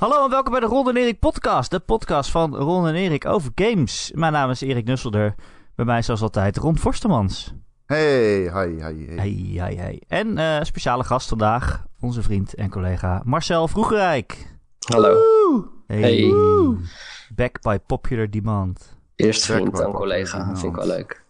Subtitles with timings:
[0.00, 1.70] Hallo en welkom bij de Ron en Erik podcast.
[1.70, 4.12] De podcast van Ron en Erik over games.
[4.14, 5.34] Mijn naam is Erik Nusselder.
[5.74, 7.54] Bij mij zoals altijd Ron Forstemans.
[7.86, 9.16] Hey, hi, hi, hey.
[9.16, 10.02] Hey, hey, hey.
[10.08, 14.56] En eh speciale gast vandaag, onze vriend en collega Marcel Vroegerijk.
[14.78, 15.16] Hallo.
[15.86, 16.00] Hey.
[16.00, 16.32] Hey.
[17.34, 18.96] Back by popular demand.
[19.16, 19.92] Eerst vriend, man.
[19.92, 20.44] collega.
[20.44, 21.24] Vind ik wel leuk.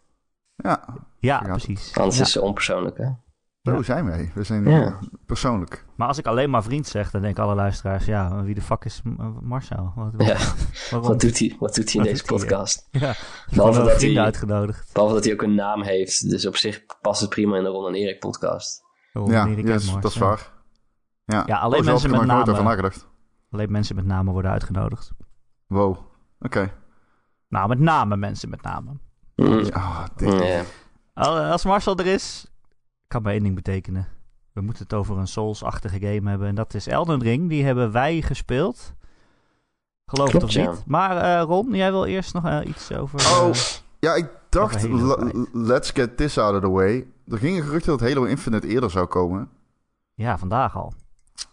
[0.56, 0.84] Ja,
[1.18, 1.48] Ja, Ja.
[1.48, 1.96] precies.
[1.96, 2.22] Anders Ja.
[2.22, 3.08] is ze onpersoonlijk, hè?
[3.62, 3.82] Zo Ja.
[3.82, 4.30] zijn wij.
[4.34, 4.82] We zijn Ja.
[4.86, 4.94] eh,
[5.26, 5.84] persoonlijk.
[5.96, 8.04] Maar als ik alleen maar vriend zeg, dan denken alle luisteraars...
[8.04, 9.02] Ja, wie de fuck is
[9.40, 9.92] Marcel?
[9.94, 10.36] Wat, Ja.
[11.00, 12.88] Wat doet hij, wat doet hij in Wat deze hij, podcast?
[12.90, 13.14] Ja,
[13.54, 14.92] Behalve dat, hij, uitgenodigd.
[14.92, 16.30] behalve dat hij ook een naam heeft.
[16.30, 18.82] Dus op zich past het prima in de Ron en Erik podcast.
[19.12, 19.64] Ron ja, yes, en
[20.00, 20.26] dat is Marcel.
[20.26, 20.52] waar.
[21.24, 22.92] Ja, Ja, alleen Oh, mensen met namen.
[23.50, 25.12] Alleen mensen met namen worden uitgenodigd.
[25.66, 25.96] Wow,
[26.40, 26.72] oké.
[27.48, 29.00] Nou, met namen mensen met namen.
[29.36, 29.64] Mm.
[29.72, 30.04] Ah.
[30.16, 30.62] Ja.
[31.14, 32.49] Al- Als Marcel er is,
[33.10, 34.08] kan maar één ding betekenen.
[34.52, 36.48] We moeten het over een Souls-achtige game hebben.
[36.48, 37.48] En dat is Elden Ring.
[37.48, 38.94] Die hebben wij gespeeld.
[40.06, 40.70] Geloof het of ja.
[40.70, 40.82] niet.
[40.86, 43.20] Maar eh, Ron, jij wil eerst nog eh, iets over...
[43.20, 43.60] Oh, eh,
[43.98, 44.86] ja, ik dacht,
[45.52, 47.06] let's get this out of the way.
[47.28, 49.48] Er gingen geruchten dat Halo Infinite eerder zou komen.
[50.14, 50.92] ja, vandaag al.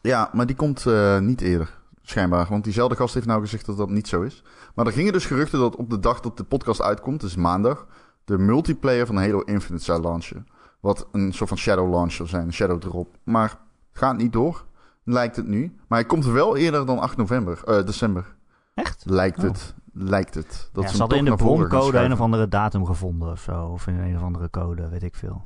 [0.02, 2.48] Ja, maar die komt eh, niet eerder, schijnbaar.
[2.50, 4.44] Want diezelfde gast heeft nou gezegd dat dat niet zo is.
[4.76, 7.88] Maar er gingen dus geruchten dat op de dag dat de podcast uitkomt, dus maandag,
[8.26, 10.48] de multiplayer van Halo Infinite zou launchen.
[10.80, 13.08] Wat een soort van shadow launch zou zijn, een shadow drop.
[13.23, 13.58] Maar
[13.92, 14.66] gaat niet door,
[15.03, 15.75] lijkt het nu.
[15.88, 18.36] Maar hij komt wel eerder dan 8 november, eh, december.
[18.73, 19.03] Echt?
[19.05, 19.44] Lijkt Oh.
[19.44, 20.70] het, lijkt het.
[20.73, 23.66] Dat ja, ze hadden in de broncode een of andere datum gevonden of zo.
[23.66, 25.44] Of in een of andere code, weet ik veel.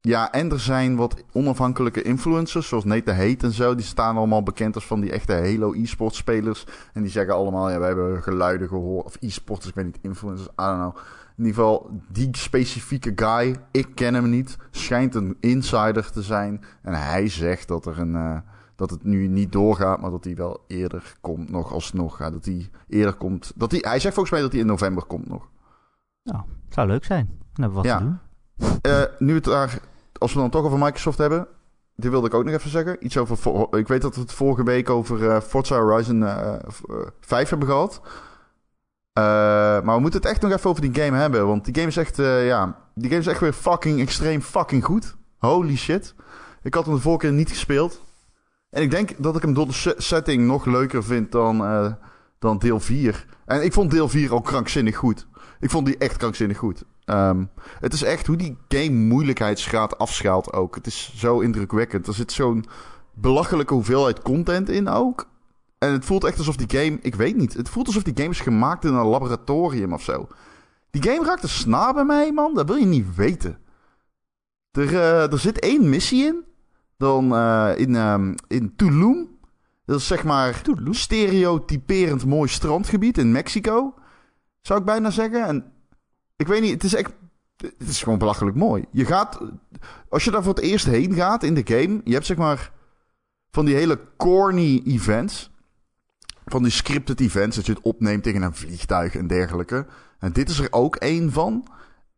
[0.00, 3.74] Ja, en er zijn wat onafhankelijke influencers, zoals Nate de Heet en zo.
[3.74, 6.66] Die staan allemaal bekend als van die echte Halo e-sport spelers.
[6.92, 9.04] En die zeggen allemaal, ja, wij hebben geluiden gehoord.
[9.04, 10.96] Of e-sporters, ik weet niet, influencers, I don't know.
[11.38, 16.64] In ieder geval, die specifieke guy, ik ken hem niet, schijnt een insider te zijn.
[16.82, 18.38] En hij zegt dat, er een, eh,
[18.76, 22.18] dat het nu niet doorgaat, maar dat hij wel eerder komt nog alsnog.
[22.18, 23.52] Ja, dat hij eerder komt.
[23.56, 25.48] Dat hij, hij zegt volgens mij dat hij in november komt nog.
[26.22, 27.26] Nou, zou leuk zijn.
[27.26, 27.98] Dan hebben we wat Ja.
[27.98, 28.18] te doen.
[28.80, 29.78] Eh, nu het daar,
[30.18, 31.46] als we dan toch over Microsoft hebben.
[31.96, 33.04] Dit wilde ik ook nog even zeggen.
[33.04, 33.78] Iets over.
[33.78, 37.48] Ik weet dat we het vorige week over eh, Forza Horizon eh, v- eh, 5
[37.48, 38.00] hebben gehad.
[39.18, 39.24] Eh,
[39.84, 41.46] maar we moeten het echt nog even over die game hebben.
[41.46, 42.18] Want die game is echt.
[42.18, 45.16] eh, ja, die game is echt weer fucking extreem fucking goed.
[45.38, 46.14] Holy shit.
[46.62, 48.00] Ik had hem de vorige keer niet gespeeld.
[48.70, 51.92] En ik denk dat ik hem door de se- setting nog leuker vind dan, eh,
[52.38, 53.26] dan deel 4.
[53.46, 55.26] En ik vond deel 4 al krankzinnig goed.
[55.60, 56.84] Ik vond die echt krankzinnig goed.
[57.04, 57.44] Ehm,
[57.80, 60.74] het is echt hoe die game moeilijkheidsgraad afschaalt ook.
[60.74, 62.06] Het is zo indrukwekkend.
[62.06, 62.64] Er zit zo'n
[63.14, 65.26] belachelijke hoeveelheid content in ook.
[65.78, 66.98] En het voelt echt alsof die game...
[67.00, 67.54] Ik weet niet.
[67.54, 70.28] Het voelt alsof die game is gemaakt in een laboratorium of zo.
[70.90, 72.54] Die game raakt de snaar bij mij, man.
[72.54, 73.58] Dat wil je niet weten.
[74.70, 76.44] Er, eh, er zit één missie in.
[76.96, 79.38] Dan eh, in, ehm, in Tulum.
[79.84, 80.94] Dat is zeg maar Tulum?
[80.94, 83.94] stereotyperend mooi strandgebied in Mexico.
[84.60, 85.44] Zou ik bijna zeggen.
[85.44, 85.72] En
[86.36, 87.12] ik weet niet, het is echt...
[87.56, 88.84] Het is gewoon belachelijk mooi.
[88.90, 89.40] Je gaat...
[90.08, 92.00] Als je daar voor het eerst heen gaat in de game...
[92.04, 92.72] Je hebt zeg maar
[93.50, 95.50] van die hele corny events.
[96.50, 97.56] Van die scripted events.
[97.56, 99.86] Dat je het opneemt tegen een vliegtuig en dergelijke.
[100.18, 101.66] En dit is er ook één van.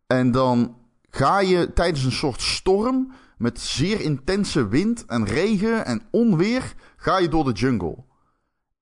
[0.06, 0.76] En dan
[1.10, 3.12] ga je tijdens een soort storm...
[3.40, 6.74] Met zeer intense wind en regen en onweer...
[6.96, 8.04] Ga je door de jungle.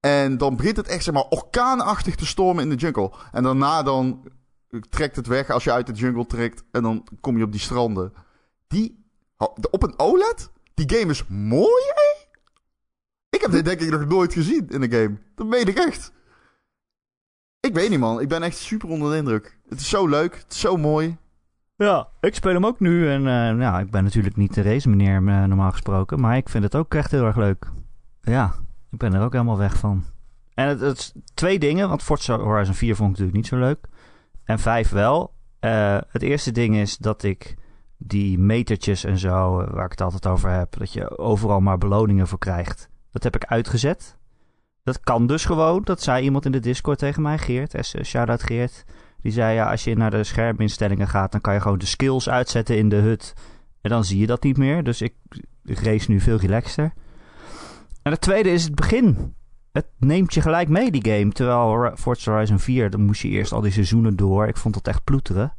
[0.01, 3.13] En dan begint het echt zeg maar orkaanachtig te stormen in de jungle.
[3.33, 4.31] En daarna dan
[4.89, 6.65] trekt het weg als je uit de jungle trekt.
[6.71, 8.13] En dan kom je op die stranden.
[8.69, 9.05] Die,
[9.71, 10.51] op een OLED?
[10.75, 12.18] Die game is mooi, hé?
[13.31, 15.19] Ik heb dit denk ik nog nooit gezien in een game.
[15.35, 16.13] Dat meen ik echt.
[17.61, 18.21] Ik weet niet, man.
[18.21, 19.59] Ik ben echt super onder de indruk.
[19.69, 20.35] Het is zo leuk.
[20.35, 21.17] Het is zo mooi.
[21.77, 23.11] Ja, ik speel hem ook nu.
[23.11, 26.21] En eh, nou, ik ben natuurlijk niet de race meneer eh, normaal gesproken.
[26.21, 27.71] Maar ik vind het ook echt heel erg leuk.
[28.23, 28.55] Ja,
[28.91, 30.05] ik ben er ook helemaal weg van.
[30.55, 31.89] En het, het is twee dingen.
[31.89, 33.87] Want Forza Horizon 4 vond ik natuurlijk niet zo leuk.
[34.45, 35.35] En 5 wel.
[35.61, 37.57] Eh, het eerste ding is dat ik
[37.97, 40.79] die metertjes en zo, waar ik het altijd over heb.
[40.79, 42.89] Dat je overal maar beloningen voor krijgt.
[43.11, 44.17] Dat heb ik uitgezet.
[44.83, 45.83] Dat kan dus gewoon.
[45.85, 47.75] Dat zei iemand in de Discord tegen mij, Geert.
[47.75, 48.85] Eh, Shout-out Geert.
[49.23, 52.29] Die zei, ja, als je naar de scherminstellingen gaat, dan kan je gewoon de skills
[52.29, 53.35] uitzetten in de hut.
[53.81, 54.85] En dan zie je dat niet meer.
[54.85, 55.15] Dus ik
[55.65, 56.93] race nu veel relaxter.
[58.03, 59.35] En het tweede is het begin.
[59.73, 61.33] Het neemt je gelijk mee, die game.
[61.33, 64.47] Terwijl Forza Horizon 4, dan moest je eerst al die seizoenen door.
[64.47, 65.55] Ik vond het echt ploeteren.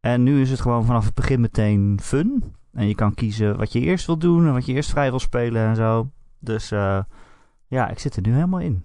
[0.00, 2.54] En nu is het gewoon vanaf het begin meteen fun.
[2.72, 5.18] En je kan kiezen wat je eerst wil doen en wat je eerst vrij wil
[5.18, 6.10] spelen en zo.
[6.38, 7.00] Dus eh,
[7.66, 8.84] ja, ik zit er nu helemaal in.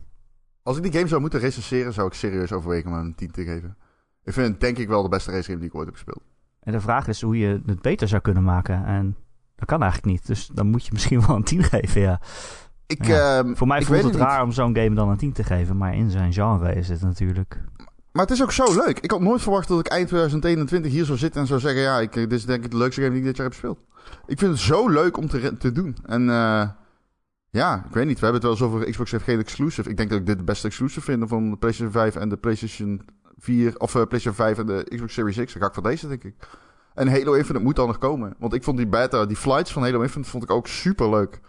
[0.63, 3.31] Als ik die game zou moeten recenseren, zou ik serieus overwegen om hem een 10
[3.31, 3.77] te geven.
[4.23, 6.21] Ik vind het denk ik wel de beste race game die ik ooit heb gespeeld.
[6.59, 8.85] En de vraag is hoe je het beter zou kunnen maken.
[8.85, 9.15] En
[9.55, 10.27] dat kan eigenlijk niet.
[10.27, 12.19] Dus dan moet je misschien wel een 10 geven, ja.
[12.87, 13.37] Ik, Ja.
[13.39, 15.77] ehm, Voor mij ik voelt het raar om zo'n game dan een 10 te geven,
[15.77, 17.61] maar in zijn genre is het natuurlijk.
[18.11, 18.99] Maar het is ook zo leuk.
[18.99, 21.81] Ik had nooit verwacht dat ik eind 2021 hier zou zitten en zou zeggen...
[21.81, 23.79] ja, ik, dit is denk ik de leukste game die ik dit jaar heb gespeeld.
[24.25, 25.97] Ik vind het zo leuk om te, te doen.
[26.05, 26.69] En eh,
[27.53, 28.19] ja, ik weet niet.
[28.19, 29.89] We hebben het wel eens over Xbox heeft geen exclusive.
[29.89, 32.37] Ik denk dat ik dit de beste exclusive vind van de PlayStation 5 en de
[32.37, 33.01] PlayStation
[33.37, 33.79] 4...
[33.79, 35.53] of eh, PlayStation 5 en de Xbox Series X.
[35.53, 36.35] Dan ga ik voor deze, denk ik.
[36.93, 38.35] En Halo Infinite moet dan nog komen.
[38.39, 41.39] Want ik vond die beta, die flights van Halo Infinite vond ik ook super leuk.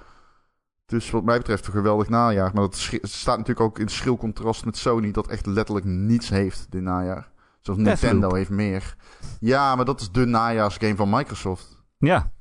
[0.86, 2.50] Dus wat mij betreft een geweldig najaar.
[2.54, 5.10] Maar dat staat natuurlijk ook in schril contrast met Sony...
[5.10, 7.30] dat echt letterlijk niets heeft dit najaar.
[7.60, 8.10] Zoals Deathloop.
[8.10, 8.96] Nintendo heeft meer.
[9.40, 11.82] Ja, maar dat is de najaarsgame van Microsoft.
[11.98, 12.32] Ja.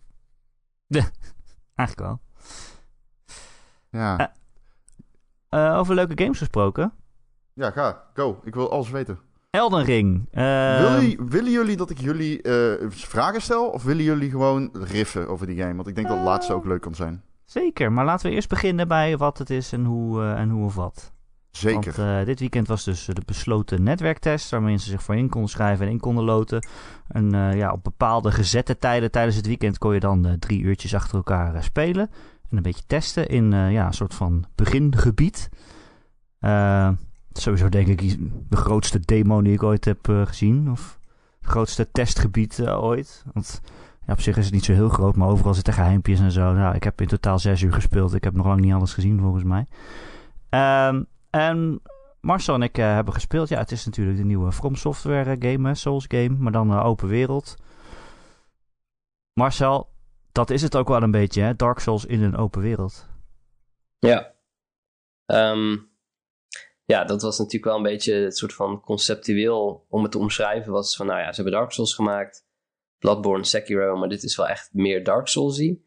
[0.87, 0.99] De,
[1.75, 2.21] eigenlijk wel.
[3.93, 4.17] Ja,
[5.49, 5.67] Eh.
[5.71, 6.91] Eh, over leuke games gesproken.
[7.53, 8.39] ja ga, go.
[8.43, 9.19] Ik wil alles weten.
[9.49, 10.27] Elden Ring.
[10.31, 10.43] Eh,
[10.77, 13.67] Willen, jullie- willen jullie dat ik jullie eh, vragen stel?
[13.69, 15.75] Of willen jullie gewoon riffen over die game?
[15.75, 17.21] Want ik denk dat het laatste ook leuk kan zijn.
[17.45, 20.75] Zeker, maar laten we eerst beginnen bij wat het is en hoe, en hoe of
[20.75, 21.11] wat.
[21.51, 21.93] Zeker.
[21.95, 25.85] Want dit weekend was dus de besloten netwerktest, waar mensen zich voor in konden schrijven
[25.85, 26.67] en in konden loten.
[27.07, 31.15] En ja, op bepaalde gezette tijden tijdens het weekend kon je dan drie uurtjes achter
[31.15, 32.09] elkaar spelen.
[32.53, 35.49] En een beetje testen in eh, ja, een soort van begingebied.
[36.39, 36.89] Eh,
[37.31, 38.17] sowieso denk ik
[38.49, 40.71] de grootste demo die ik ooit heb eh, gezien.
[40.71, 40.99] Of
[41.41, 43.23] het grootste testgebied ooit.
[43.33, 43.61] Want
[44.05, 46.53] ja, op zich is het niet zo heel groot, maar overal zitten geheimpjes en zo.
[46.53, 48.13] Nou, ik heb in totaal zes uur gespeeld.
[48.13, 49.65] Ik heb nog lang niet alles gezien volgens mij.
[50.49, 51.81] Ehm, en
[52.21, 53.49] Marcel en ik hebben gespeeld.
[53.49, 57.07] Ja, het is natuurlijk de nieuwe From Software game, Souls game, maar dan eh, open
[57.07, 57.55] wereld.
[59.33, 59.92] Marcel,
[60.33, 61.55] dat is het ook wel een beetje, hè?
[61.55, 63.07] Dark Souls in een open wereld.
[63.99, 64.33] Ja.
[65.25, 65.77] Ehm,
[66.85, 70.71] ja, dat was natuurlijk wel een beetje het soort van conceptueel om het te omschrijven.
[70.71, 72.45] Was van, nou ja, ze hebben Dark Souls gemaakt.
[72.97, 75.79] Bloodborne, Sekiro, maar dit is wel echt meer Dark Soulsy.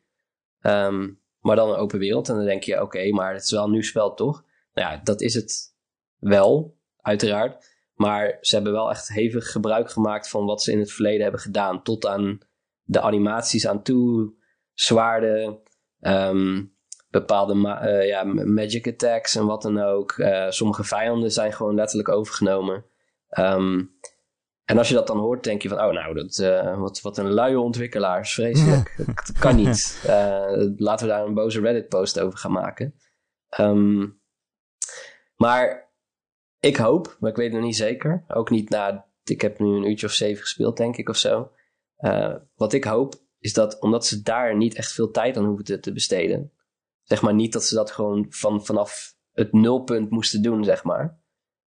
[0.60, 1.10] Ehm,
[1.40, 2.28] maar dan een open wereld.
[2.28, 4.44] En dan denk je, oké, maar het is wel een nieuw spel, toch?
[4.74, 5.74] Nou ja, dat is het
[6.18, 7.74] wel, uiteraard.
[7.94, 11.40] Maar ze hebben wel echt hevig gebruik gemaakt van wat ze in het verleden hebben
[11.40, 11.82] gedaan.
[11.82, 12.40] Tot aan
[12.82, 14.34] de animaties aan toe,
[14.76, 15.60] zwaarden,
[16.00, 16.64] ehm,
[17.10, 20.12] bepaalde ma- eh, ja, magic attacks en wat dan ook.
[20.12, 22.84] Eh, sommige vijanden zijn gewoon letterlijk overgenomen.
[23.28, 23.84] Ehm,
[24.64, 27.18] en als je dat dan hoort, denk je van, oh nou, dat, eh, wat, wat
[27.18, 28.96] een luie ontwikkelaars, vreselijk.
[29.26, 30.02] dat kan niet.
[30.76, 32.94] Laten we daar een boze Reddit-post over gaan maken.
[33.48, 34.06] Ehm,
[35.36, 35.90] maar
[36.60, 38.24] ik hoop, maar ik weet het nog niet zeker.
[38.28, 41.50] Ook niet na, ik heb nu een uurtje of zeven gespeeld, denk ik, of zo.
[42.54, 43.14] Wat ik hoop,
[43.46, 46.52] is dat omdat ze daar niet echt veel tijd aan hoeven te, te besteden.
[47.02, 51.20] Zeg maar niet dat ze dat gewoon van, vanaf het nulpunt moesten doen, zeg maar.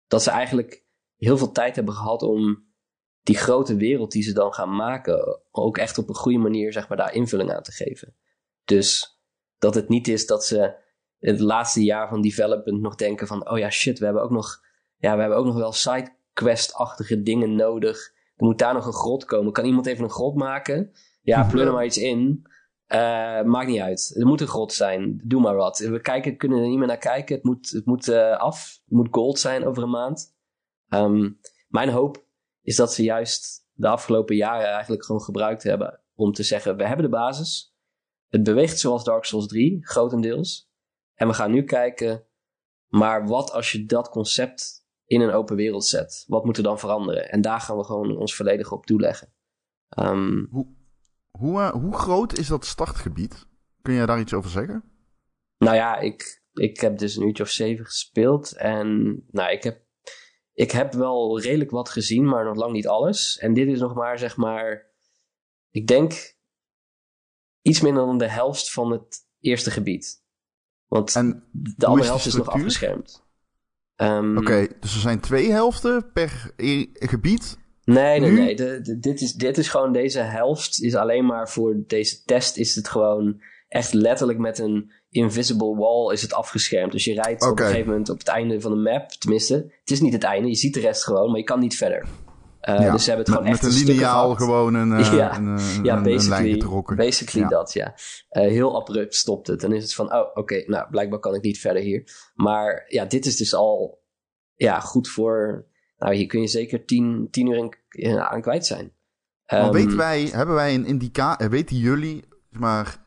[0.07, 0.85] Dat ze eigenlijk
[1.17, 2.65] heel veel tijd hebben gehad om
[3.23, 6.89] die grote wereld die ze dan gaan maken, ook echt op een goede manier, zeg
[6.89, 8.15] maar, daar invulling aan te geven.
[8.65, 9.19] Dus
[9.59, 10.75] dat het niet is dat ze
[11.19, 14.65] het laatste jaar van development nog denken van, oh ja, shit, we hebben ook nog,
[14.97, 18.15] ja, we hebben ook nog wel sidequest-achtige dingen nodig.
[18.37, 19.53] Er moet daar nog een grot komen.
[19.53, 20.93] Kan iemand even een grot maken?
[21.27, 22.47] Ja, pleur er maar iets in.
[22.87, 24.15] Eh, maakt niet uit.
[24.19, 25.21] Er moet een grot zijn.
[25.25, 25.79] Doe maar wat.
[25.79, 27.35] We kijken, kunnen er niet meer naar kijken.
[27.35, 28.81] Het moet, het moet eh, af.
[28.85, 30.35] Het moet gold zijn over een maand.
[30.89, 31.31] Ehm,
[31.69, 32.25] mijn hoop
[32.63, 36.87] is dat ze juist de afgelopen jaren eigenlijk gewoon gebruikt hebben om te zeggen: we
[36.87, 37.75] hebben de basis.
[38.29, 40.71] Het beweegt zoals Dark Souls 3, grotendeels.
[41.15, 42.27] En we gaan nu kijken,
[42.87, 46.25] maar wat als je dat concept in een open wereld zet?
[46.27, 47.31] Wat moet er dan veranderen?
[47.31, 49.33] En daar gaan we gewoon ons volledig op toeleggen.
[49.89, 50.77] Ehm, Hoe,
[51.41, 53.47] eh, hoe groot is dat startgebied?
[53.83, 54.85] Kun je daar iets over zeggen?
[55.59, 58.57] Nou ja, ik, ik heb dus een uurtje of zeven gespeeld.
[58.57, 59.81] En nou, ik heb,
[60.53, 63.39] ik heb wel redelijk wat gezien, maar nog lang niet alles.
[63.39, 64.87] En dit is nog maar, zeg maar,
[65.71, 66.37] ik denk
[67.63, 70.25] iets minder dan de helft van het eerste gebied.
[70.87, 73.25] Want En de hoe andere is de helft is nog afgeschermd.
[73.95, 77.59] Ehm, Oké, dus er zijn twee helften per e- gebied.
[77.87, 78.57] Nee, nee, nee.
[78.57, 80.83] De, de- dit, is, dit is gewoon deze helft.
[80.83, 82.57] Is alleen maar voor deze test.
[82.57, 86.93] Is het gewoon echt letterlijk met een invisible wall is het afgeschermd.
[86.93, 89.11] Dus je rijdt op een gegeven moment op het einde van de map.
[89.11, 90.49] Tenminste, het is niet het einde.
[90.49, 92.07] Je ziet de rest gewoon, maar je kan niet verder.
[92.61, 95.13] Eh, Ja, Dus ze hebben het met, gewoon echt met een lineaal gewoon een, eh,
[95.13, 95.37] Ja.
[95.37, 96.63] een, een, Ja, een basically,
[96.97, 97.49] basically Ja.
[97.57, 97.95] dat, ja.
[98.29, 99.61] Eh, heel abrupt stopt het.
[99.61, 102.31] Dan is het van, oh, oké, nou, blijkbaar kan ik niet verder hier.
[102.35, 104.03] Maar ja, dit is dus al
[104.55, 105.67] ja, goed voor...
[105.99, 108.93] Nou, hier kun je zeker tien, tien uur in, aan kwijt zijn.
[109.47, 113.07] Maar Ehm, weten wij, hebben wij een indicatie, weten jullie, zeg maar,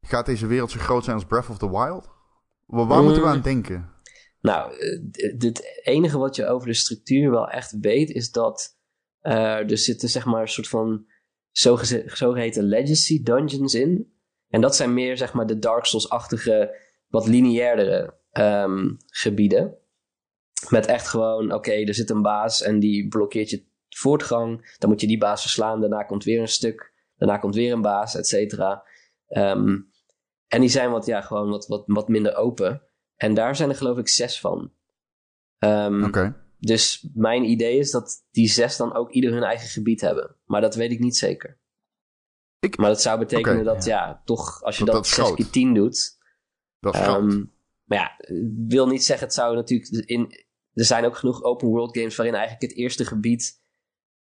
[0.00, 2.08] gaat deze wereld zo groot zijn als Breath of the Wild?
[2.66, 3.04] Waar, waar Mm.
[3.04, 3.88] moeten we aan denken?
[4.40, 5.00] Nou, eh,
[5.38, 8.78] het enige wat je over de structuur wel echt weet, is dat
[9.20, 11.04] eh, er zitten zeg maar een soort van
[11.50, 14.12] zogeze- zogeheten legacy dungeons in.
[14.48, 16.76] En dat zijn meer zeg maar de Dark Souls-achtige
[17.08, 19.74] wat lineairdere ehm, gebieden.
[20.68, 24.74] Met echt gewoon, oké, er zit een baas en die blokkeert je voortgang.
[24.78, 25.80] Dan moet je die baas verslaan.
[25.80, 26.92] Daarna komt weer een stuk.
[27.16, 28.84] Daarna komt weer een baas, et cetera.
[29.28, 29.78] Ehm,
[30.46, 32.82] en die zijn wat, ja, gewoon wat, wat, wat minder open.
[33.16, 34.72] En daar zijn er geloof ik zes van.
[35.58, 36.36] Ehm, Oké.
[36.58, 40.36] Dus mijn idee is dat die zes dan ook ieder hun eigen gebied hebben.
[40.44, 41.58] Maar dat weet ik niet zeker.
[42.58, 44.22] Ik- Maar dat zou betekenen dat, ja.
[44.24, 45.36] toch als je Dat- dat, dat is 6 groot.
[45.36, 46.18] keer 10 doet.
[46.80, 47.44] Dat ehm,
[47.84, 48.34] maar ja,
[48.66, 50.48] wil niet zeggen, het zou natuurlijk in.
[50.74, 53.60] Er zijn ook genoeg open world games waarin eigenlijk het eerste gebied,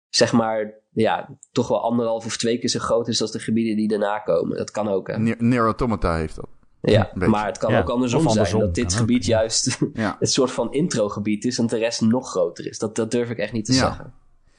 [0.09, 3.75] zeg maar, ja, toch wel anderhalf of twee keer zo groot is als de gebieden
[3.75, 4.57] die daarna komen.
[4.57, 5.17] Dat kan ook, hè?
[5.19, 6.47] Nier Nier Automata heeft dat.
[6.81, 8.59] Ja, maar het kan Ja, ook andersom, zijn.
[8.59, 10.15] Dat dit ook, gebied juist Ja.
[10.19, 12.77] het soort van introgebied is en de rest nog groter is.
[12.79, 13.77] Dat, dat durf ik echt niet te Ja.
[13.79, 14.13] zeggen.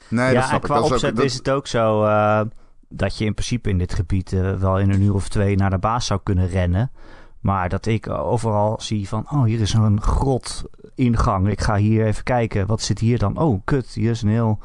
[0.09, 0.63] Nee, dat ja, snap en ik.
[0.63, 2.41] qua Dat is ook- opzet dat- is het ook zo eh,
[2.89, 5.69] dat je in principe in dit gebied eh, wel in een uur of twee naar
[5.69, 6.91] de baas zou kunnen rennen.
[7.39, 10.63] Maar dat ik overal zie van, oh, hier is een grot
[10.95, 11.47] ingang.
[11.49, 12.67] Ik ga hier even kijken.
[12.67, 13.37] Wat zit hier dan?
[13.37, 14.59] Oh, kut, hier is een heel...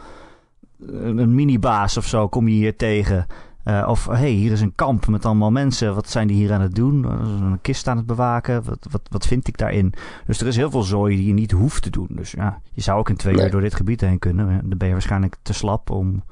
[0.88, 3.26] Een minibaas of zo kom je hier tegen.
[3.64, 5.94] Eh, of, hey, hier is een kamp met allemaal mensen.
[5.94, 7.04] Wat zijn die hier aan het doen?
[7.04, 8.64] Eh, Een kist aan het bewaken.
[8.64, 9.92] Wat, wat, wat vind ik daarin?
[10.26, 12.08] Dus er is heel veel zooi die je niet hoeft te doen.
[12.10, 13.44] Dus ja, je zou ook in twee Nee.
[13.44, 14.68] uur door dit gebied heen kunnen.
[14.68, 16.22] Dan ben je waarschijnlijk te slap om,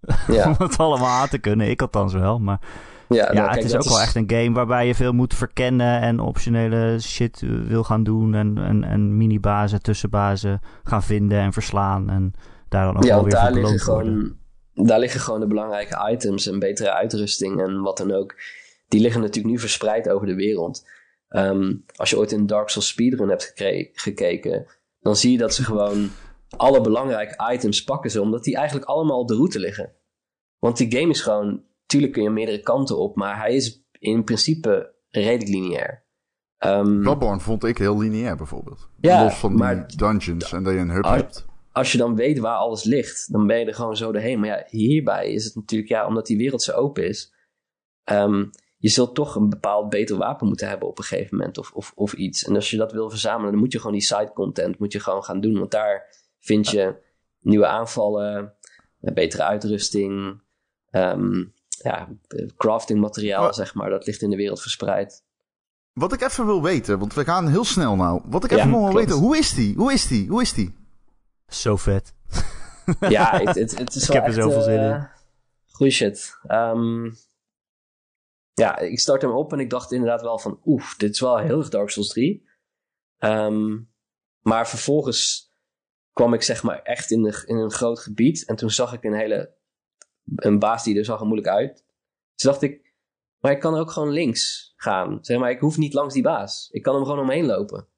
[0.28, 1.70] Ja, om het allemaal aan te kunnen.
[1.70, 2.38] Ik althans wel.
[2.38, 2.60] Maar
[3.14, 5.34] ja, ja, nou, het kijk, is ook wel echt een game waarbij je veel moet
[5.34, 8.34] verkennen en optionele shit eh, wil gaan doen.
[8.34, 12.10] En, en, en minibazen, tussenbazen gaan vinden en verslaan.
[12.10, 12.32] En
[12.68, 14.36] daar dan ook Ja, wel want weer daar voor liggen, beloond worden.
[14.72, 18.34] gewoon, daar liggen gewoon de belangrijke items en betere uitrusting en wat dan ook.
[18.88, 20.86] Die liggen natuurlijk nu verspreid over de wereld.
[21.28, 23.52] Ehm, als je ooit in Dark Souls Speedrun hebt
[23.94, 24.66] gekeken,
[25.00, 26.10] dan zie je dat ze gewoon
[26.56, 29.92] alle belangrijke items pakken ze, omdat die eigenlijk allemaal op de route liggen.
[30.58, 31.62] Want die game is gewoon,
[31.92, 36.04] tuurlijk kun je meerdere kanten op, maar hij is in principe redelijk lineair.
[37.00, 38.88] Bloodborne vond ik heel lineair bijvoorbeeld.
[39.00, 41.46] Ja, Los van die dungeons en dat je een hub hebt.
[41.72, 44.40] als je dan weet waar alles ligt, dan ben je er gewoon zo doorheen.
[44.40, 47.34] Maar ja, hierbij is het natuurlijk, ja, omdat die wereld zo open is.
[48.04, 48.44] ehm,
[48.76, 51.92] je zult toch een bepaald beter wapen moeten hebben op een gegeven moment of, of,
[51.94, 52.44] of iets.
[52.44, 55.00] En als je dat wil verzamelen, dan moet je gewoon die side content moet je
[55.00, 55.58] gewoon gaan doen.
[55.58, 56.06] Want daar
[56.38, 56.94] vind je
[57.40, 58.54] nieuwe aanvallen,
[59.00, 60.40] eh, betere uitrusting,
[60.90, 61.44] ehm,
[61.82, 62.08] ja,
[62.56, 63.90] crafting materiaal, Maar- zeg maar.
[63.90, 65.24] Dat ligt in de wereld verspreid.
[65.92, 68.22] Wat ik even wil weten, want we gaan heel snel nou.
[68.24, 68.94] Wat ik Ja, even wil klopt.
[68.94, 69.76] weten, hoe is die?
[69.76, 70.28] Hoe is die?
[70.28, 70.74] Hoe is die?
[71.48, 72.14] Zo vet.
[73.00, 74.90] ja, het, het, het is Ik heb er zoveel zin in.
[74.92, 75.04] eh,
[75.70, 76.38] Goeie shit.
[76.46, 77.10] Ehm,
[78.52, 80.60] ja, ik start hem op en ik dacht inderdaad wel van...
[80.64, 82.48] Oef, dit is wel heel erg Dark Souls 3.
[83.18, 83.78] Ehm,
[84.40, 85.52] maar vervolgens
[86.12, 88.44] kwam ik zeg maar echt in, de, in een groot gebied.
[88.46, 89.54] En toen zag ik een hele...
[90.36, 91.84] Een baas die er zag er moeilijk uit.
[92.34, 92.90] Toen dacht ik...
[93.38, 95.18] Maar ik kan ook gewoon links gaan.
[95.20, 96.68] Zeg maar, ik hoef niet langs die baas.
[96.70, 97.88] Ik kan hem gewoon omheen lopen.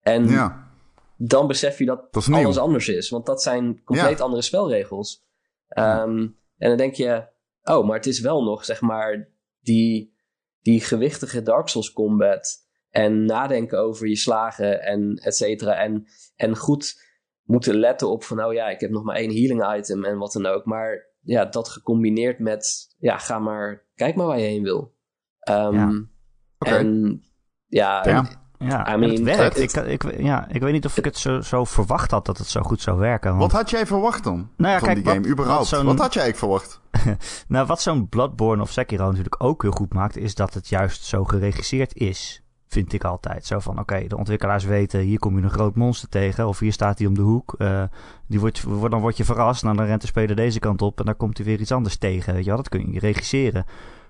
[0.00, 0.70] En Ja,
[1.16, 2.08] dan besef je dat,
[2.44, 3.10] alles anders is.
[3.10, 4.24] Want dat zijn compleet Ja.
[4.24, 5.24] andere spelregels.
[5.68, 7.28] Ehm, En dan denk je,
[7.62, 9.28] oh, maar het is wel nog, zeg maar,
[9.60, 10.14] die,
[10.62, 12.68] die gewichtige Dark Souls combat.
[12.90, 15.74] En nadenken over je slagen en et cetera.
[15.74, 16.06] En,
[16.36, 17.02] en goed
[17.42, 20.32] moeten letten op van, oh ja, ik heb nog maar één healing item en wat
[20.32, 20.64] dan ook.
[20.64, 24.94] Maar ja, dat gecombineerd met, ja, ga maar, kijk maar waar je heen wil.
[25.40, 25.90] Ehm, Ja.
[26.58, 26.74] Oké.
[26.76, 27.22] En
[27.66, 28.38] ja, Ja.
[28.58, 29.56] Ja, I mean, het werkt.
[29.56, 32.38] het- ik, ik, ja, ik weet niet of ik het zo, zo verwacht had dat
[32.38, 33.30] het zo goed zou werken.
[33.30, 34.50] want- Wat had jij verwacht dan?
[34.56, 35.70] Nou ja, van kijk, die wat- game, überhaupt?
[35.70, 36.80] wat Wat had jij eigenlijk verwacht?
[37.48, 41.04] Nou, wat zo'n Bloodborne of Sekiro natuurlijk ook heel goed maakt, is dat het juist
[41.04, 42.42] zo geregisseerd is.
[42.70, 43.46] Vind ik altijd.
[43.46, 46.72] Zo van, oké, de ontwikkelaars weten, hier kom je een groot monster tegen, of hier
[46.72, 47.54] staat hij om de hoek.
[47.58, 47.82] eh,
[48.26, 51.04] die wordt, dan word je verrast, nou, dan rent de speler deze kant op en
[51.04, 52.34] dan komt hij weer iets anders tegen.
[52.34, 53.64] Weet je dat kun je regisseren.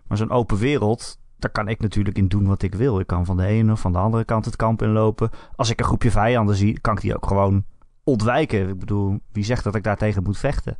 [0.06, 3.00] Maar zo'n open wereld, daar kan ik natuurlijk in doen wat ik wil.
[3.00, 5.30] Ik kan van de ene of van de andere kant het kamp inlopen.
[5.56, 7.64] Als ik een groepje vijanden zie, kan ik die ook gewoon
[8.04, 8.68] ontwijken.
[8.68, 10.76] Ik bedoel, wie zegt dat ik daartegen moet vechten?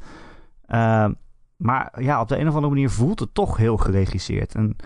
[0.67, 1.13] Ehm,
[1.57, 4.55] maar ja, op de een of andere manier voelt het toch heel geregisseerd.
[4.55, 4.77] En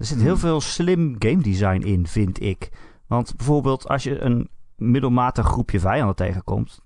[0.00, 0.38] er zit heel Hmm.
[0.40, 2.70] veel slim game design in, vind ik.
[3.06, 6.80] Want bijvoorbeeld als je een middelmatig groepje vijanden tegenkomt,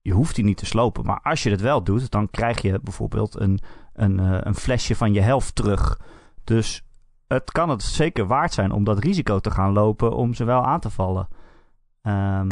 [0.00, 1.04] je hoeft die niet te slopen.
[1.04, 3.58] Maar als je het wel doet, dan krijg je bijvoorbeeld een,
[3.92, 6.00] een, eh, een flesje van je helft terug.
[6.44, 6.84] Dus
[7.26, 10.64] het kan het zeker waard zijn om dat risico te gaan lopen om ze wel
[10.64, 11.28] aan te vallen.
[12.02, 12.50] Ehm,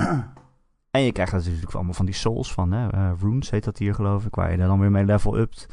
[0.91, 2.89] en je krijgt natuurlijk allemaal van die souls van, hè?
[2.89, 5.67] eh, runes heet dat hier geloof ik, waar je dan weer mee level upt.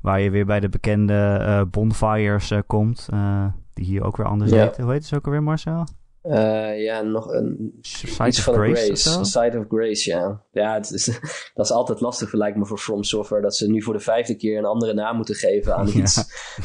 [0.00, 3.08] Waar je weer bij de bekende eh, bonfires eh, komt,
[3.78, 4.62] die hier ook weer anders Ja.
[4.64, 4.82] heten.
[4.84, 5.86] Hoe heet ze ook alweer, Marcel?
[6.24, 7.78] Uh, ja, nog een.
[7.80, 8.96] Side of Grace of Grace.
[8.96, 9.22] zo?
[9.22, 10.42] Side of Grace, ja.
[10.52, 11.04] Ja, het is,
[11.54, 13.42] dat is altijd lastig, lijkt me, voor From Software.
[13.42, 15.92] Dat ze nu voor de vijfde keer een andere naam moeten geven aan Ja.
[15.92, 16.14] iets.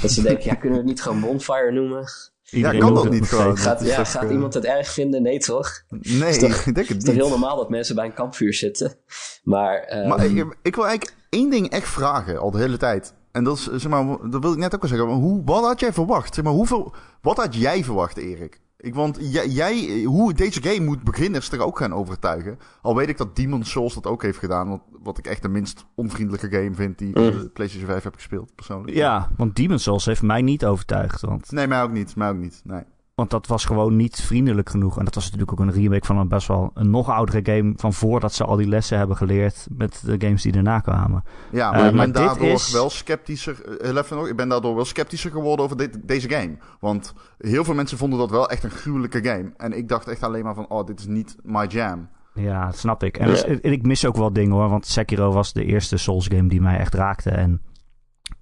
[0.02, 2.04] Dat ze denken, ja, kunnen we het niet gewoon Bonfire noemen?
[2.52, 3.58] Iedereen kan dat niet gewoon?
[3.58, 5.22] Gaat, ja, gaat eh, iemand het erg vinden?
[5.22, 5.84] Nee, toch?
[5.90, 7.24] Nee, toch- ik denk het Het is toch niet.
[7.24, 8.96] heel normaal dat mensen bij een kampvuur zitten.
[9.44, 13.14] Maar, ehm, Maar ik, ik wil eigenlijk één ding echt vragen, al de hele tijd.
[13.34, 15.08] En dat is, zeg maar, dat wil ik net ook al zeggen.
[15.08, 16.34] maar Hoe, wat had jij verwacht?
[16.36, 18.62] Zeg maar, hoeveel, wat had jij verwacht, Erik?
[18.78, 22.60] Ik, want jij, jij, hoe deze game moet beginners er ook gaan overtuigen.
[22.82, 24.70] Al weet ik dat Demon's Souls dat ook heeft gedaan.
[24.70, 27.26] Wat, wat ik echt de minst onvriendelijke game vind die ik Mm.
[27.28, 28.98] op PlayStation 5 heb gespeeld, persoonlijk.
[28.98, 31.22] Ja, want Demon's Souls heeft mij niet overtuigd.
[31.22, 32.16] Want, Nee, mij ook niet.
[32.16, 32.62] Mij ook niet.
[32.64, 32.84] Nee.
[33.16, 34.98] Want dat was gewoon niet vriendelijk genoeg.
[34.98, 37.74] En dat was natuurlijk ook een remake van een best wel een nog oudere game.
[37.76, 41.24] Van voordat ze al die lessen hebben geleerd met de games die daarna kwamen.
[41.52, 43.66] Ja, Eh, maar ik maar ben dit daardoor is- wel sceptischer.
[43.66, 46.58] eh, heel even nog, ik ben daardoor wel sceptischer geworden over dit, deze game.
[46.80, 49.54] Want heel veel mensen vonden dat wel echt een gruwelijke game.
[49.58, 52.10] En ik dacht echt alleen maar van, oh, dit is niet my jam.
[52.34, 53.18] Ja, dat snap ik.
[53.18, 54.70] En, dus- en ik mis ook wel dingen hoor.
[54.70, 57.30] Want Sekiro was de eerste Souls game die mij echt raakte.
[57.30, 57.62] En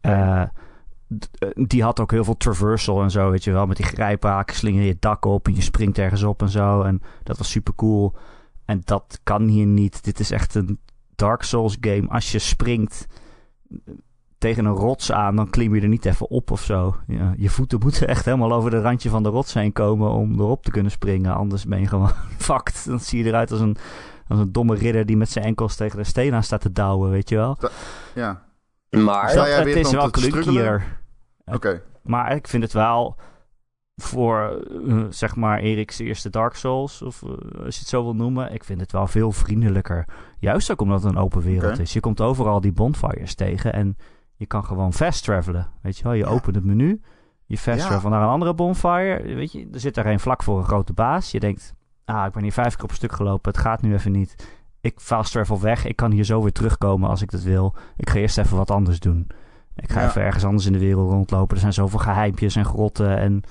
[0.01, 0.47] eh, eh,
[1.53, 3.65] die had ook heel veel traversal en zo, weet je wel.
[3.65, 6.81] Met die grijphaken slinger je het dak op en je springt ergens op en zo.
[6.81, 8.15] En dat was super cool.
[8.65, 10.03] En dat kan hier niet.
[10.03, 10.79] Dit is echt een
[11.15, 12.07] Dark Souls game.
[12.07, 13.07] Als je springt
[13.69, 13.93] eh,
[14.37, 16.95] tegen een rots aan, dan klim je er niet even op of zo.
[17.07, 20.39] Ja, je voeten moeten echt helemaal over de randje van de rots heen komen om
[20.39, 21.35] erop te kunnen springen.
[21.35, 22.85] Anders ben je gewoon fucked.
[22.85, 23.77] Dan zie je eruit als een,
[24.27, 27.11] als een domme ridder die met zijn enkels tegen de steen aan staat te douwen,
[27.11, 27.57] weet je wel.
[28.15, 28.43] Ja,
[28.89, 31.00] maar het is wel klunkier.
[31.45, 31.81] Oké.
[32.01, 33.15] Maar ik vind het wel
[33.95, 37.29] voor, eh, zeg maar, Erik's eerste Dark Souls, of eh,
[37.65, 40.05] als je het zo wil noemen, ik vind het wel veel vriendelijker.
[40.39, 41.93] Juist ook omdat het een open wereld is.
[41.93, 43.97] Je komt overal die bonfires tegen en
[44.35, 45.67] je kan gewoon fast travelen.
[45.81, 46.29] Weet je wel, je Ja.
[46.29, 47.01] opent het menu,
[47.45, 47.87] je fast Ja.
[47.87, 49.35] travel naar een andere bonfire.
[49.35, 51.31] Weet je, er zit daar een vlak voor een grote baas.
[51.31, 51.73] Je denkt,
[52.05, 54.59] ah, ik ben hier vijf keer op een stuk gelopen, het gaat nu even niet.
[54.81, 57.75] Ik fast travel weg, ik kan hier zo weer terugkomen als ik dat wil.
[57.97, 59.27] Ik ga eerst even wat anders doen.
[59.75, 60.07] Ik ga Ja.
[60.07, 61.55] even ergens anders in de wereld rondlopen.
[61.55, 63.41] Er zijn zoveel geheimpjes en grotten en,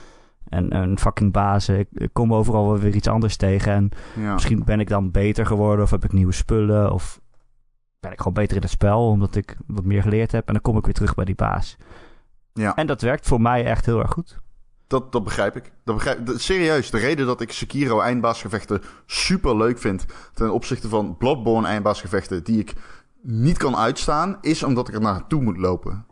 [0.48, 1.78] en, en fucking bazen.
[1.78, 3.72] Ik, ik kom overal wel weer iets anders tegen.
[3.72, 4.32] En Ja.
[4.32, 6.92] misschien ben ik dan beter geworden of heb ik nieuwe spullen.
[6.92, 7.20] Of
[8.00, 10.46] ben ik gewoon beter in het spel omdat ik wat meer geleerd heb.
[10.46, 11.76] En dan kom ik weer terug bij die baas.
[12.52, 12.74] Ja.
[12.76, 14.38] En dat werkt voor mij echt heel erg goed.
[14.86, 15.72] Dat, dat begrijp ik.
[15.84, 20.06] Dat begrijp, dat- serieus, de reden dat ik Sekiro eindbaasgevechten super leuk vind...
[20.34, 22.44] ten opzichte van Bloodborne eindbaasgevechten...
[22.44, 22.72] die ik
[23.22, 24.38] niet kan uitstaan...
[24.40, 26.04] is omdat ik er naartoe moet lopen.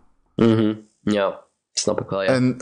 [0.46, 2.28] Mhm, ja, snap ik wel, ja.
[2.28, 2.56] En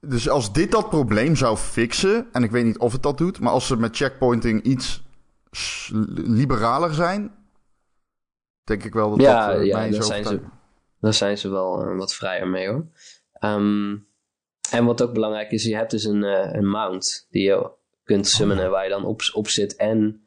[0.00, 2.28] dus als dit dat probleem zou fixen...
[2.32, 3.40] en ik weet niet of het dat doet...
[3.40, 5.02] maar als ze met checkpointing iets
[6.14, 7.34] liberaler zijn...
[8.64, 10.40] denk ik wel dat Ja, dat eh, ja, mij daar zo zijn ze-.
[11.00, 12.86] Daar zijn ze wel eh, wat vrijer mee hoor.
[13.32, 13.96] Ehm,
[14.70, 17.70] en wat ook belangrijk is, je hebt dus een, eh, een mount die je
[18.04, 19.76] kunt summonen waar je dan op, op zit.
[19.76, 20.26] En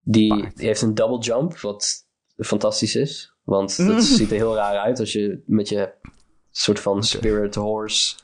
[0.00, 3.34] die, die heeft een double jump, wat fantastisch is.
[3.42, 5.92] Want het ziet er heel raar uit als je met je
[6.52, 8.14] soort van spirit horse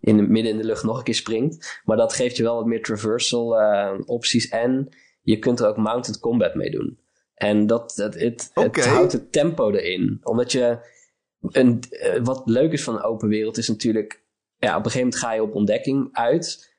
[0.00, 1.80] in de, midden in de lucht nog een keer springt.
[1.84, 4.48] Maar dat geeft je wel wat meer traversal eh, opties.
[4.48, 4.88] En
[5.22, 6.98] je kunt er ook mounted combat mee doen.
[7.34, 10.20] En dat, dat, het, het houdt het tempo erin.
[10.22, 10.96] Omdat je...
[11.40, 14.22] Een, eh, wat leuk is van een open wereld is natuurlijk...
[14.56, 16.76] Ja, op een gegeven moment ga je op ontdekking uit.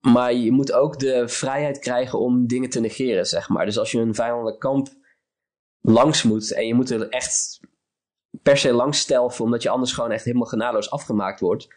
[0.00, 3.64] Maar je moet ook de vrijheid krijgen om dingen te negeren, zeg maar.
[3.64, 4.88] Dus als je een vijandelijk kamp
[5.80, 6.52] langs moet...
[6.52, 7.60] en je moet er echt
[8.44, 9.44] per se langs stelven...
[9.44, 11.68] omdat je anders gewoon echt helemaal genadeloos afgemaakt wordt...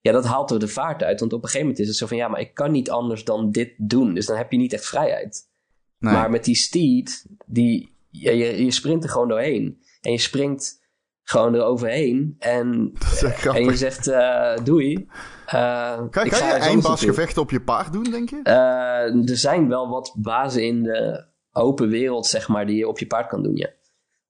[0.00, 1.20] Ja, dat haalt er de vaart uit.
[1.20, 2.16] Want op een gegeven moment is het zo van...
[2.16, 4.14] ja, maar ik kan niet anders dan dit doen.
[4.14, 5.50] Dus dan heb je niet echt vrijheid.
[5.98, 6.12] Nee.
[6.12, 9.82] Maar met die steed, die, ja, je, je sprint er gewoon doorheen.
[10.00, 10.80] En je springt
[11.22, 12.36] gewoon eroverheen.
[12.38, 15.08] En, echt en je zegt uh, doei.
[15.54, 18.40] Uh, Kan, kan je eindbaasgevechten op je paard doen, denk je?
[18.44, 22.98] Uh, er zijn wel wat bazen in de open wereld, zeg maar, die je op
[22.98, 23.70] je paard kan doen, ja.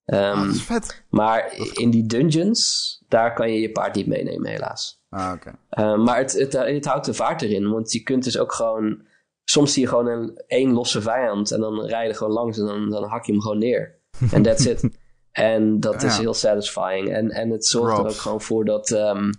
[0.05, 1.03] Um, ah, dat is vet.
[1.09, 5.01] maar in die dungeons, daar kan je je paard niet meenemen, helaas.
[5.09, 5.55] Ah, oké.
[5.71, 9.05] Uh, maar het, het, het houdt de vaart erin, want je kunt dus ook gewoon...
[9.43, 12.65] Soms zie je gewoon een één losse vijand en dan rij je gewoon langs en
[12.65, 13.99] dan, dan hak je hem gewoon neer.
[14.31, 14.89] En that's it.
[15.31, 17.09] En dat is heel satisfying.
[17.09, 18.91] En, en het zorgt er ook gewoon voor dat...
[18.91, 19.31] ehm,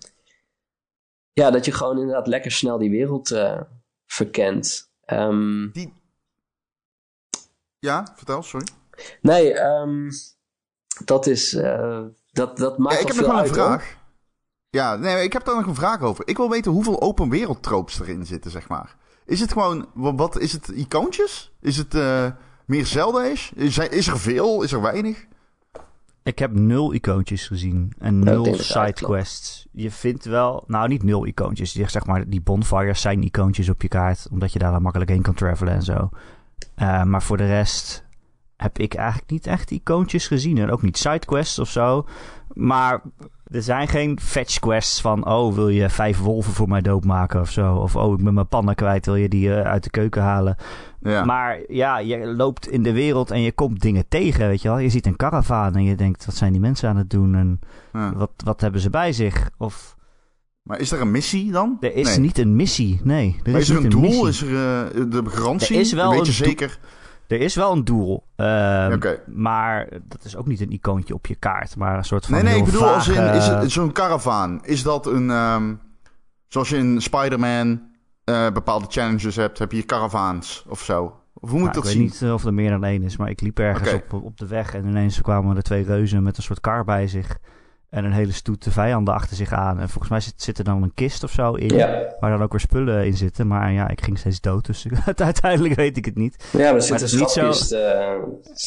[1.32, 3.60] ja, dat je gewoon inderdaad lekker snel die wereld eh,
[4.06, 4.92] verkent.
[5.04, 5.68] Ehm,
[7.78, 8.66] Ja, vertel, sorry.
[9.20, 10.08] nee, ehm,
[11.04, 11.54] dat is...
[11.54, 12.00] eh,
[12.32, 13.54] dat, dat maakt Ja, ik heb nog wel een hoor.
[13.54, 13.96] vraag.
[14.70, 16.28] Ja, nee, ik heb daar nog een vraag over.
[16.28, 18.96] Ik wil weten hoeveel open wereld tropes erin zitten, zeg maar.
[19.26, 21.52] Is het gewoon, wa- wat, is het icoontjes?
[21.60, 22.26] Is het eh,
[22.66, 23.50] meer Zelda-ish?
[23.50, 24.62] Is, is er veel?
[24.62, 25.26] Is er weinig?
[26.22, 29.66] Ik heb nul icoontjes gezien en ik nul sidequests.
[29.72, 31.72] Je vindt wel, nou niet nul icoontjes.
[31.72, 35.10] Die, zeg maar, die bonfires zijn icoontjes op je kaart, omdat je daar dan makkelijk
[35.10, 36.08] heen kan travelen en zo.
[36.74, 38.04] Eh, maar voor de rest
[38.56, 40.58] heb ik eigenlijk niet echt icoontjes gezien.
[40.58, 42.06] En ook niet sidequests of zo.
[42.52, 43.02] Maar
[43.44, 45.26] er zijn geen fetch quests van...
[45.26, 47.74] oh, wil je vijf wolven voor mij doodmaken of zo?
[47.74, 50.56] Of oh, ik ben mijn pannen kwijt, wil je die eh, uit de keuken halen?
[51.00, 51.24] Ja.
[51.24, 54.78] Maar ja, je loopt in de wereld en je komt dingen tegen, weet je wel.
[54.78, 57.34] Je ziet een karavaan en je denkt, wat zijn die mensen aan het doen?
[57.34, 57.60] En
[57.92, 58.12] Ja.
[58.14, 59.50] wat, wat hebben ze bij zich?
[59.58, 59.96] Of
[60.62, 61.76] Maar is er een missie dan?
[61.80, 62.18] er is Nee.
[62.18, 63.40] niet een missie, nee.
[63.44, 64.26] Er is er een doel?
[64.26, 65.74] Is er eh, de garantie?
[65.74, 66.78] Er is wel Weet je zeker?
[67.28, 68.24] Er is wel een doel.
[68.36, 68.98] ehm.
[69.26, 72.42] Maar dat is ook niet een icoontje op je kaart, maar een soort van Nee,
[72.42, 74.64] nee, ik bedoel, als in, is het zo'n karavaan?
[74.64, 75.74] Is dat een, ehm,
[76.48, 77.92] zoals je in Spider-Man
[78.24, 81.20] eh, bepaalde challenges hebt, heb je caravaans of zo?
[81.34, 82.00] Of hoe moet Nou, ik dat ik zien?
[82.08, 84.46] weet niet of er meer dan één is, maar ik liep ergens op, op de
[84.46, 87.38] weg en ineens kwamen er twee reuzen met een soort kar bij zich.
[87.94, 89.78] En een hele stoet vijanden achter zich aan.
[89.80, 92.42] En volgens mij zit, zit er dan een kist of zo in, Ja, waar dan
[92.42, 93.46] ook weer spullen in zitten.
[93.46, 96.48] Maar ja, ik ging steeds dood, dus uiteindelijk weet ik het niet.
[96.52, 98.14] ja maar er zit een is niet zo- schatkist eh,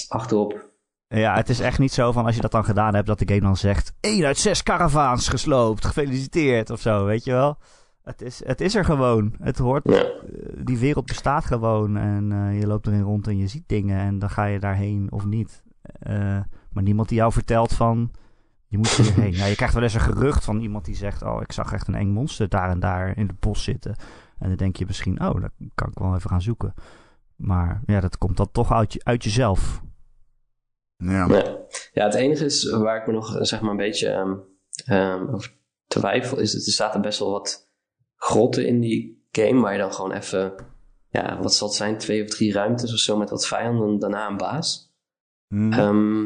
[0.08, 0.70] achterop.
[1.08, 3.28] Ja, het is echt niet zo van als je dat dan gedaan hebt, dat de
[3.28, 3.94] game dan zegt...
[4.00, 7.58] 1 uit 6 karavaans gesloopt, gefeliciteerd of zo, weet je wel.
[8.04, 9.36] Het is, het is er gewoon.
[9.42, 9.96] Het hoort, Ja.
[9.96, 10.10] eh,
[10.64, 14.20] die wereld bestaat gewoon en eh, je loopt erin rond en je ziet dingen en
[14.20, 15.64] dan ga je daarheen of niet.
[16.72, 18.12] Maar niemand die jou vertelt van,
[18.68, 19.34] je moet hierheen.
[19.34, 21.88] ja, je krijgt wel eens een gerucht van iemand die zegt, oh, ik zag echt
[21.88, 23.96] een eng monster daar en daar in het bos zitten.
[24.40, 26.74] En dan denk je misschien, oh, dat kan ik wel even gaan zoeken.
[27.36, 29.82] Maar ja, dat komt dan toch uit, je, uit jezelf.
[30.98, 31.28] Ja.
[31.92, 34.36] Ja, het enige is waar ik me nog zeg maar een beetje ehm,
[34.86, 35.56] ehm, over
[35.88, 37.72] twijfel, is dat er zaten best wel wat
[38.16, 40.54] grotten in die game, waar je dan gewoon even,
[41.10, 44.00] ja, wat zal het zijn, twee of drie ruimtes of zo met wat vijanden en
[44.00, 44.96] daarna een baas.
[45.48, 45.72] Hm.
[45.72, 46.26] Ehm,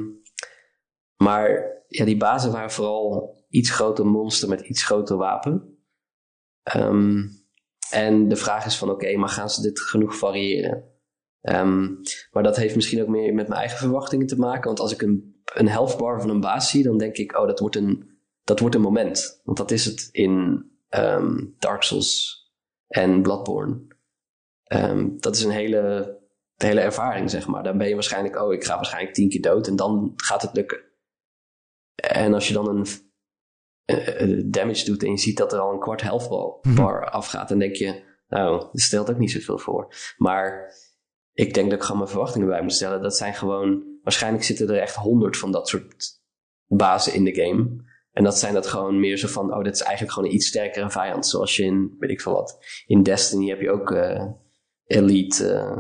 [1.15, 5.77] maar ja, die bazen waren vooral iets groter monster met iets groter wapen.
[6.63, 7.27] Ehm,
[7.89, 10.83] en de vraag is van oké, maar gaan ze dit genoeg variëren?
[11.41, 11.87] Ehm,
[12.31, 14.65] maar dat heeft misschien ook meer met mijn eigen verwachtingen te maken.
[14.65, 17.47] Want als ik een, een health bar van een baas zie, dan denk ik, oh,
[17.47, 19.41] dat wordt een, dat wordt een moment.
[19.43, 22.39] Want dat is het in ehm, Dark Souls
[22.87, 23.89] en Bloodborne.
[25.19, 26.17] Dat is een hele,
[26.55, 27.63] hele ervaring, zeg maar.
[27.63, 30.55] Dan ben je waarschijnlijk, oh, ik ga waarschijnlijk tien keer dood en dan gaat het
[30.55, 30.90] lukken.
[32.01, 32.85] En als je dan een
[33.85, 37.09] eh, eh, damage doet en je ziet dat er al een kwart health bar, bar
[37.09, 39.95] afgaat, dan denk je, nou, dat stelt ook niet zoveel voor.
[40.17, 40.73] Maar
[41.33, 43.01] ik denk dat ik gewoon mijn verwachtingen bij moet stellen.
[43.01, 46.19] Dat zijn gewoon, waarschijnlijk zitten er echt honderd van dat soort
[46.67, 47.89] bazen in de game.
[48.11, 50.47] En dat zijn dat gewoon meer zo van, oh, dit is eigenlijk gewoon een iets
[50.47, 51.27] sterkere vijand.
[51.27, 54.25] Zoals je in, weet ik veel wat, in Destiny heb je ook eh,
[54.85, 55.73] elite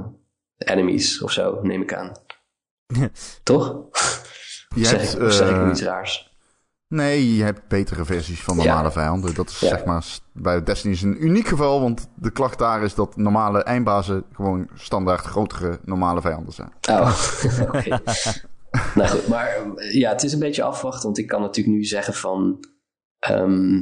[0.57, 2.11] enemies of zo, neem ik aan.
[3.43, 3.89] Toch?
[4.75, 6.29] Je zeg, hebt, ik, of zeg ik eh, iets raars?
[6.87, 8.91] Nee, je hebt betere versies van normale Ja.
[8.91, 9.33] vijanden.
[9.33, 9.67] Dat is Ja.
[9.67, 13.63] zeg maar bij Destiny is een uniek geval, want de klacht daar is dat normale
[13.63, 16.71] eindbazen gewoon standaard grotere normale vijanden zijn.
[16.89, 17.19] Oh,
[17.67, 18.01] oké.
[18.95, 21.83] nou goed, maar eh, ja, het is een beetje afwachten, want ik kan natuurlijk nu
[21.83, 22.59] zeggen van
[23.19, 23.79] ehm,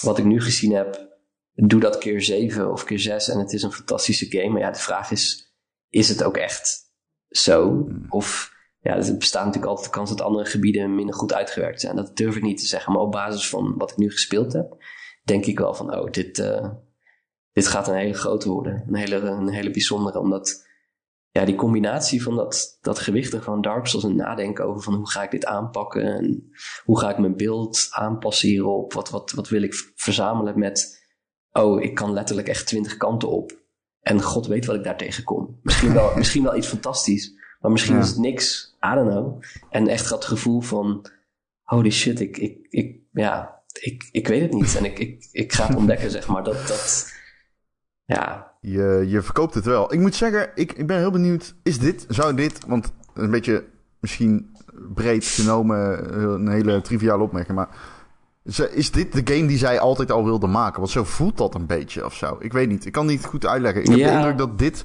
[0.00, 1.08] wat ik nu gezien heb,
[1.54, 4.48] doe dat keer 7 of keer 6 en het is een fantastische game.
[4.48, 5.54] Maar ja, de vraag is,
[5.88, 6.80] is het ook echt
[7.28, 7.86] zo?
[8.08, 8.52] Of
[8.84, 11.96] ja, er bestaat natuurlijk altijd de kans dat andere gebieden minder goed uitgewerkt zijn.
[11.96, 14.76] Dat durf ik niet te zeggen, maar op basis van wat ik nu gespeeld heb,
[15.22, 16.70] denk ik wel van, oh, dit, eh,
[17.52, 18.84] dit gaat een hele grote worden.
[18.86, 20.66] Een hele, een hele bijzondere, omdat
[21.30, 25.10] ja, die combinatie van dat, dat gewichtige van Dark Souls en nadenken over van hoe
[25.10, 26.50] ga ik dit aanpakken en
[26.84, 31.06] hoe ga ik mijn beeld aanpassen hierop, wat, wat, wat wil ik verzamelen met,
[31.52, 33.62] oh, ik kan letterlijk echt twintig kanten op
[34.00, 35.58] en god weet wat ik daar tegenkom.
[35.62, 37.32] Misschien wel, misschien wel iets fantastisch,
[37.64, 38.02] maar misschien Ja.
[38.02, 39.42] is het niks, I don't know.
[39.70, 41.06] En echt dat gevoel van,
[41.62, 45.52] holy shit, ik, ik, ik, ja, ik, ik weet het niet en ik, ik, ik
[45.52, 46.44] ga het ontdekken, zeg maar.
[46.44, 47.12] Dat, dat,
[48.04, 49.92] ja, Je, je verkoopt het wel.
[49.92, 51.54] Ik moet zeggen, ik, ik ben heel benieuwd.
[51.62, 53.64] Is dit, zou dit, want een beetje
[54.00, 54.56] misschien
[54.94, 57.68] breed genomen, eh, een hele triviale opmerking, maar
[58.72, 60.78] is dit de game die zij altijd al wilde maken?
[60.80, 62.36] Want zo voelt dat een beetje of zo.
[62.40, 62.86] Ik weet niet.
[62.86, 63.82] Ik kan niet goed uitleggen.
[63.82, 64.84] Ik heb de indruk dat dit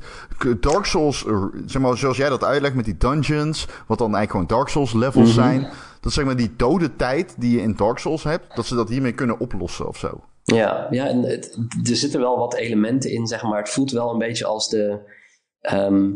[0.59, 1.25] Dark Souls,
[1.65, 4.93] zeg maar zoals jij dat uitlegt met die dungeons, wat dan eigenlijk gewoon Dark Souls
[4.93, 5.43] levels Mhm.
[5.43, 5.67] zijn,
[6.01, 8.89] dat zeg maar die dode tijd die je in Dark Souls hebt, dat ze dat
[8.89, 10.23] hiermee kunnen oplossen of zo.
[10.43, 11.57] Ja, ja en het,
[11.89, 13.59] er zitten wel wat elementen in, zeg maar.
[13.59, 14.99] Het voelt wel een beetje als de,
[15.61, 16.11] ehm,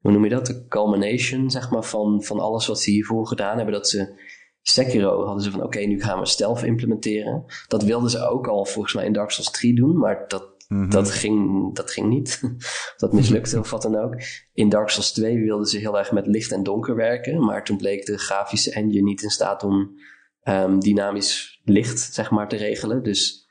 [0.00, 0.46] hoe noem je dat?
[0.46, 3.74] De culmination, zeg maar, van, van alles wat ze hiervoor gedaan hebben.
[3.74, 4.28] Dat ze
[4.62, 7.44] Sekiro hadden ze van oké, nu gaan we stealth implementeren.
[7.68, 10.90] Dat wilden ze ook al volgens mij in Dark Souls 3 doen, maar dat, Mhm.
[10.90, 12.40] dat, ging, dat ging niet.
[12.96, 14.14] dat mislukte of wat dan ook.
[14.52, 17.76] In Dark Souls 2 wilden ze heel erg met licht en donker werken, maar toen
[17.76, 19.98] bleek de grafische engine niet in staat om
[20.40, 23.02] ehm, dynamisch licht zeg maar te regelen.
[23.02, 23.48] Dus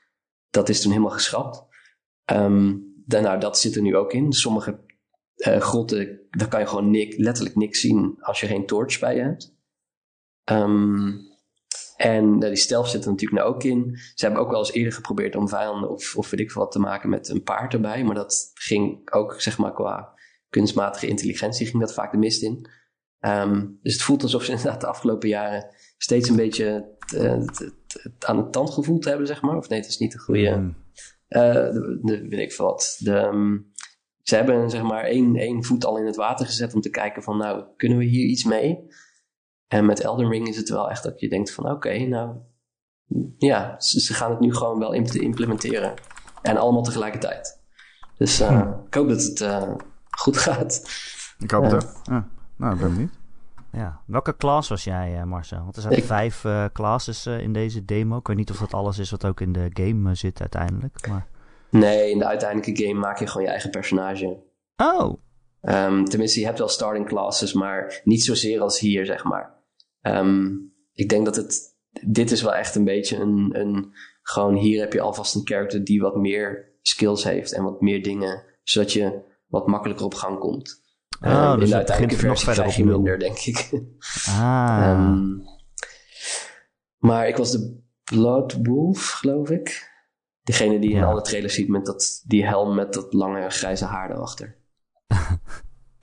[0.50, 1.64] dat is toen helemaal geschrapt.
[3.04, 4.32] Daarna, dat zit er nu ook in.
[4.32, 4.80] Sommige
[5.34, 9.14] eh, grotten, daar kan je gewoon nik, letterlijk niks zien als je geen torch bij
[9.16, 9.54] je hebt.
[10.44, 11.10] Ehm,
[11.96, 13.96] en nou, die stealth zit er natuurlijk nou ook in.
[14.14, 16.78] Ze hebben ook wel eens eerder geprobeerd om vijanden of, of weet ik wat te
[16.78, 18.04] maken met een paard erbij.
[18.04, 20.12] Maar dat ging ook, zeg maar, qua
[20.48, 22.68] kunstmatige intelligentie ging dat vaak de mist in.
[23.18, 27.74] Ehm, dus het voelt alsof ze inderdaad de afgelopen jaren steeds een beetje eh, het-
[28.18, 29.56] aan de tand gevoeld hebben, zeg maar.
[29.56, 30.40] Of nee, het is niet de goede...
[31.28, 32.96] Eh, de, de- weet ik veel wat.
[32.98, 33.58] De, ehm,
[34.22, 37.22] ze hebben zeg maar één, één voet al in het water gezet om te kijken
[37.22, 38.78] van nou, kunnen we hier iets mee?
[39.70, 42.36] En met Elden Ring is het wel echt dat je denkt van oké, nou
[43.38, 45.94] ja, ze, ze gaan het nu gewoon wel imp- implementeren.
[46.42, 47.60] En allemaal tegelijkertijd.
[48.18, 49.72] Dus eh, ik hoop dat het eh,
[50.10, 50.90] goed gaat.
[51.38, 51.70] Ik hoop Ja.
[51.74, 51.90] het ook.
[52.06, 52.28] Ja.
[52.56, 53.18] Nou, ik ben benieuwd.
[53.72, 54.00] Ja.
[54.06, 55.62] Welke class was jij, eh, Marcel?
[55.62, 58.16] Want er Ik- vijf eh, classes eh, in deze demo.
[58.16, 61.08] Ik weet niet of dat alles is wat ook in de game zit uiteindelijk.
[61.08, 61.26] Maar...
[61.70, 64.42] Nee, in de uiteindelijke game maak je gewoon je eigen personage.
[64.76, 65.20] Oh,
[65.60, 69.58] Ehm, tenminste, je hebt wel starting classes, maar niet zozeer als hier, zeg maar.
[70.00, 70.48] Ehm,
[70.92, 71.78] ik denk dat het.
[72.06, 73.92] Dit is wel echt een beetje een, een.
[74.22, 78.02] Gewoon hier heb je alvast een character die wat meer skills heeft en wat meer
[78.02, 80.82] dingen, zodat je wat makkelijker op gang komt.
[81.20, 83.70] Oh, Ehm, dus in de uiteindelijke nog versie verder krijg je minder, denk ik.
[84.28, 84.78] ah.
[84.86, 85.26] Ehm,
[86.98, 89.88] maar ik was de Blood Wolf, geloof ik.
[90.42, 93.84] Degene die je in alle trailers ziet met dat, die helm met dat lange grijze
[93.84, 94.58] haar erachter.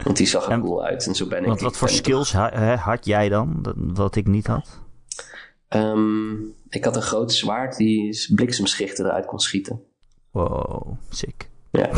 [0.03, 1.45] Want die zag er En- cool uit en zo ben ik.
[1.47, 4.79] Want wat voor skills ha- had jij dan, wat ik niet had?
[5.67, 6.33] Ehm,
[6.69, 9.81] ik had een groot zwaard die bliksemschichten eruit kon schieten.
[10.31, 11.49] Wow, sick.
[11.71, 11.89] Ja.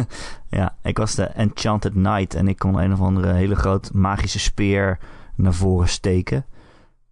[0.58, 4.38] ja, ik was de Enchanted Knight en ik kon een of andere hele groot magische
[4.38, 4.98] speer
[5.36, 6.46] naar voren steken.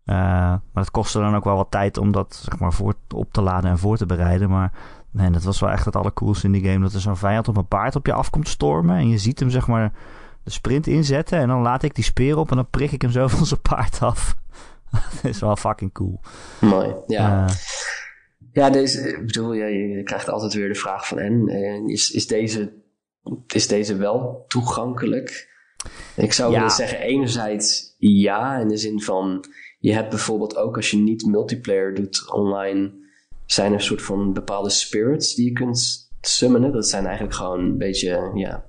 [0.05, 3.33] Eh, maar dat kostte dan ook wel wat tijd om dat zeg maar voor, op
[3.33, 4.49] te laden en voor te bereiden.
[4.51, 4.73] Maar
[5.11, 6.85] nee, dat was wel echt het allercoolste in die game.
[6.85, 8.97] Dat er zo'n vijand op een paard op je afkomt stormen.
[8.97, 9.93] En je ziet hem zeg maar
[10.47, 11.39] de sprint inzetten.
[11.39, 13.61] En dan laat ik die speer op en dan prik ik hem zo van zijn
[13.61, 14.35] paard af.
[14.91, 16.21] dat is wel fucking cool.
[16.61, 16.95] Mooi.
[17.07, 17.55] Ja, Eh,
[18.53, 22.27] ja deze, ik bedoel, je, je krijgt altijd weer de vraag van en is, is,
[22.27, 22.73] deze,
[23.55, 25.55] is deze wel toegankelijk?
[26.17, 26.57] Ik zou Ja.
[26.59, 29.45] willen zeggen, enerzijds ja, in de zin van
[29.79, 32.93] je hebt bijvoorbeeld ook als je niet multiplayer doet online,
[33.47, 36.73] zijn er soort van bepaalde spirits die je kunt summonen.
[36.73, 38.65] Dat zijn eigenlijk gewoon een beetje ja,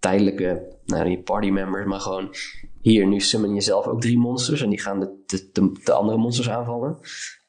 [0.00, 2.34] tijdelijke nou, members, maar gewoon
[2.80, 5.92] hier, nu summon je zelf ook drie monsters en die gaan de, de, de, de
[5.92, 6.98] andere monsters aanvallen.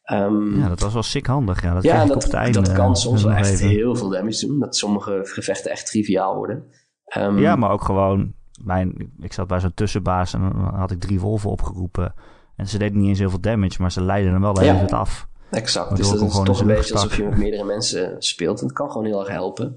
[0.03, 1.61] Ehm, ja, dat was wel sick handig.
[1.61, 3.67] Ja, dat ja, dat, op het einde, dat kan eh, soms wel echt even.
[3.67, 4.59] heel veel damage doen.
[4.59, 6.63] Dat sommige gevechten echt triviaal worden.
[7.05, 8.33] Ehm, Ja, maar ook gewoon...
[8.63, 12.13] Mijn, ik zat bij zo'n tussenbaas en dan had ik drie wolven opgeroepen.
[12.55, 14.77] En ze deden niet eens heel veel damage, maar ze leidden hem wel Ja.
[14.77, 15.27] tijd af.
[15.51, 15.95] Exact.
[15.95, 18.59] Dus dat is toch een beetje alsof je met meerdere mensen speelt.
[18.59, 19.75] En het kan gewoon heel erg helpen.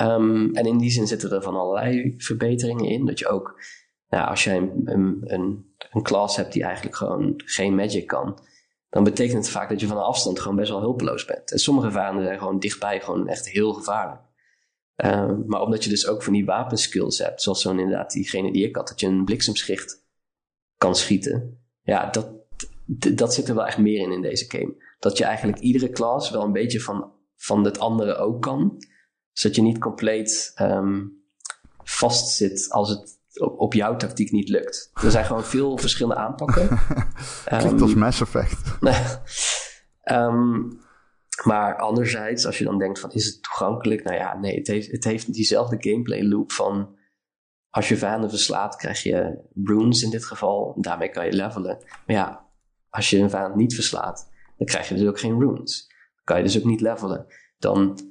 [0.00, 3.06] Ehm, en in die zin zitten er van allerlei verbeteringen in.
[3.06, 3.62] Dat je ook,
[4.08, 5.74] nou, als jij een, een, een,
[6.36, 8.38] hebt die eigenlijk gewoon geen magic kan,
[8.90, 11.52] dan betekent het vaak dat je van een afstand gewoon best wel hulpeloos bent.
[11.52, 14.20] En sommige vijanden zijn gewoon dichtbij gewoon echt heel gevaarlijk.
[14.96, 18.68] Ehm, maar omdat je dus ook van die wapenskills hebt, zoals zo'n inderdaad diegene die
[18.68, 20.06] ik had, dat je een bliksemschicht
[20.76, 21.64] kan schieten.
[21.82, 22.30] Ja, dat,
[23.14, 24.74] dat zit er wel echt meer in in deze game.
[24.98, 28.78] Dat je eigenlijk iedere class wel een beetje van, van het andere ook kan.
[29.32, 30.98] Zodat je niet compleet ehm
[31.84, 34.90] vast zit als het op, op jouw tactiek niet lukt.
[35.02, 36.68] Er zijn gewoon veel verschillende aanpakken.
[37.44, 38.78] Klinkt Ehm, als Mass Effect.
[40.00, 40.62] Ehm,
[41.44, 44.04] maar anderzijds, als je dan denkt van is het toegankelijk?
[44.04, 46.98] Nou ja, nee, het heeft, het heeft diezelfde gameplay loop van
[47.70, 50.72] als je vijanden verslaat, krijg je runes in dit geval.
[50.76, 51.78] En daarmee kan je levelen.
[52.06, 52.46] Maar ja,
[52.88, 55.86] als je een vijand niet verslaat, dan krijg je dus ook geen runes.
[55.88, 57.26] Dan kan je dus ook niet levelen.
[57.58, 58.09] Dan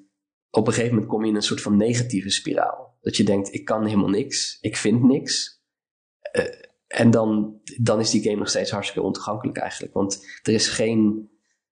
[0.51, 2.97] op een gegeven moment kom je in een soort van negatieve spiraal.
[3.01, 5.61] Dat je denkt, ik kan helemaal niks, ik vind niks.
[6.21, 6.43] Eh,
[6.87, 9.93] en dan, dan is die game nog steeds hartstikke ontoegankelijk eigenlijk.
[9.93, 11.29] Want er is geen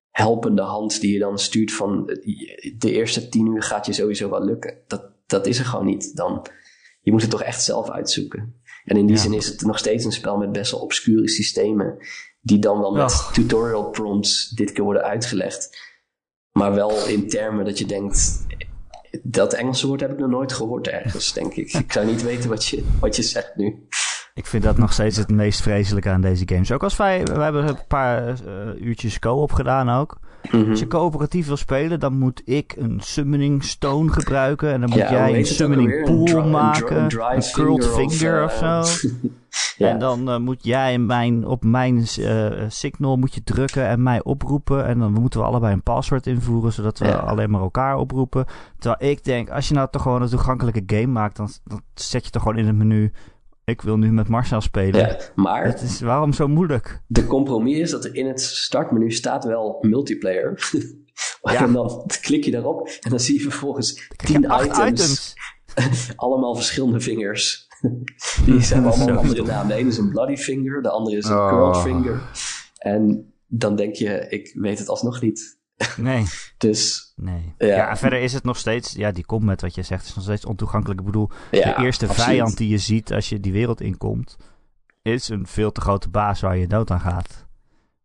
[0.10, 4.30] helpende hand die je dan stuurt van eh, de eerste tien uur gaat je sowieso
[4.30, 4.78] wel lukken.
[4.88, 6.16] Dat, dat is er gewoon niet.
[6.16, 6.48] Dan,
[7.02, 8.62] je moet het toch echt zelf uitzoeken.
[8.86, 9.22] En in die Ja.
[9.22, 11.98] zin is het nog steeds een spel met best wel obscure systemen.
[12.42, 15.78] Die dan wel met tutorial prompts dit keer worden uitgelegd.
[16.52, 18.46] Maar wel in termen dat je denkt.
[19.24, 21.74] Dat Engelse woord heb ik nog nooit gehoord ergens, denk ik.
[21.74, 23.88] Ik zou niet weten wat je, wat je zegt nu.
[24.38, 26.72] Ik vind dat nog steeds het meest vreselijke aan deze games.
[26.72, 30.18] Ook als wij, we hebben een paar uh, uurtjes co-op gedaan ook.
[30.52, 30.70] Mhm.
[30.70, 34.72] Als je coöperatief wil spelen, dan moet ik een summoning stone gebruiken.
[34.72, 37.04] En dan moet Ja, jij een summoning pool Een maken.
[37.04, 37.08] een
[37.52, 39.08] curled finger finger of, of, eh, zo.
[39.78, 39.90] Ja.
[39.90, 44.24] En dan eh, moet jij mijn, op mijn eh, signal moet je drukken en mij
[44.24, 44.86] oproepen.
[44.86, 47.16] En dan moeten we allebei een paswoord invoeren, zodat we Ja.
[47.16, 48.46] alleen maar elkaar oproepen.
[48.80, 52.26] Terwijl ik denk, als je nou toch gewoon een toegankelijke game maakt, dan, dan zet
[52.26, 53.12] je toch gewoon in het menu...
[53.72, 55.00] Ik wil nu met Marcel spelen.
[55.00, 57.02] Ja, maar Het is, waarom zo moeilijk?
[57.08, 60.54] de compromis is dat er in het startmenu staat wel multiplayer.
[61.42, 61.64] Ja.
[61.64, 65.34] En dan klik je daarop en dan zie je vervolgens Krijg je 10 acht items.
[66.16, 67.68] Allemaal verschillende vingers.
[68.46, 69.68] Die zijn allemaal een andere naam.
[69.68, 71.48] De ene is een bloody finger, de andere is een Oh.
[71.50, 72.22] curled finger.
[72.78, 75.57] En dan denk je, ik weet het alsnog niet.
[75.98, 76.26] Nee,
[76.58, 77.54] Dus nee.
[77.58, 77.98] Ja.
[77.98, 78.92] Verder is het nog steeds...
[78.92, 80.06] Ja, die komt met wat je zegt.
[80.06, 81.00] is nog steeds ontoegankelijk.
[81.00, 82.30] Ik bedoel, ja, de eerste absoluut.
[82.30, 84.38] vijand die je ziet als je die wereld inkomt...
[85.02, 87.46] is een veel te grote baas waar je dood aan gaat.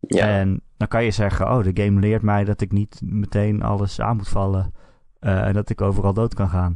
[0.00, 3.62] Ja, En dan kan je zeggen, oh, de game leert mij dat ik niet meteen
[3.62, 4.72] alles aan moet vallen.
[5.20, 6.74] eh, en dat ik overal dood kan gaan.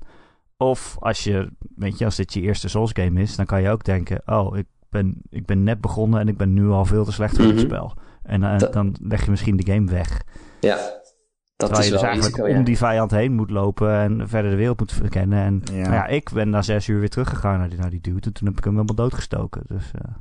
[0.56, 3.70] Of als je, weet je, als dit je eerste Souls game is, dan kan je
[3.70, 7.04] ook denken, oh, ik ben, ik ben net begonnen en ik ben nu al veel
[7.04, 7.54] te slecht voor Mhm.
[7.56, 7.94] het spel.
[8.22, 10.22] En eh, dan leg je misschien de game weg.
[10.66, 10.76] Ja.
[10.76, 12.58] dat Terwijl is je wel dus eigenlijk risico, ja.
[12.58, 15.38] om die vijand heen moet lopen en verder de wereld moet verkennen.
[15.44, 15.82] En Ja.
[15.82, 18.26] nou ja, ik ben na zes uur weer teruggegaan naar die, naar die dude.
[18.26, 19.62] En toen heb ik hem helemaal doodgestoken.
[19.66, 20.14] Dus eh,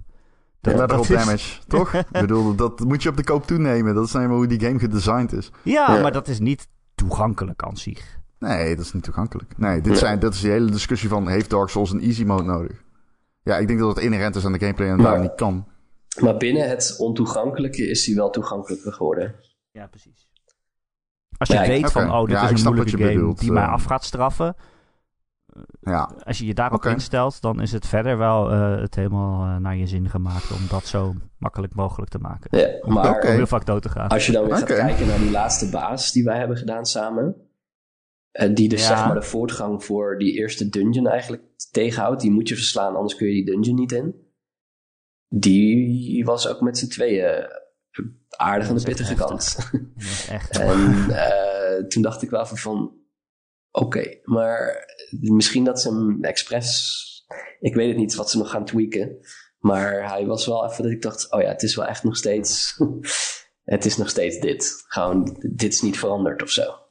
[0.62, 1.94] Collateral is- damage, toch?
[2.12, 3.96] ik bedoel, dat moet je op de koop toenemen.
[3.96, 5.52] Dat is nou eenmaal hoe die game gedesigned is.
[5.64, 6.02] Ja, Ja.
[6.02, 8.18] maar dat is niet toegankelijk aan zich.
[8.40, 9.58] Nee, dat is niet toegankelijk.
[9.58, 10.00] Nee, dit Ja.
[10.00, 11.28] zijn, dat is die hele discussie van...
[11.28, 12.84] heeft Dark Souls een easy mode nodig?
[13.42, 15.66] Ja, ik denk dat het inherent is aan de gameplay en daarom niet kan.
[16.22, 19.36] Maar binnen het ontoegankelijke is hij wel toegankelijker geworden.
[19.72, 20.28] Ja, precies.
[21.38, 23.72] Als je weet van, oh, dit Ja, is een moeilijke game bedoelt, die mij eh.
[23.72, 24.56] af gaat straffen.
[25.82, 29.56] Ja, Als je je daarop instelt, dan is het verder wel eh, het helemaal eh,
[29.58, 32.58] naar je zin gemaakt om dat zo makkelijk mogelijk te maken.
[32.60, 33.22] Ja, maar.
[33.22, 34.08] Om heel vaak dood te gaan.
[34.08, 37.36] als je dan weer gaat kijken naar die laatste baas die wij hebben gedaan samen.
[38.32, 38.88] eh, die dus Ja.
[38.88, 42.22] zeg maar de voortgang voor die eerste dungeon eigenlijk tegenhoudt.
[42.22, 44.16] Die moet je verslaan, anders kun je die dungeon niet in.
[45.30, 47.48] Die was ook met z'n tweeën
[48.30, 49.58] aardig aan de pittige kant.
[50.30, 50.60] Echt...
[50.60, 52.96] En eh, toen dacht ik wel van,
[53.72, 54.86] oké, maar
[55.20, 57.04] misschien dat ze hem expres,
[57.60, 59.18] ik weet het niet wat ze nog gaan tweaken,
[59.60, 62.16] maar hij was wel even dat ik dacht, oh ja, het is wel echt nog
[62.18, 62.82] steeds,
[63.76, 64.84] het is nog steeds dit.
[64.88, 66.84] Gewoon, dit is niet veranderd of zo.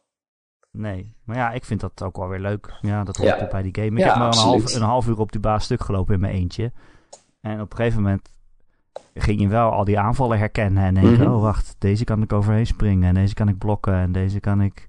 [0.71, 2.79] Nee, maar ja, ik vind dat ook wel weer leuk.
[2.81, 3.47] Ja, dat hoort Ja.
[3.47, 3.91] bij die game.
[3.91, 6.21] Ik Ja, heb maar een half, een half uur op die baas stuk gelopen in
[6.21, 6.73] mijn eentje.
[7.41, 8.29] En op een gegeven moment
[9.15, 11.31] ging je wel al die aanvallen herkennen en denken, Mhm.
[11.33, 14.61] oh wacht, deze kan ik overheen springen en deze kan ik blokken en deze kan
[14.63, 14.89] ik...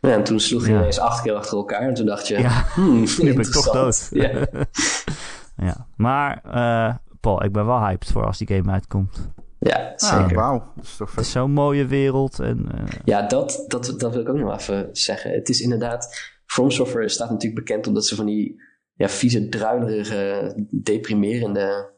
[0.00, 0.78] Ja, en toen sloeg je Ja.
[0.78, 3.70] ineens acht keer achter elkaar en toen dacht je, Ja, hmm, nu ben ik toch
[3.70, 4.08] dood.
[4.12, 4.30] Ja.
[5.66, 9.28] ja, maar eh, Paul, ik ben wel hyped voor als die game uitkomt.
[9.58, 10.36] ja, ah, zeker.
[10.36, 10.72] wauw.
[10.76, 14.36] Dat is toch zo'n mooie wereld en eh, Ja, dat, dat, dat wil ik ook
[14.36, 15.30] nog even zeggen.
[15.32, 16.28] Het is inderdaad...
[16.46, 18.62] From Software staat natuurlijk bekend omdat ze van die
[18.94, 21.90] ja, vieze, druilerige, deprimerende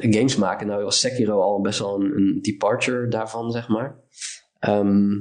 [0.00, 0.66] games maken.
[0.66, 4.00] Nou was Sekiro al best wel een, een departure daarvan, zeg maar.
[4.58, 5.14] Ehm,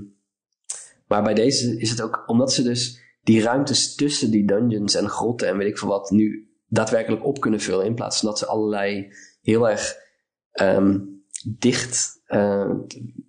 [1.08, 2.24] maar bij deze is het ook...
[2.26, 6.10] Omdat ze dus die ruimtes tussen die dungeons en grotten en weet ik veel wat...
[6.10, 7.86] nu daadwerkelijk op kunnen vullen...
[7.86, 9.96] in plaats van dat ze allerlei heel erg
[10.52, 11.00] ehm,
[11.58, 12.22] dicht...
[12.26, 12.72] eh,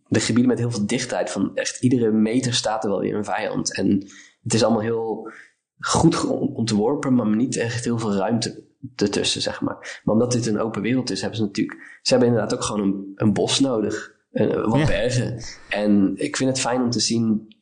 [0.09, 1.31] de gebieden met heel veel dichtheid.
[1.31, 3.75] Van echt iedere meter staat er wel weer een vijand.
[3.75, 4.07] En
[4.43, 5.31] het is allemaal heel
[5.79, 8.65] goed ontworpen, maar niet echt heel veel ruimte
[8.96, 10.01] ertussen, zeg maar.
[10.05, 11.99] Maar omdat dit een open wereld is, hebben ze natuurlijk...
[12.03, 14.14] Ze hebben inderdaad ook gewoon een, een bos nodig.
[14.31, 14.87] En wat Ja.
[14.87, 15.40] bergen.
[15.68, 17.55] En ik vind het fijn om te zien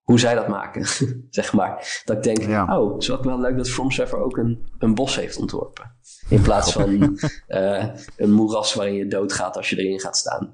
[0.00, 0.86] hoe zij dat maken,
[1.30, 2.02] zeg maar.
[2.04, 2.78] Dat ik denk, Ja.
[2.78, 5.96] oh, het is ook wel leuk dat From Software ook een, een bos heeft ontworpen.
[6.28, 10.52] In plaats van eh, een moeras waarin je doodgaat als je erin gaat staan.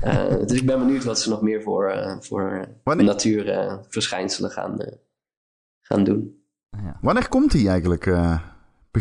[0.00, 4.76] Eh, dus ik ben benieuwd wat ze nog meer voor, eh, voor Wanneer- natuurverschijnselen gaan,
[5.80, 6.44] gaan doen.
[6.70, 6.98] ja.
[7.00, 8.06] Wanneer komt die eigenlijk?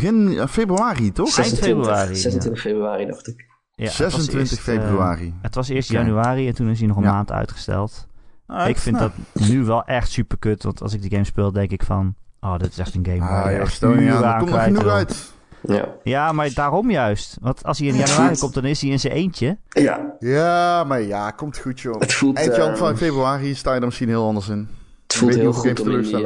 [0.01, 1.29] Begin februari, toch?
[1.29, 3.45] 26, februari, 26 februari, dacht ik.
[3.75, 5.33] Ja, het was 26 eerst, eh, februari.
[5.41, 7.11] het was eerst januari en toen is hij nog een Ja.
[7.11, 8.07] maand uitgesteld.
[8.47, 9.11] Ah, ik vind nou.
[9.35, 12.15] dat nu wel echt super kut, want als ik die game speel, denk ik van,
[12.39, 14.63] oh, dit is echt een game waar Ah, je ja, echt er komt nog kwijt
[14.77, 15.33] genoeg uit.
[15.61, 17.37] Ja, Ja, maar daarom juist.
[17.41, 19.57] Want als hij in januari komt, dan is hij in zijn eentje.
[19.69, 21.99] ja Ja, maar ja, komt goed, joh.
[21.99, 24.67] het voelt, Eind eh, februari sta je er misschien heel anders in.
[25.07, 26.25] het voelt heel goed om in, die.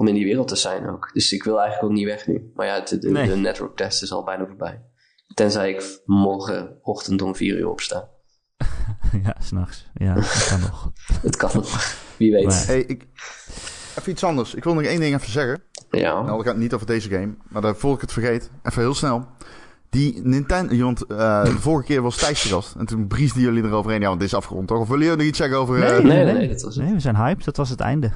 [0.00, 1.10] Om in die wereld te zijn ook.
[1.12, 2.50] Dus ik wil eigenlijk ook niet weg nu.
[2.54, 3.28] Maar ja, de, de, Nee.
[3.28, 4.82] de network test is al bijna voorbij.
[5.34, 8.08] Tenzij ik morgenochtend om 4 uur opsta.
[9.24, 9.90] ja, s'nachts.
[9.94, 10.90] Ja, dat kan nog.
[11.22, 11.94] Het kan nog.
[12.16, 12.44] Wie weet.
[12.46, 13.06] Maar- Hey, ik...
[13.98, 14.54] Even iets anders.
[14.54, 15.62] Ik wil nog één ding even zeggen.
[15.90, 16.12] Ja.
[16.12, 17.34] Nou, dan gaat niet over deze game.
[17.48, 19.26] Maar dan, voor ik het vergeet, even heel snel.
[19.90, 20.76] Die Nintendo...
[20.84, 22.74] Want eh, de vorige keer was Thijs gast.
[22.74, 24.00] En toen briesden jullie eroverheen.
[24.00, 24.78] Ja, want dit is afgerond, toch?
[24.80, 25.82] Of willen jullie nog iets zeggen over...
[25.82, 26.84] eh, nee, nee, dat was het.
[26.84, 27.44] Nee, we zijn hyped.
[27.44, 28.10] Dat was het einde.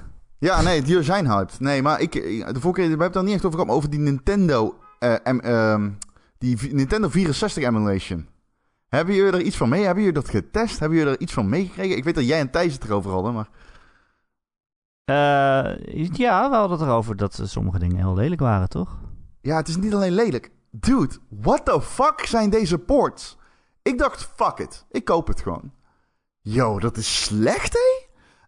[0.45, 1.61] Ja, nee, die zijn hyped.
[1.61, 3.91] Nee, maar ik, de vorige keer, we hebben het daar niet echt over gehad, over
[3.91, 5.91] die Nintendo, eh, ehm,
[6.39, 8.29] die Nintendo 64 emulation.
[8.89, 9.85] Hebben jullie er iets van mee?
[9.85, 10.79] Hebben jullie dat getest?
[10.79, 11.97] Hebben jullie er iets van meegekregen?
[11.97, 13.49] Ik weet dat jij en Thijs het erover hadden, maar...
[15.05, 18.99] Eh, ja, we hadden het erover dat eh, sommige dingen heel lelijk waren, toch?
[19.41, 20.51] Ja, het is niet alleen lelijk.
[20.71, 23.39] Dude, what the fuck zijn deze ports?
[23.83, 24.85] Ik dacht, fuck it.
[24.91, 25.73] Ik koop het gewoon.
[26.41, 28.04] Yo, dat is slecht, hé?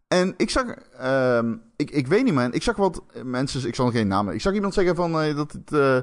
[0.09, 0.65] En ik zag,
[0.99, 4.41] ehm, ik, ik weet niet man, ik zag wat mensen, ik zal geen namen, ik
[4.41, 5.97] zag iemand zeggen van eh, dat het, eh,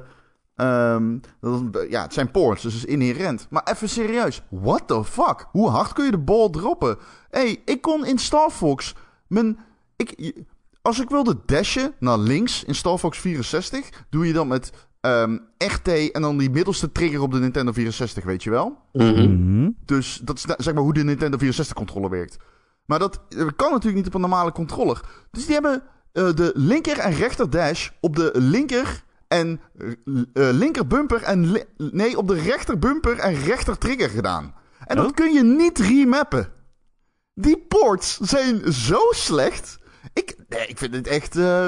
[0.56, 3.46] ehm, dat het, ja, het zijn ports, dus het is inherent.
[3.50, 5.46] Maar even serieus, what the fuck?
[5.50, 6.96] Hoe hard kun je de bal droppen?
[7.30, 8.94] Hé, hey, ik kon in Star Fox
[9.26, 9.58] mijn,
[9.96, 10.34] ik,
[10.82, 15.38] als ik wilde dashen naar links in Star Fox 64, doe je dat met ehm,
[15.58, 18.78] RT en dan die middelste trigger op de Nintendo 64, weet je wel?
[18.92, 19.32] Mhm.
[19.32, 19.70] Mhm.
[19.84, 22.36] Dus dat is zeg maar hoe de Nintendo 64 controller werkt.
[22.86, 25.00] Maar dat eh, kan natuurlijk niet op een normale controller.
[25.30, 25.82] Dus die hebben
[26.12, 29.84] eh, de linker en rechter dash op de linker en eh,
[30.34, 34.54] linker bumper en li- nee op de rechter bumper en rechter trigger gedaan.
[34.86, 35.14] En dat Oh.
[35.14, 36.52] kun je niet remappen.
[37.34, 39.78] Die ports zijn zo slecht.
[40.12, 41.36] Ik, nee, ik vind het echt.
[41.36, 41.66] eh,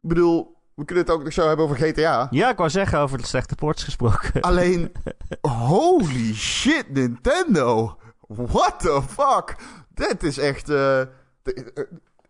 [0.00, 2.26] ik bedoel, we kunnen het ook nog zo hebben over GTA.
[2.30, 4.40] Ja, ik wou zeggen over de slechte ports gesproken.
[4.50, 4.92] Alleen,
[5.40, 7.98] holy shit, Nintendo.
[8.26, 9.56] What the fuck?
[9.94, 10.68] Dit is echt...
[10.68, 11.06] eh, eh,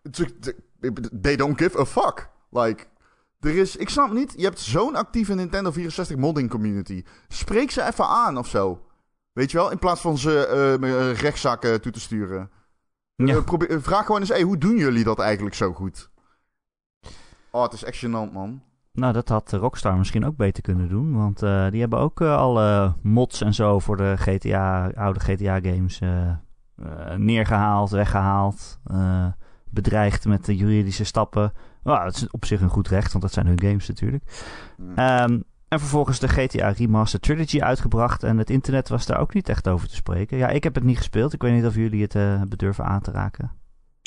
[0.01, 0.55] de-
[1.21, 2.29] they don't give a fuck.
[2.49, 2.85] Like,
[3.39, 3.75] er is...
[3.75, 7.03] Ik snap niet, je hebt zo'n actieve Nintendo 64 modding community.
[7.27, 8.85] Spreek ze even aan of zo.
[9.33, 9.71] Weet je wel?
[9.71, 10.73] In plaats van ze eh,
[11.09, 12.49] eh, rechtszaken toe te sturen.
[13.15, 13.35] Ja.
[13.35, 16.09] Eh, probeer, eh, vraag gewoon eens, hey, hoe doen jullie dat eigenlijk zo goed?
[17.51, 18.61] Oh, het is echt gênant, man.
[18.91, 21.15] Nou, dat had eh, Rockstar misschien ook beter kunnen doen.
[21.17, 25.99] Want eh, die hebben ook eh, alle mods en zo voor de GTA, oude GTA-games
[27.15, 28.79] neergehaald, weggehaald.
[28.83, 29.27] eh,
[29.69, 31.53] bedreigd met de juridische stappen.
[31.83, 34.23] Nou, dat is op zich een goed recht, want dat zijn hun games natuurlijk.
[34.77, 34.95] Hmm.
[34.95, 38.23] Ehm, en vervolgens de GTA Remastered Trilogy uitgebracht.
[38.23, 40.37] En het internet was daar ook niet echt over te spreken.
[40.37, 41.33] Ja, ik heb het niet gespeeld.
[41.33, 43.51] Ik weet niet of jullie het eh, hebben durven aan te raken.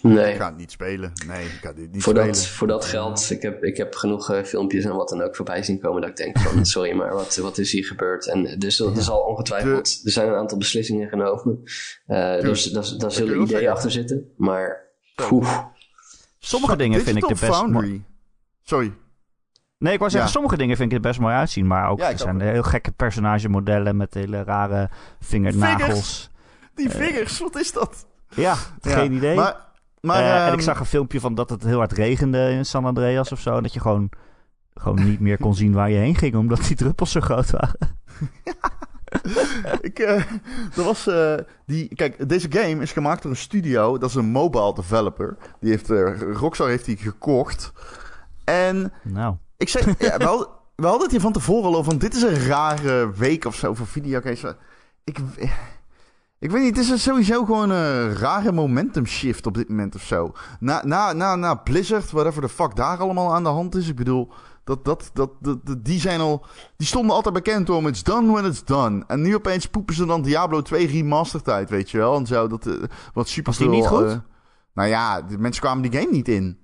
[0.03, 0.32] Nee.
[0.32, 1.12] Ik ga het niet spelen.
[1.26, 2.32] Nee, ik ga dit niet Voor spelen.
[2.32, 5.36] dat, voor dat geld, ik heb, ik heb genoeg eh, filmpjes en wat dan ook
[5.36, 8.26] voorbij zien komen dat ik denk van, sorry, maar wat, wat is hier gebeurd?
[8.28, 11.62] En dus er zal ongetwijfeld, er zijn een aantal beslissingen genomen.
[12.07, 13.70] Eh dus daar, daar zullen ideeën zeggen.
[13.70, 14.80] achter zitten, maar
[15.16, 15.26] Zo.
[15.28, 15.59] poeh.
[16.38, 17.72] Sommige dingen vind ik er Digital best mooi.
[17.86, 18.03] Foundry.
[18.62, 18.92] Sorry.
[19.78, 20.34] Nee, ik wou zeggen, Ja.
[20.34, 21.66] sommige dingen vind ik er best mooi uitzien.
[21.66, 22.42] Maar ook Ja, er zijn ook.
[22.42, 24.88] heel gekke personagemodellen met hele rare
[25.20, 26.30] vingernagels.
[26.74, 28.07] Die vingers, wat is dat?
[28.34, 29.34] Ja, Ja, geen idee.
[29.36, 29.66] Maar,
[30.01, 32.66] maar Eh, en ehm, ik zag een filmpje van dat het heel hard regende in
[32.66, 33.57] San Andreas of zo.
[33.57, 34.11] En dat je gewoon,
[34.74, 37.78] gewoon niet meer kon zien waar je heen ging, omdat die druppels zo groot waren.
[39.80, 40.14] ik, eh,
[40.76, 41.34] er was eh,
[41.66, 43.99] die, kijk, deze game is gemaakt door een studio.
[43.99, 45.36] Dat is een mobile developer.
[45.61, 45.88] Die heeft,
[46.32, 47.72] Rockstar heeft die gekocht.
[48.44, 51.99] En Nou, ik zei, ja, we, hadden, we hadden het hier van tevoren al over.
[51.99, 54.44] Dit is een rare week of zo voor videogames.
[55.05, 55.18] Ik,
[56.39, 60.03] ik weet niet, het is sowieso gewoon een rare momentum shift op dit moment of
[60.03, 60.32] zo.
[60.61, 63.89] Na, na, na, na Blizzard, whatever de fuck daar allemaal aan de hand is.
[63.89, 64.32] Ik bedoel,
[64.64, 66.45] dat, dat, dat, dat, die zijn al,
[66.76, 69.05] die stonden altijd bekend om it's done when it's done.
[69.07, 72.16] En nu opeens poepen ze dan Diablo 2 remastered uit, weet je wel.
[72.16, 72.74] En zo, dat, eh,
[73.12, 74.20] wat super Was die niet goed?
[74.74, 76.59] nou ja, de mensen kwamen die game niet in.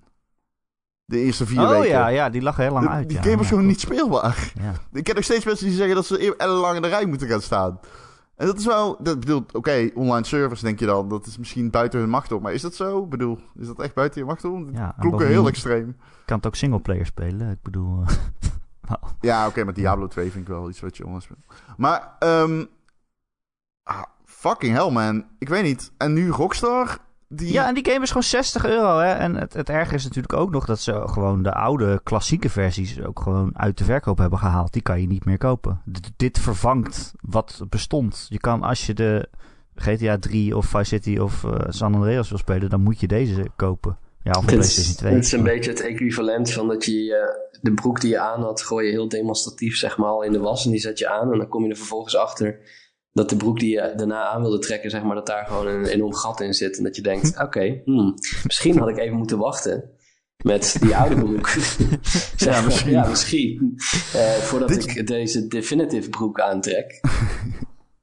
[1.05, 1.89] De eerste vier oh weken.
[1.89, 3.09] ja, ja, die lag heel lang De- uit.
[3.09, 3.23] die ja.
[3.23, 4.53] game was Ja, gewoon niet speelbaar.
[4.61, 4.73] Ja.
[4.93, 7.41] Ik ken nog steeds mensen die zeggen dat ze ellenlang in de rij moeten gaan
[7.43, 7.81] staan.
[8.37, 11.71] En dat is wel, dat bedoelt, oké, online servers denk je dan, dat is misschien
[11.71, 12.43] buiten hun macht om.
[12.43, 13.03] Maar is dat zo?
[13.03, 14.73] Ik bedoel, is dat echt buiten je macht om?
[14.73, 15.97] Ja, klonk heel extreem.
[16.25, 17.51] kan het ook singleplayer spelen.
[17.51, 18.05] Ik bedoel,
[19.21, 21.45] Ja, oké, maar Diablo 2 vind ik wel iets wat je online speelt.
[21.77, 22.65] Maar, ehm
[23.83, 25.25] ah, fucking hell man.
[25.39, 25.93] Ik weet niet.
[25.97, 26.99] En nu Rockstar,
[27.37, 27.53] die...
[27.53, 28.99] Ja, en die game is gewoon 60 euro.
[28.99, 29.13] Hè?
[29.13, 33.03] En het, het erge is natuurlijk ook nog dat ze gewoon de oude klassieke versies
[33.03, 34.73] ook gewoon uit de verkoop hebben gehaald.
[34.73, 35.81] Die kan je niet meer kopen.
[35.93, 38.27] D- dit vervangt wat bestond.
[38.29, 39.29] Je kan als je de
[39.75, 43.47] GTA 3 of Vice City of eh, San Andreas wil spelen, dan moet je deze
[43.57, 43.99] kopen.
[44.23, 45.15] Ja, of een PlayStation is, 2.
[45.15, 48.43] het is een beetje het equivalent van dat je eh, de broek die je aan
[48.43, 51.09] had, gooi je heel demonstratief zeg maar al in de was en die zet je
[51.09, 52.59] aan en dan kom je er vervolgens achter
[53.15, 55.85] dat de broek die je daarna aan wilde trekken, zeg maar, dat daar gewoon een
[55.87, 59.39] enorm gat in zit en dat je denkt, oké, hmm, misschien had ik even moeten
[59.39, 59.91] wachten
[60.45, 61.51] met die oude broek.
[62.37, 62.91] Ja, misschien.
[62.91, 63.75] Ja, misschien.
[64.15, 67.01] Eh, voordat Dit- ik deze definitive broek aantrek.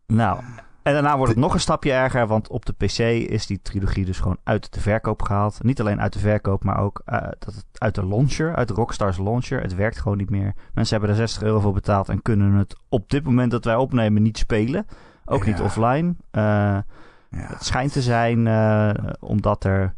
[0.08, 0.40] Nou,
[0.84, 4.06] En daarna wordt het nog een stapje erger, want op de PC is die trilogie
[4.06, 5.64] dus gewoon uit de verkoop gehaald.
[5.64, 9.18] Niet alleen uit de verkoop, maar ook uh, dat het uit de launcher, uit Rockstars
[9.18, 9.62] launcher.
[9.62, 10.54] Het werkt gewoon niet meer.
[10.74, 13.76] Mensen hebben er 60 euro voor betaald en kunnen het op dit moment dat wij
[13.76, 14.86] opnemen niet spelen.
[15.26, 16.08] Ook niet offline.
[16.08, 16.84] Uh, ja.
[17.30, 19.94] Het schijnt te zijn uh, omdat er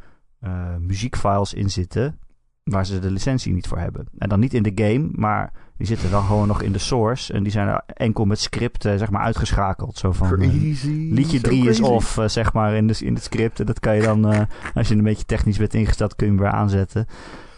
[0.79, 2.19] muziekfiles in zitten
[2.63, 4.07] waar ze de licentie niet voor hebben.
[4.17, 5.51] En dan niet in de game, maar
[5.83, 7.33] die zitten dan gewoon nog in de source.
[7.33, 9.97] En die zijn enkel met script zeg maar uitgeschakeld.
[9.97, 11.09] Zo van crazy.
[11.11, 13.59] liedje 3 is off, zeg maar, in, de, in het script.
[13.59, 16.41] En dat kan je dan, als je een beetje technisch bent ingesteld, kun je hem
[16.41, 17.07] weer aanzetten.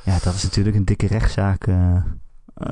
[0.03, 1.65] Ja, dat is natuurlijk een dikke rechtszaak.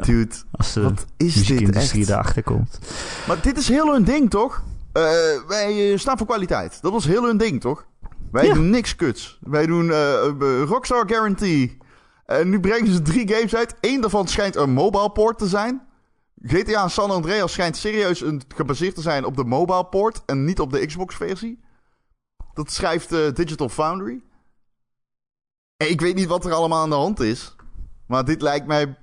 [0.01, 1.93] Dude, als de wat is dit echt?
[1.93, 2.79] erachter komt.
[3.27, 4.63] Maar dit is heel hun ding, toch?
[4.93, 5.03] Uh,
[5.47, 6.81] wij staan voor kwaliteit.
[6.81, 7.85] Dat was heel hun ding, toch?
[8.31, 8.53] Wij ja.
[8.53, 9.39] doen niks kuts.
[9.41, 9.91] Wij doen
[10.65, 11.77] Rockstar Guarantee.
[12.25, 13.75] En nu brengen ze drie games uit.
[13.81, 15.87] Eén daarvan schijnt een mobile port te zijn.
[16.41, 20.59] GTA San Andreas schijnt serieus een, gebaseerd te zijn op de mobile port en niet
[20.59, 21.59] op de Xbox versie.
[22.53, 24.21] Dat schrijft uh, Digital Foundry.
[25.77, 27.55] En ik weet niet wat er allemaal aan de hand is.
[28.07, 28.97] Maar dit lijkt mij...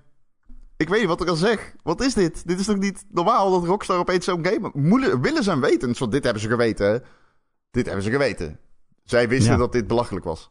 [0.76, 1.74] Ik weet niet wat ik al zeg.
[1.82, 2.46] Wat is dit?
[2.46, 4.70] Dit is toch niet normaal dat Rockstar opeens zo'n game...
[4.74, 5.94] Moeilijk, willen ze hem weten?
[5.98, 6.98] Want dit hebben ze geweten, hè?
[7.70, 8.58] Dit hebben ze geweten.
[9.04, 9.58] Zij wisten Ja.
[9.58, 10.50] dat dit belachelijk was.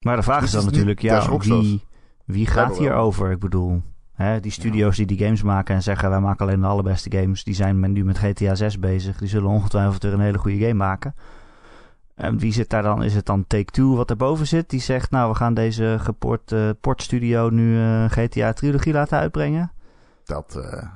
[0.00, 1.84] Maar de vraag Dus is dan natuurlijk, ja, wie,
[2.24, 3.30] wie gaat hierover?
[3.30, 3.82] Ik bedoel,
[4.12, 7.44] hè, die studio's die die games maken en zeggen wij maken alleen de allerbeste games,
[7.44, 9.18] die zijn men nu met GTA 6 bezig.
[9.18, 11.14] Die zullen ongetwijfeld weer een hele goede game maken.
[12.14, 13.02] En wie zit daar dan?
[13.02, 14.70] Is het dan Take-Two wat erboven zit?
[14.70, 19.72] Die zegt, nou, we gaan deze geport eh, portstudio nu eh, GTA Trilogie laten uitbrengen.
[20.24, 20.88] Dat eh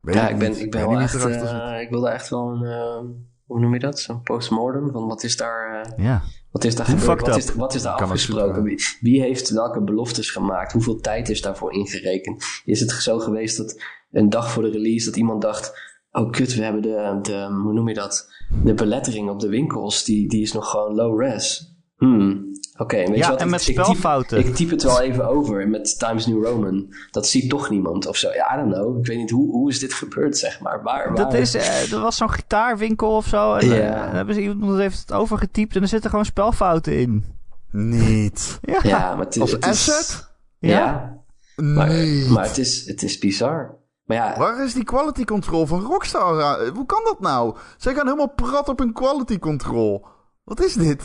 [0.00, 0.60] weet Ja, ik ben, niet.
[0.60, 3.98] ik ben wel echt, eh, ik wil daar echt wel een, hoe noem je dat?
[4.00, 7.20] Zo'n postmortem van wat is daar, eh, Ja, wat is daar gebeurd?
[7.20, 8.78] Wat is, wat is daar Kan afgesproken?
[9.00, 10.72] wie heeft welke beloftes gemaakt?
[10.72, 12.44] Hoeveel tijd is daarvoor ingerekend?
[12.64, 15.72] Is het zo geweest dat een dag voor de release dat iemand dacht,
[16.12, 18.30] oh kut, we hebben de, de hoe noem je dat?
[18.64, 21.74] De belettering op de winkels, die, die is nog gewoon low res.
[21.96, 22.49] Hmm,
[22.80, 22.96] oké.
[22.96, 23.38] weet je ja wat?
[23.38, 24.38] en Ik- met ik typ- spelfouten.
[24.38, 26.94] ik typ het wel even over met Times New Roman.
[27.10, 28.30] Dat ziet toch niemand of zo.
[28.32, 28.98] Ja, I don't know.
[28.98, 30.82] Ik weet niet hoe, hoe is dit gebeurd, zeg maar.
[30.82, 33.54] Waar, Dat waar- is, eh, er was zo'n gitaarwinkel of zo.
[33.54, 34.04] En, eh, Ja.
[34.06, 37.24] dan hebben ze iemand heeft het overgetypt en er zitten gewoon spelfouten in.
[37.72, 38.58] Niet.
[38.62, 40.28] Ja, Ja, maar het, is- Als het is- asset?
[40.58, 41.18] Ja, ja.
[41.56, 42.28] maar, Nee.
[42.28, 43.78] maar het, is, het is bizar.
[44.04, 46.38] Maar ja, Waar is die quality control van Rockstar?
[46.38, 47.56] Eh, Hoe kan dat nou?
[47.76, 50.06] Zij gaan helemaal prat op hun quality control.
[50.44, 51.02] Wat is dit?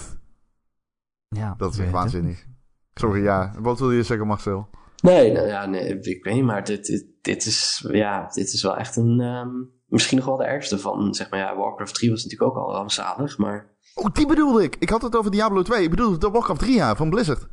[1.27, 1.95] Ja, Dat is echt het.
[1.95, 2.45] waanzinnig.
[2.93, 3.53] Sorry, ja.
[3.59, 4.69] Wat wil je zeggen, Marcel?
[5.01, 8.61] nee, nou ja, nee, ik weet niet, maar dit, dit, dit, is, ja, dit is
[8.61, 9.49] wel echt een, ehm,
[9.87, 12.73] misschien nog wel de ergste van, zeg maar, ja, Warcraft 3 was natuurlijk ook al
[12.73, 14.75] rampzalig, maar, Oh, die bedoelde ik.
[14.79, 15.83] Ik had het over Diablo 2.
[15.83, 17.47] Ik bedoelde de Warcraft 3 ja, van Blizzard.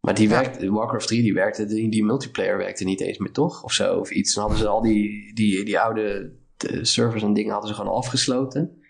[0.00, 0.40] maar die Ja.
[0.40, 3.62] werkte, Warcraft 3, die werkte, die, die multiplayer werkte niet eens meer, toch?
[3.62, 4.34] Of zo, of iets.
[4.34, 7.94] Dan hadden ze al die, die, die oude de servers en dingen hadden ze gewoon
[7.94, 8.82] afgesloten.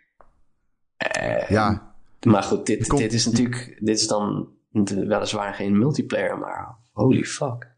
[0.97, 1.88] Eh, Ja.
[2.27, 4.49] Maar goed, dit, Komt- dit is natuurlijk, dit is dan
[4.85, 7.77] weliswaar geen multiplayer, maar holy fuck.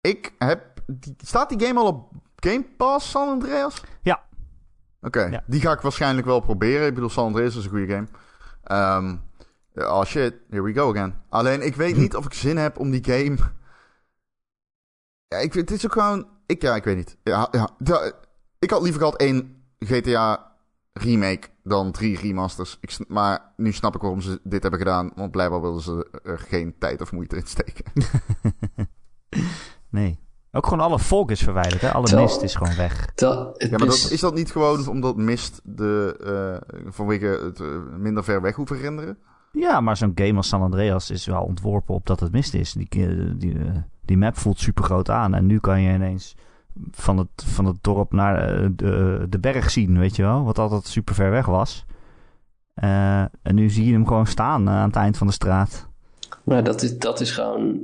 [0.00, 0.82] Ik heb...
[1.24, 3.82] staat die game al op Game Pass, San Andreas?
[4.02, 4.22] Ja.
[5.00, 5.44] Oké, Ja.
[5.46, 6.86] die ga ik waarschijnlijk wel proberen.
[6.86, 8.06] Ik bedoel, San Andreas is een goede game.
[8.62, 9.16] Ehm,
[9.74, 11.14] oh shit, here we go again.
[11.28, 13.36] Alleen, ik weet niet of ik zin heb om die game...
[15.26, 16.28] Ja, ik, het is ook gewoon...
[16.46, 17.16] Ik, ja, ik weet niet.
[17.22, 17.70] Ja, ja,
[18.58, 20.56] ik had liever gehad één GTA
[20.92, 22.76] remake dan drie remasters.
[22.80, 25.12] Ik, maar nu snap ik waarom ze dit hebben gedaan.
[25.14, 27.84] Want blijkbaar wilden ze er geen tijd of moeite in steken.
[29.90, 30.18] Nee.
[30.52, 31.92] Ook gewoon alle volk is verwijderd, hè?
[31.92, 33.06] Alle Terwijl- mist is gewoon weg.
[33.14, 36.16] Terwijl Ja, maar is, dat, is dat niet gewoon omdat mist de,
[36.66, 39.18] eh, vanwege het eh, minder ver weg hoeven renderen?
[39.52, 42.72] Ja, maar zo'n game als San Andreas is wel ontworpen op dat het mist is.
[42.72, 43.56] Die, eh, die,
[44.04, 45.34] die map voelt super groot aan.
[45.34, 46.36] En nu kan je ineens
[46.90, 50.44] van het, van het dorp naar eh, de, de berg zien, weet je wel?
[50.44, 51.84] Wat altijd super ver weg was.
[52.74, 55.88] Eh, en nu zie je hem gewoon staan eh, aan het eind van de straat.
[56.44, 57.78] maar dat is, dat is gewoon,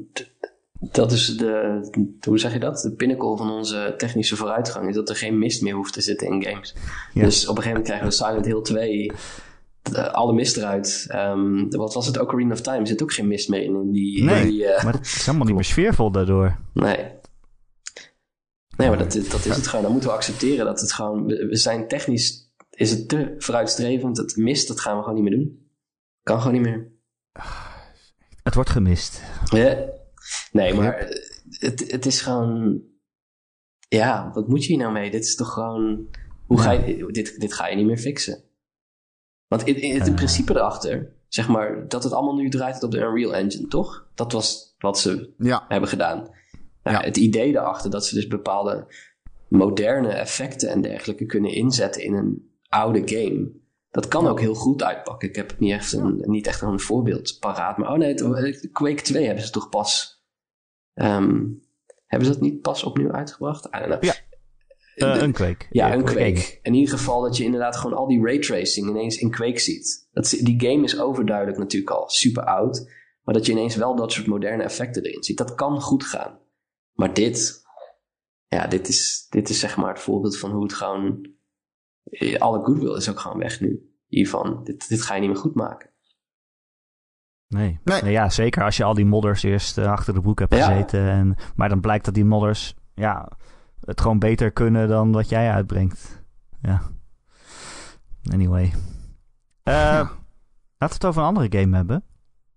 [0.81, 1.81] dat is de,
[2.21, 2.81] hoe zeg je dat?
[2.81, 6.27] De pinnacle van onze technische vooruitgang is dat er geen mist meer hoeft te zitten
[6.29, 6.75] in games.
[7.13, 7.25] Ja.
[7.25, 9.13] Dus op een gegeven moment krijgen we Silent Hill 2,
[9.83, 11.05] de- alle mist eruit.
[11.09, 12.21] Ehm, wat was het?
[12.21, 13.75] Ocarina of Time zit ook geen mist meer in.
[13.75, 14.41] in die, Nee.
[14.43, 16.57] in die, eh, Maar het is helemaal niet meer sfeervol daardoor.
[16.73, 16.97] Nee.
[18.79, 19.83] Nee, maar dat, is- dat is het gewoon.
[19.83, 21.27] Dan moeten we accepteren dat het gewoon...
[21.27, 22.53] We, zijn technisch...
[22.71, 24.17] Is het te vooruitstrevend.
[24.17, 25.71] Het mist, dat gaan we gewoon niet meer doen.
[26.23, 26.93] Kan gewoon niet meer.
[28.43, 29.23] Het wordt gemist.
[29.45, 29.85] Ja.
[30.53, 31.09] Nee, maar
[31.51, 32.83] het, het is gewoon...
[33.89, 35.11] Ja, wat moet je hier nou mee?
[35.11, 36.09] Dit is toch gewoon...
[36.47, 38.43] Hoe ga je, dit, dit ga je niet meer fixen.
[39.47, 41.17] Want in, in, het principe erachter...
[41.29, 44.09] Zeg maar, dat het allemaal nu draait op de Unreal Engine, toch?
[44.15, 46.31] Dat was wat ze Ja, hebben gedaan.
[46.91, 47.09] Nou, Ja.
[47.09, 48.87] Het idee daarachter dat ze dus bepaalde
[49.49, 53.51] moderne effecten en dergelijke kunnen inzetten in een oude game.
[53.91, 55.29] Dat kan ook heel goed uitpakken.
[55.29, 57.79] Ik heb niet echt een, niet echt een voorbeeld paraat.
[57.79, 60.23] Maar oh nee, het, Quake 2 hebben ze toch pas...
[60.95, 61.45] ehm,
[62.07, 63.67] hebben ze dat niet pas opnieuw uitgebracht?
[63.67, 64.03] I don't know.
[64.03, 64.15] Ja.
[64.95, 65.67] Eh, een Quake.
[65.71, 66.05] Ja, een.
[66.05, 66.59] Quake.
[66.63, 70.09] In ieder geval dat je inderdaad gewoon al die raytracing ineens in Quake ziet.
[70.13, 72.91] Dat, die game is overduidelijk natuurlijk al super oud.
[73.23, 75.37] Maar dat je ineens wel dat soort moderne effecten erin ziet.
[75.37, 76.39] Dat kan goed gaan.
[76.99, 77.63] Maar dit...
[78.49, 81.29] Ja, dit is, dit is zeg maar het voorbeeld van hoe het gewoon...
[82.05, 83.93] eh, Alle goodwill is ook gewoon weg nu.
[84.07, 85.91] Hiervan, dit, dit ga je niet meer goed maken.
[87.47, 87.81] Nee.
[87.85, 88.03] Nee.
[88.03, 90.67] Nee, ja, zeker als je al die modders eerst eh, achter de broek hebt Ja.
[90.67, 91.01] gezeten.
[91.09, 93.33] En, maar dan blijkt dat die modders ja,
[93.81, 96.23] het gewoon beter kunnen dan wat jij uitbrengt.
[96.63, 96.83] Ja.
[98.33, 98.73] Anyway.
[99.63, 100.19] Eh, Laten
[100.79, 102.05] we het over een andere game hebben.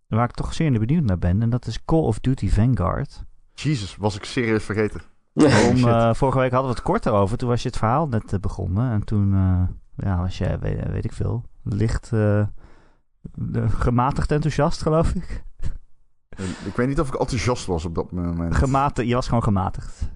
[0.07, 1.41] Waar ik toch zeer benieuwd naar ben.
[1.41, 3.23] En dat is Call of Duty Vanguard.
[3.53, 5.01] Jezus, was ik serieus vergeten.
[5.33, 5.45] Om,
[5.87, 7.37] eh, vorige week hadden we het kort erover.
[7.37, 8.91] Toen was je het verhaal net eh, begonnen.
[8.91, 12.43] En toen eh, ja, was je, weet, weet ik veel, licht eh,
[13.67, 15.43] gematigd enthousiast, geloof ik.
[16.65, 18.55] Ik weet niet of ik enthousiast was op dat moment.
[18.55, 20.09] Gematigd, je was gewoon gematigd.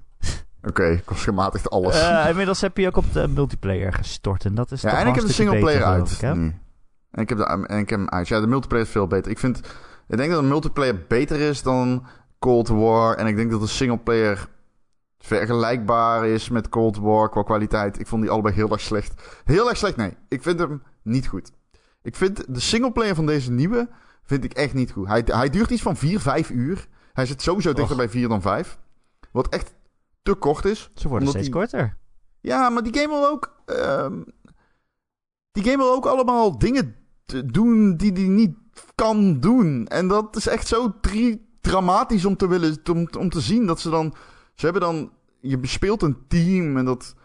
[0.63, 2.27] Oké, ik was gematigd alles.
[2.29, 4.45] Inmiddels heb je ook op de multiplayer gestort.
[4.45, 6.11] En dat is ja, toch en wel ik een heb de singleplayer beter, uit.
[6.11, 6.55] ik, nu.
[7.11, 8.27] En ik heb, de, en ik heb hem uit.
[8.27, 9.31] Ja, de multiplayer is veel beter.
[9.31, 9.57] Ik, vind,
[10.07, 12.05] ik denk dat de multiplayer beter is dan
[12.45, 13.15] Cold War.
[13.15, 14.47] En ik denk dat de singleplayer
[15.19, 17.99] vergelijkbaar is met Cold War qua kwaliteit.
[17.99, 19.41] Ik vond die allebei heel erg slecht.
[19.45, 20.17] Heel erg slecht, nee.
[20.27, 21.51] Ik vind hem niet goed.
[22.01, 23.89] Ik vind de singleplayer van deze nieuwe
[24.23, 25.07] vind ik echt niet goed.
[25.07, 26.87] Hij, hij duurt iets van 4, 5 uur.
[27.13, 27.97] Hij zit sowieso dichter Och.
[27.97, 28.77] bij 4 dan 5.
[29.31, 29.73] Wat echt
[30.23, 30.89] te kort is.
[30.95, 31.97] Ze worden steeds die- korter.
[32.41, 33.53] Ja, maar die game wil ook.
[33.65, 34.21] ehm,
[35.51, 36.95] die game wil ook allemaal dingen
[37.45, 38.55] doen die die niet
[38.95, 39.87] kan doen.
[39.87, 42.77] En dat is echt zo tri- dramatisch om te willen.
[42.91, 44.13] Om, om te zien dat ze dan.
[44.55, 45.11] Ze hebben dan.
[45.39, 47.15] Je bespeelt een team en dat.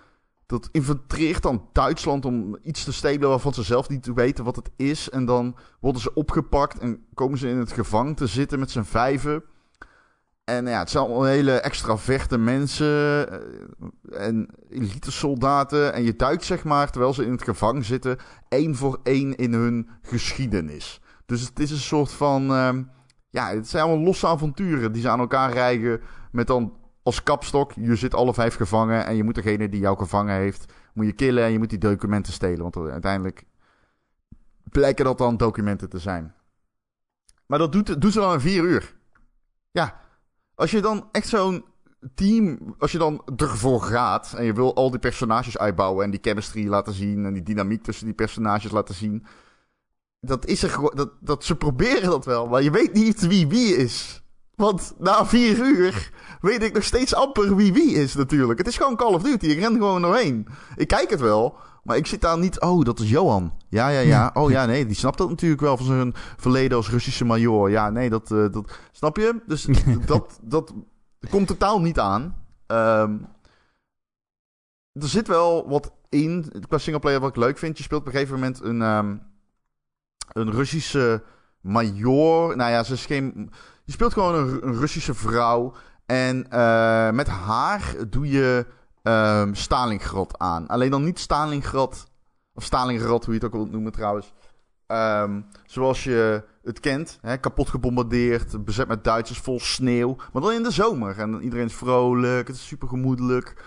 [0.47, 4.71] Dat infiltreert dan Duitsland om iets te stelen waarvan ze zelf niet weten wat het
[4.77, 5.11] is.
[5.11, 8.83] En dan worden ze opgepakt en komen ze in het gevangen te zitten met z'n
[8.83, 9.43] vijven.
[10.51, 12.87] En ja, het zijn allemaal hele extraverte mensen
[13.31, 15.93] eh, en elite soldaten.
[15.93, 18.17] En je duikt zeg maar, terwijl ze in het gevangen zitten,
[18.49, 21.01] één voor één in hun geschiedenis.
[21.27, 22.83] Dus het is een soort van, ehm,
[23.31, 26.01] ja, het zijn allemaal losse avonturen die ze aan elkaar rijgen.
[26.33, 29.99] Met dan als kapstok, je zit alle vijf gevangen en je moet degene die jou
[29.99, 32.71] gevangen heeft, moet je killen en je moet die documenten stelen.
[32.71, 33.45] Want uiteindelijk
[34.63, 36.35] blijken dat dan documenten te zijn.
[37.47, 38.97] Maar dat doet, doen ze dan in vier uur.
[39.71, 40.01] Ja,
[40.55, 41.65] als je dan echt zo'n
[42.15, 46.21] team, als je dan ervoor gaat en je wil al die personages uitbouwen en die
[46.23, 49.27] chemistry laten zien en die dynamiek tussen die personages laten zien.
[50.21, 53.49] Dat is er gewoon, dat, dat ze proberen dat wel, maar je weet niet wie
[53.49, 54.23] wie is.
[54.55, 56.11] Want na vier uur
[56.41, 58.59] weet ik nog steeds amper wie wie is natuurlijk.
[58.59, 60.47] Het is gewoon Call of Duty, ik ren gewoon doorheen.
[60.77, 63.53] Ik kijk het wel, maar ik zit daar niet, oh dat is Johan.
[63.69, 66.91] Ja, ja, ja, oh ja, nee, die snapt dat natuurlijk wel van zijn verleden als
[66.91, 67.71] Russische major.
[67.71, 69.43] Ja, nee, dat, eh, dat snap je?
[69.47, 69.67] Dus
[70.07, 70.73] dat, dat
[71.31, 72.37] komt totaal niet aan.
[72.67, 73.17] Ehm,
[74.93, 77.77] er zit wel wat in qua singleplayer wat ik leuk vind.
[77.77, 79.17] Je speelt op een gegeven moment een, ehm,
[80.33, 81.23] een Russische
[81.61, 82.57] major.
[82.57, 83.51] Nou ja, ze is geen.
[83.85, 85.73] Je speelt gewoon een, Russische vrouw.
[86.07, 88.67] En eh, met haar doe je
[89.03, 90.67] ehm Stalingrad aan.
[90.67, 92.09] Alleen dan niet Stalingrad.
[92.55, 94.33] Of Stalingrad, hoe je het ook wilt noemen trouwens.
[94.87, 97.19] Ehm, zoals je het kent.
[97.21, 98.65] Hè, kapot gebombardeerd.
[98.65, 100.17] Bezet met Duitsers vol sneeuw.
[100.33, 101.19] Maar dan in de zomer.
[101.19, 102.47] En iedereen is vrolijk.
[102.47, 103.65] Het is super gemoedelijk.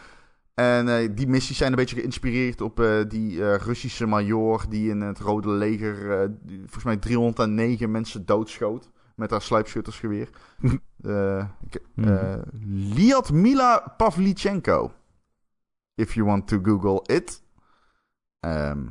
[0.53, 4.65] En eh, die missies zijn een beetje geïnspireerd op eh, die eh, Russische major.
[4.69, 6.29] die in het Rode Leger.
[6.41, 8.89] die volgens mij 309 mensen doodschoot.
[9.15, 10.29] Met haar sluipschuttersgeweer.
[11.69, 11.81] Ik-
[12.95, 14.91] Liat Mila Pavlichenko.
[15.95, 17.43] If you want to Google it.
[18.39, 18.83] Ehm,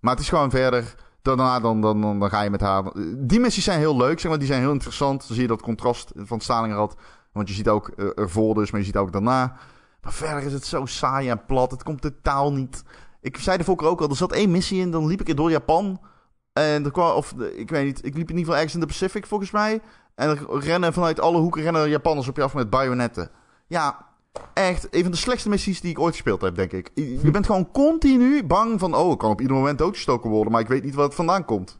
[0.00, 0.94] maar het is gewoon verder.
[1.22, 2.92] Daarna dan, dan, dan, dan ga je met haar.
[3.16, 4.38] Die missies zijn heel leuk, zeg maar.
[4.38, 5.18] Die zijn heel interessant.
[5.26, 6.96] Dan zie je dat contrast van Stalingrad.
[7.32, 9.56] Want je ziet ook ervoor dus, maar je ziet ook daarna.
[10.04, 11.70] Maar verder is het zo saai en plat.
[11.70, 12.82] Het komt totaal niet.
[13.20, 14.08] Ik zei de Fokker ook al.
[14.08, 14.90] Er zat één missie in.
[14.90, 16.00] Dan liep ik door Japan.
[16.52, 17.98] En er kwam, of eh, ik weet niet.
[17.98, 19.80] Ik liep in ieder geval ergens in de Pacific volgens mij.
[20.14, 23.30] En er rennen vanuit alle hoeken rennen Japanners op je af met bajonetten.
[23.66, 24.06] Ja,
[24.54, 26.90] echt een van de slechtste missies die ik ooit gespeeld heb, denk ik.
[26.94, 28.94] Je je bent gewoon continu bang van...
[28.94, 31.44] Oh, ik kan op ieder moment doodgestoken worden, maar ik weet niet waar het vandaan
[31.44, 31.78] komt.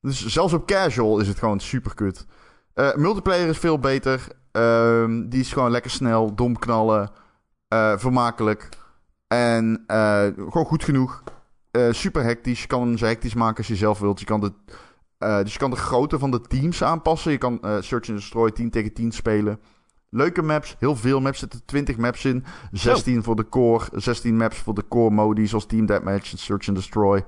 [0.00, 2.26] Dus zelfs op casual is het gewoon super kut.
[2.74, 4.28] Eh, multiplayer is veel beter.
[4.52, 7.10] Ehm, die is gewoon lekker snel, dom knallen,
[7.68, 8.68] eh, vermakelijk.
[9.26, 11.22] En eh, gewoon goed genoeg.
[11.70, 12.60] Eh, super hectisch.
[12.60, 14.20] Je kan hem zo hectisch maken als je zelf wilt.
[14.20, 14.52] Je kan de,
[15.42, 17.32] dus je kan de grootte van de teams aanpassen.
[17.32, 19.60] Je kan Search and Destroy 10 tegen 10 spelen.
[20.10, 20.76] leuke maps.
[20.78, 22.44] Heel veel maps zitten 20 maps in.
[22.72, 23.84] 16 voor de core.
[23.92, 27.24] 16 maps voor de core modi, zoals Team Deathmatch en Search and Destroy.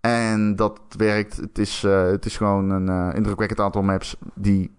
[0.00, 1.36] En dat werkt.
[1.36, 4.76] Het is, het is gewoon een indrukwekkend aantal maps die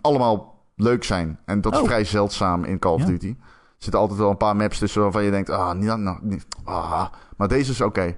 [0.00, 1.38] allemaal leuk zijn.
[1.44, 1.86] En dat is oh.
[1.86, 3.36] vrij zeldzaam in Call of Duty.
[3.78, 5.50] Zitten altijd wel een paar maps tussen waarvan je denkt...
[5.50, 7.06] Ah, niet, nou, niet, ah.
[7.36, 8.16] Maar deze is oké.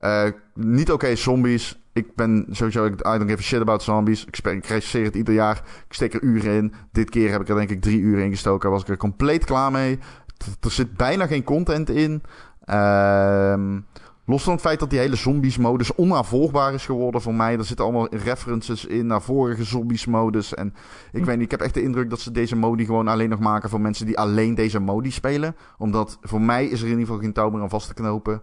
[0.00, 0.26] Okay.
[0.26, 1.78] Uh, niet oké zombies.
[1.92, 2.86] Ik ben sowieso...
[2.86, 4.24] I don't give a shit about zombies.
[4.24, 5.56] Ik, ik recenseer het ieder jaar.
[5.88, 6.74] Ik steek er uren in.
[6.92, 8.70] Dit keer heb ik er denk ik drie uur in gestoken.
[8.70, 9.98] Was ik er compleet klaar mee.
[10.60, 12.22] Er zit bijna geen content in.
[12.64, 13.78] Ehm...
[14.24, 17.58] Los van het feit dat die hele zombies-modus onnavolgbaar is geworden voor mij.
[17.58, 20.54] Er zitten allemaal references in naar vorige zombies-modus.
[20.54, 20.74] En
[21.12, 21.26] ik hm.
[21.26, 23.70] weet niet, ik heb echt de indruk dat ze deze modi gewoon alleen nog maken
[23.70, 25.56] voor mensen die alleen deze modi spelen.
[25.78, 28.42] Omdat voor mij is er in ieder geval geen touw meer aan vast te knopen.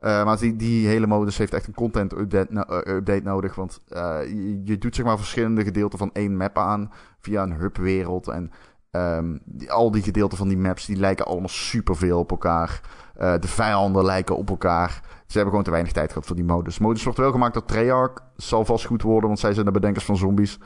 [0.00, 3.54] Uh, maar die, die hele modus heeft echt een content update, uh, update nodig.
[3.54, 7.54] Want uh, je, je, doet zeg maar verschillende gedeelten van één map aan via een
[7.54, 8.28] hubwereld.
[8.28, 8.50] En
[8.90, 12.80] um, die, al die gedeelten van die maps die lijken allemaal superveel op elkaar.
[13.14, 15.00] de vijanden lijken op elkaar.
[15.26, 16.78] Ze hebben gewoon te weinig tijd gehad voor die modus.
[16.78, 18.12] Modus wordt wel gemaakt door Treyarch.
[18.36, 20.58] Zal vast goed worden, want zij zijn de bedenkers van zombies.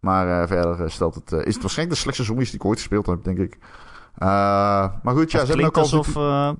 [0.00, 2.64] Maar uh, verder uh, stelt het, uh, is het waarschijnlijk de slechtste zombies die ik
[2.64, 3.58] ooit gespeeld heb, denk ik.
[4.18, 6.08] maar goed, ja, het ze hebben ook alsof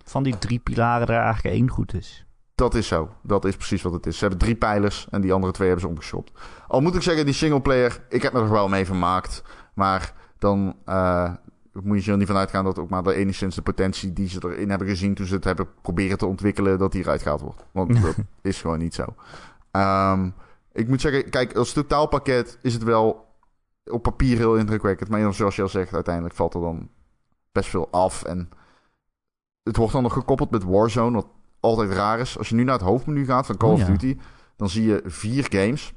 [0.04, 2.26] van die drie pilaren er eigenlijk één goed is.
[2.54, 3.08] Dat is zo.
[3.22, 4.14] Dat is precies wat het is.
[4.14, 6.32] Ze hebben drie pijlers en die andere twee hebben ze omgeshopt.
[6.68, 9.42] Al moet ik zeggen, die singleplayer, ik heb me er wel mee vermaakt.
[9.74, 10.76] Maar dan
[11.84, 14.44] moet je er niet van uitgaan dat ook maar de enigszins de potentie die ze
[14.44, 17.64] erin hebben gezien toen ze het hebben proberen te ontwikkelen, dat die eruit gehaald wordt.
[17.72, 19.14] Want dat is gewoon niet zo.
[19.72, 20.34] Um,
[20.72, 23.26] ik moet zeggen, kijk, als totaalpakket is het wel
[23.84, 25.08] op papier heel indrukwekkend.
[25.10, 26.88] Maar zoals je al zegt, uiteindelijk valt er dan
[27.52, 28.22] best veel af.
[28.22, 28.48] En
[29.62, 31.28] het wordt dan nog gekoppeld met Warzone, wat
[31.60, 32.38] altijd raar is.
[32.38, 34.16] Als je nu naar het hoofdmenu gaat van Call of oh Duty,
[34.56, 35.94] dan zie je vier games.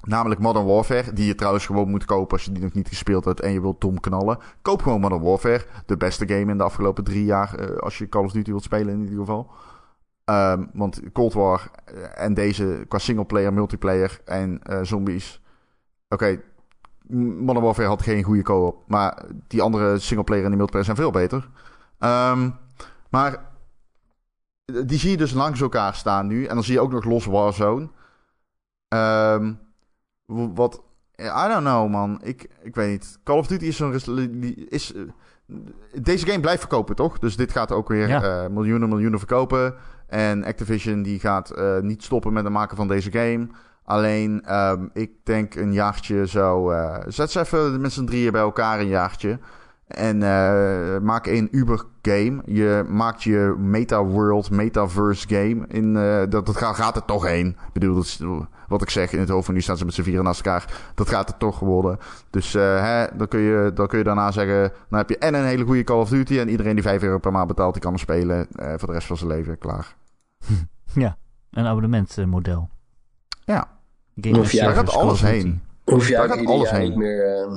[0.00, 3.24] Namelijk Modern Warfare, die je trouwens gewoon moet kopen als je die nog niet gespeeld
[3.24, 4.38] hebt en je wilt dom knallen.
[4.62, 8.08] Koop gewoon Modern Warfare, de beste game in de afgelopen drie jaar, uh, als je
[8.08, 9.50] Call of Duty wilt spelen in ieder geval.
[10.24, 15.42] Um, want Cold War uh, en deze qua singleplayer, multiplayer en uh, zombies.
[16.08, 16.40] Oké,
[17.08, 21.10] Modern Warfare had geen goede co-op, maar die andere singleplayer en die multiplayer zijn veel
[21.10, 21.48] beter.
[21.98, 22.56] Um,
[23.10, 23.44] maar
[24.64, 27.24] die zie je dus langs elkaar staan nu en dan zie je ook nog los
[27.24, 27.88] Warzone.
[28.88, 29.58] Um,
[30.26, 30.82] wat.
[31.18, 32.20] I don't know, man.
[32.22, 33.18] Ik, ik weet niet.
[33.24, 33.94] Call of Duty is zo'n.
[34.68, 35.02] Is, uh,
[36.02, 37.18] deze game blijft verkopen, toch?
[37.18, 38.44] Dus dit gaat ook weer ja.
[38.44, 39.74] uh, miljoenen, miljoenen verkopen.
[40.06, 43.48] En Activision die gaat uh, niet stoppen met het maken van deze game.
[43.84, 46.72] Alleen, um, ik denk een jaartje zo.
[47.06, 49.38] zet ze even met z'n drieën bij elkaar een jaartje.
[49.86, 52.42] En uh, maak een Uber game.
[52.46, 55.66] Je maakt je meta world, metaverse game.
[55.68, 57.46] In, uh, dat, dat gaat, gaat er toch heen.
[57.46, 58.22] Ik bedoel, dat is
[58.68, 60.90] wat ik zeg in het hoofd van nu staan ze met z'n vieren naast elkaar.
[60.94, 61.98] Dat gaat er toch worden.
[62.30, 64.72] Dus uh, hè, dan, kun je, dan kun je daarna zeggen...
[64.88, 66.38] Dan heb je en een hele goede Call of Duty...
[66.38, 67.72] en iedereen die 5 euro per maand betaalt...
[67.72, 69.58] die kan hem spelen voor de rest van zijn leven.
[69.58, 69.96] Klaar.
[70.92, 71.16] Ja,
[71.50, 72.68] een abonnementmodel.
[73.44, 73.68] Ja.
[74.20, 75.62] Game Daar gaat alles heen.
[75.84, 76.88] Hoef je eigenlijk alles heen.
[76.88, 77.48] niet meer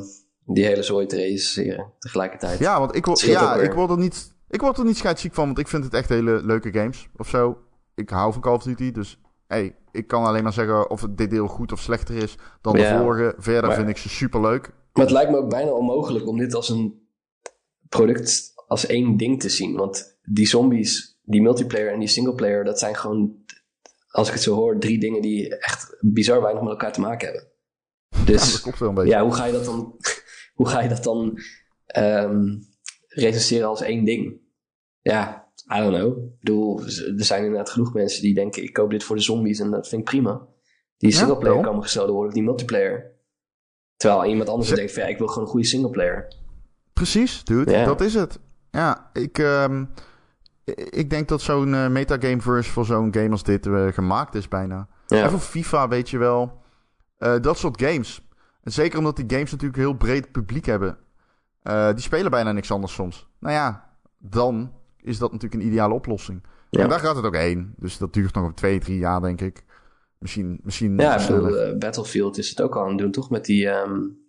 [0.54, 2.60] die hele zooi te recenseren tegelijkertijd.
[2.60, 4.38] Ja, want ik, word, ja, ik word er niet...
[4.50, 7.30] Ik word er niet scheidsziek van, want ik vind het echt hele leuke games of
[7.30, 7.58] zo.
[7.96, 11.30] Ik hou van Call of Duty, dus hey, ik kan alleen maar zeggen of dit
[11.30, 13.34] deel goed of slechter is dan de vorige.
[13.38, 14.74] Verder vind ik ze super leuk.
[14.94, 17.08] Maar het lijkt me ook bijna onmogelijk om dit als een
[17.90, 19.76] product, als één ding te zien.
[19.76, 23.36] Want die zombies, die multiplayer en die singleplayer, dat zijn gewoon,
[24.10, 27.28] als ik het zo hoor, drie dingen die echt bizar weinig met elkaar te maken
[27.28, 27.48] hebben.
[28.26, 29.12] Dus ja, dat klopt wel een beetje.
[29.12, 29.96] Ja, hoe ga je dat dan
[30.60, 31.40] hoe ga je dat dan
[31.98, 32.68] um,
[33.08, 34.40] recenseren als één ding?
[35.02, 36.18] Ja, I don't know.
[36.18, 39.60] Ik bedoel, er zijn inderdaad genoeg mensen die denken: ik koop dit voor de zombies
[39.60, 40.48] en dat vind ik prima.
[40.98, 43.12] Die singleplayer ja, kan gestolen worden, of die multiplayer.
[43.96, 46.36] Terwijl iemand anders denkt: van, ja, ik wil gewoon een goede singleplayer.
[46.94, 47.84] Precies, dude.
[47.84, 48.40] Dat is het.
[48.72, 49.90] Ja, ik, um,
[50.90, 54.88] ik denk dat zo'n uh, metagameverse voor zo'n game als dit uh, gemaakt is bijna.
[55.08, 55.24] Ja.
[55.24, 56.62] En voor FIFA weet je wel.
[57.20, 58.28] Uh, dat soort games.
[58.62, 60.98] En zeker omdat die games natuurlijk een heel breed publiek hebben.
[61.64, 63.30] Uh, die spelen bijna niks anders soms.
[63.40, 66.44] Nou ja, dan is dat natuurlijk een ideale oplossing.
[66.70, 66.82] Ja.
[66.82, 67.74] En daar gaat het ook heen.
[67.78, 69.64] Dus dat duurt nog twee, drie jaar, denk ik.
[70.18, 73.30] Misschien, misschien Ja, uh, Battlefield is het ook al aan het doen, toch?
[73.30, 73.68] Met die...
[73.68, 74.28] Um,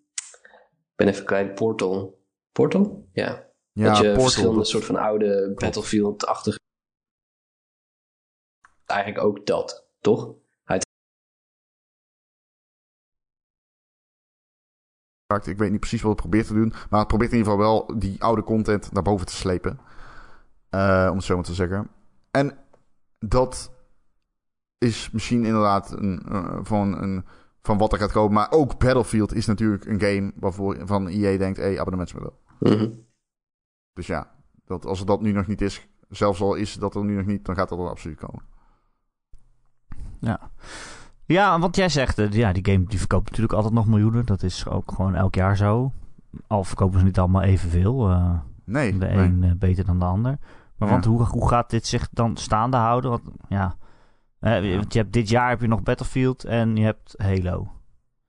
[0.91, 2.25] ik ben even kwijt, Portal.
[2.53, 3.09] Portal?
[3.13, 3.49] Ja.
[3.73, 4.69] ja dat je Portal, verschillende dat...
[4.69, 6.59] soort van oude Battlefield-achtige...
[8.87, 10.35] Eigenlijk ook dat, toch?
[15.31, 16.73] Ik weet niet precies wat het probeert te doen.
[16.91, 19.79] Maar het probeert in ieder geval wel die oude content naar boven te slepen.
[20.71, 21.89] Uh, om het zo maar te zeggen.
[22.31, 22.59] En
[23.19, 23.73] dat
[24.79, 27.25] is misschien inderdaad een, uh, van, een,
[27.63, 28.33] van wat er gaat komen.
[28.33, 31.59] Maar ook Battlefield is natuurlijk een game waarvoor van EA denkt...
[31.59, 32.39] Hé, hey, abonnementsmodel.
[32.59, 32.91] Mhm.
[33.93, 37.05] Dus ja, dat, als het dat nu nog niet is, zelfs al is dat er
[37.05, 38.43] nu nog niet, dan gaat dat er absoluut komen.
[40.21, 40.51] Ja.
[41.33, 44.27] Ja, want jij zegt, eh, ja, die game die verkoopt natuurlijk altijd nog miljoenen.
[44.27, 45.93] Dat is ook gewoon elk jaar zo.
[46.47, 48.11] Al verkopen ze niet allemaal evenveel.
[48.11, 48.33] eh
[48.65, 50.39] Nee, de een eh, beter dan de ander.
[50.77, 50.95] Maar Ja.
[50.95, 53.11] want hoe, hoe gaat dit zich dan staande houden?
[53.11, 53.77] Want, ja,
[54.41, 57.73] want je hebt, dit jaar heb je nog Battlefield en je hebt Halo.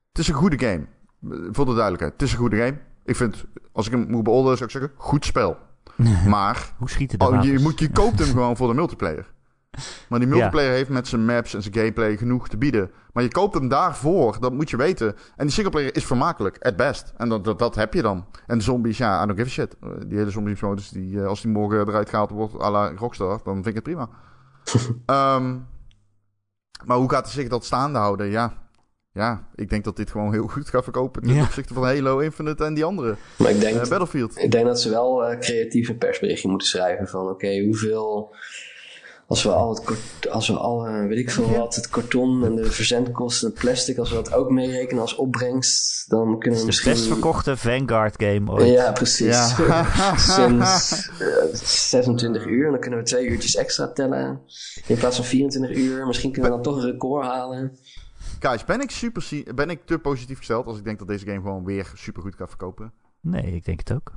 [0.10, 0.86] Het is een goede game.
[1.52, 2.78] Voor de duidelijkheid, het is een goede game.
[3.06, 5.58] Ik vind, als ik hem moet beoordelen, zou ik zeggen, goed spel.
[6.28, 9.34] Maar Hoe schieten de oh, je, moet, je koopt hem gewoon voor de multiplayer.
[10.10, 12.92] Maar die multiplayer heeft met zijn maps en zijn gameplay genoeg te bieden.
[13.14, 15.16] Maar je koopt hem daarvoor, dat moet je weten.
[15.36, 17.14] En die singleplayer is vermakelijk, at best.
[17.18, 18.26] En dat, dat, dat heb je dan.
[18.48, 19.76] En de zombies, ja, I don't give a shit.
[20.08, 23.40] Die hele zombies modus, die, eh, als die morgen eruit gehaald wordt à la Rockstar,
[23.44, 24.10] dan vind ik het prima.
[25.06, 25.58] Ehm,
[26.86, 28.30] maar hoe gaat het zich dat staande houden?
[28.30, 28.54] Ja,
[29.12, 31.42] ja, ik denk dat dit gewoon heel goed gaat verkopen ten Ja.
[31.44, 33.16] opzichte van Halo Infinite en die andere.
[33.38, 34.38] Maar ik denk, Eh, Battlefield.
[34.38, 38.36] ik denk dat ze wel eh, creatief een persberichtje moeten schrijven van oké, hoeveel...
[39.32, 42.46] Als we al het, kort- als we al, eh, weet ik veel wat, het karton
[42.46, 46.60] en de verzendkosten en het plastic, als we dat ook meerekenen als opbrengst, dan kunnen
[46.60, 46.92] we de misschien...
[46.92, 48.70] best verkochte Vanguard game ooit.
[48.70, 49.56] Ja, precies.
[49.58, 50.16] Ja.
[50.18, 52.66] Sinds eh, 26 uur.
[52.66, 54.42] En dan kunnen we twee uurtjes extra tellen.
[54.88, 56.08] In plaats van 24 uur.
[56.08, 57.78] Misschien kunnen we dan toch een record halen.
[58.40, 61.42] Guys, ben ik, super, ben ik te positief gesteld als ik denk dat deze game
[61.42, 62.92] gewoon weer super goed gaat verkopen?
[63.22, 64.12] Nee, ik denk het ook.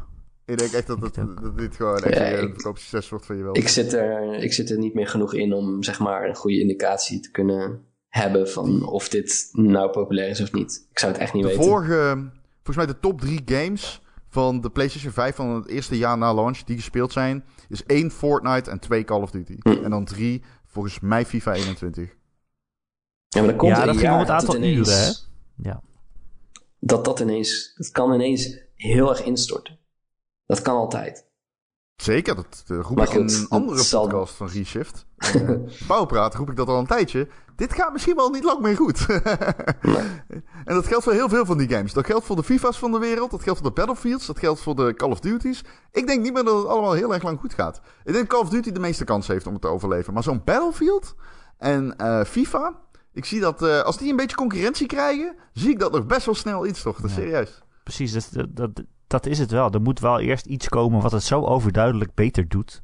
[0.47, 3.43] Ik denk echt dat, het, dat dit gewoon echt Ja, een verkoopsucces wordt van je
[3.43, 3.57] wel.
[3.57, 6.61] Ik zit, er, ik zit er niet meer genoeg in om zeg maar een goede
[6.61, 10.87] indicatie te kunnen hebben van of dit nou populair is of niet.
[10.91, 11.65] Ik zou het echt niet de weten.
[11.65, 16.19] vorige, volgens mij de top drie games van de PlayStation 5 van het eerste jaar
[16.19, 19.57] na launch die gespeeld zijn, is één Fortnite en twee Call of Duty.
[19.59, 19.69] Hm.
[19.69, 22.09] En dan drie, volgens mij FIFA 21.
[23.29, 25.05] Ja, maar dan komt Ja, er dat een ging om het dat aantal ineens, uren,
[25.05, 25.11] hè?
[25.71, 25.83] Ja.
[26.79, 29.79] Dat dat ineens, dat kan ineens heel erg instorten.
[30.47, 31.27] Dat kan altijd.
[31.97, 35.07] Zeker, dat eh, roep Maar ik goed, in een andere zal- podcast van Reshift.
[35.35, 35.51] Uh,
[35.87, 37.29] Powerpraat roep ik dat al een tijdje.
[37.57, 39.07] Dit gaat misschien wel niet lang meer goed.
[40.65, 41.93] En dat geldt voor heel veel van die games.
[41.93, 43.31] Dat geldt voor de FIFA's van de wereld.
[43.31, 44.27] Dat geldt voor de Battlefields.
[44.27, 45.63] Dat geldt voor de Call of Duty's.
[45.93, 47.77] Ik denk niet meer dat het allemaal heel erg lang goed gaat.
[48.05, 50.15] Ik denk dat Call of Duty de meeste kans heeft om het te overleven.
[50.15, 51.15] Maar zo'n Battlefield
[51.59, 52.83] en eh, FIFA...
[53.13, 55.37] Ik zie dat eh, als die een beetje concurrentie krijgen...
[55.53, 56.97] zie ik dat nog best wel snel iets toch.
[57.01, 57.23] Dat is Ja.
[57.23, 57.63] serieus.
[57.85, 58.71] Precies, dat, dat,
[59.07, 59.71] dat, is het wel.
[59.71, 62.83] Er moet wel eerst iets komen wat het zo overduidelijk beter doet.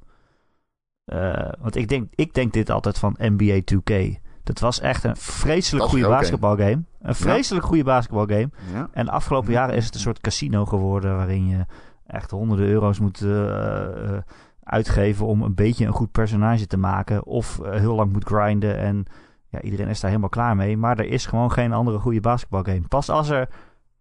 [1.05, 4.21] Eh, want ik denk, ik denk dit altijd van NBA 2K.
[4.43, 6.83] Dat was echt een vreselijk goede basketbalgame.
[7.01, 8.51] Een vreselijk goede basketbalgame.
[8.73, 8.89] Ja.
[8.93, 11.17] En de afgelopen jaren is het een soort casino geworden...
[11.17, 11.67] waarin je
[12.07, 14.23] echt honderden euro's moet eh, eh,
[14.63, 15.27] uitgeven...
[15.27, 17.25] om een beetje een goed personage te maken.
[17.25, 18.79] Of heel lang moet grinden.
[18.79, 19.05] En
[19.49, 20.77] ja, iedereen is daar helemaal klaar mee.
[20.77, 22.89] Maar er is gewoon geen andere goede basketbalgame.
[22.89, 23.49] Pas als er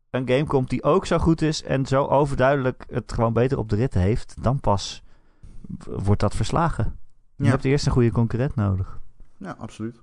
[0.09, 1.63] een game komt die ook zo goed is...
[1.63, 4.43] en zo overduidelijk het gewoon beter op de rit heeft...
[4.43, 5.03] dan pas
[5.85, 6.97] wordt dat verslagen.
[7.35, 7.49] Je Ja.
[7.49, 8.99] hebt eerst een goede concurrent nodig.
[9.37, 10.01] ja, absoluut.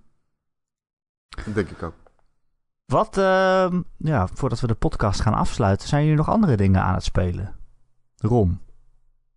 [1.44, 1.94] Dat denk ik ook.
[2.84, 5.88] Wat, ehm, ja, voordat we de podcast gaan afsluiten...
[5.88, 7.54] zijn jullie nog andere dingen aan het spelen?
[8.16, 8.60] Rom.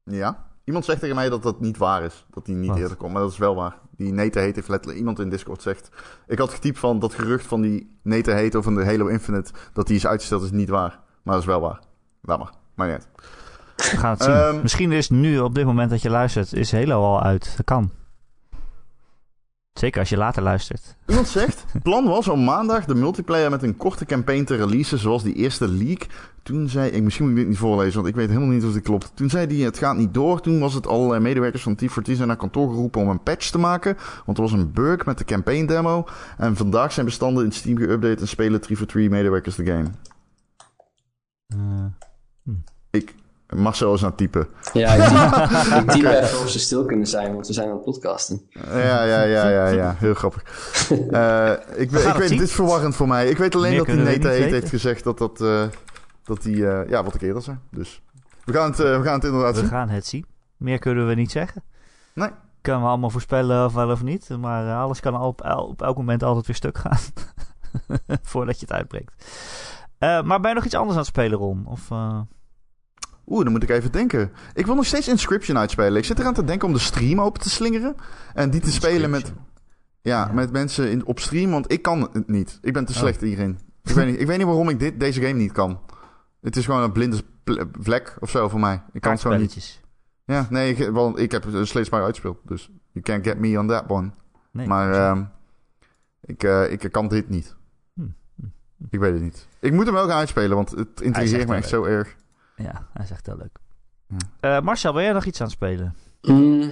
[0.03, 0.47] Ja.
[0.63, 2.25] Iemand zegt tegen mij dat dat niet waar is.
[2.29, 2.77] Dat die niet Wat?
[2.77, 3.13] eerder komt.
[3.13, 3.77] Maar dat is wel waar.
[3.99, 4.99] Die Nete Heet heeft letterlijk...
[4.99, 5.89] Iemand in Discord zegt...
[6.27, 9.51] Ik had getypt van dat gerucht van die Nete Heet of van de Halo Infinite...
[9.73, 10.99] dat die is uitgesteld is niet waar.
[11.23, 11.79] Maar dat is wel waar.
[12.21, 12.53] Laat maar.
[12.75, 13.07] Maar niet.
[13.75, 14.33] We gaan het zien.
[14.33, 16.53] Ehm, Misschien is nu, op dit moment dat je luistert...
[16.53, 17.53] is Halo al uit.
[17.57, 17.91] Dat kan.
[19.79, 20.95] Zeker als je later luistert.
[21.07, 21.65] Iemand zegt...
[21.71, 24.97] Het plan was om maandag de multiplayer met een korte campaign te releasen...
[24.97, 26.07] zoals die eerste leak.
[26.43, 26.89] Toen zei...
[26.89, 29.11] Ik, misschien moet ik dit niet voorlezen, want ik weet helemaal niet of dit klopt.
[29.13, 30.41] Toen zei die het gaat niet door.
[30.41, 33.49] Toen was het al eh, medewerkers van T4T zijn naar kantoor geroepen om een patch
[33.49, 33.97] te maken.
[34.25, 36.05] Want er was een bug met de campaign demo.
[36.37, 39.89] En vandaag zijn bestanden in Steam geüpdate en spelen 343 medewerkers de game.
[42.45, 42.78] Ik...
[43.55, 44.47] Marcel is aan het typen.
[44.73, 47.73] Ja, ik typ- ik typ even of ze stil kunnen zijn, want we zijn aan
[47.75, 48.41] het podcasten.
[48.73, 49.95] Ja, ja, ja, ja, ja.
[49.97, 50.43] Heel grappig.
[51.11, 52.37] Eh, ik, ik het weet, zien.
[52.37, 53.29] dit is verwarrend voor mij.
[53.29, 55.41] Ik weet alleen Meer dat die Neta Heet heeft gezegd dat dat...
[55.41, 55.63] eh,
[56.23, 56.67] dat die...
[56.67, 57.57] eh, ja, wat ik eerder zei.
[57.71, 58.01] Dus...
[58.45, 59.69] We gaan het, we gaan het inderdaad we zien.
[59.69, 60.25] gaan het zien.
[60.57, 61.63] Meer kunnen we niet zeggen.
[62.13, 62.29] Nee.
[62.61, 64.29] Kunnen we allemaal voorspellen of wel of niet.
[64.39, 66.97] Maar alles kan al op, el- op elk moment altijd weer stuk gaan.
[68.21, 69.25] Voordat je het uitbreekt.
[69.97, 71.65] Eh, maar ben je nog iets anders aan het spelen, Ron?
[71.67, 72.19] Of, eh,
[73.29, 74.31] Oeh, dan moet ik even denken.
[74.53, 75.95] Ik wil nog steeds Inscription uitspelen.
[75.97, 77.95] Ik zit eraan te denken om de stream open te slingeren.
[78.33, 79.33] En die te spelen met,
[80.01, 80.33] ja, Ja.
[80.33, 82.59] met mensen in, op stream, want ik kan het niet.
[82.61, 82.97] Ik ben te Oh.
[82.97, 83.59] slecht hierin.
[83.83, 85.79] Ik weet, niet, ik weet niet waarom ik dit, deze game niet kan.
[86.41, 87.21] Het is gewoon een blinde
[87.79, 88.81] vlek of zo voor mij.
[88.93, 89.81] Ik kan het gewoon niet.
[90.25, 92.37] Ja, nee, ik, want ik heb Slay Spire uitgespeeld.
[92.45, 94.11] Dus you can't get me on that one.
[94.51, 95.23] Nee, maar ehm,
[96.21, 97.55] ik, eh, ik kan dit niet.
[97.93, 98.01] Hm,
[98.35, 98.45] hm,
[98.89, 99.47] Ik weet het niet.
[99.59, 102.15] Ik moet hem wel gaan uitspelen, want het intrigeert me echt zo erg.
[102.59, 103.57] Ja, hij is echt heel leuk.
[104.41, 105.95] Uh, Marcel, wil jij nog iets aan het spelen?
[106.21, 106.69] Mm,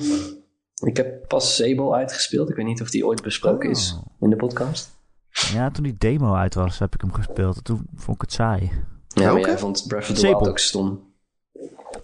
[0.83, 2.49] ik heb pas Sable uitgespeeld.
[2.49, 4.05] Ik weet niet of die ooit besproken is Oh.
[4.19, 4.95] in de podcast.
[5.29, 7.63] Ja, toen die demo uit was, heb ik hem gespeeld.
[7.63, 8.71] Toen vond ik het saai.
[9.07, 10.37] Ja, maar jij vond Breath of the Sable.
[10.37, 11.13] Wild ook stom.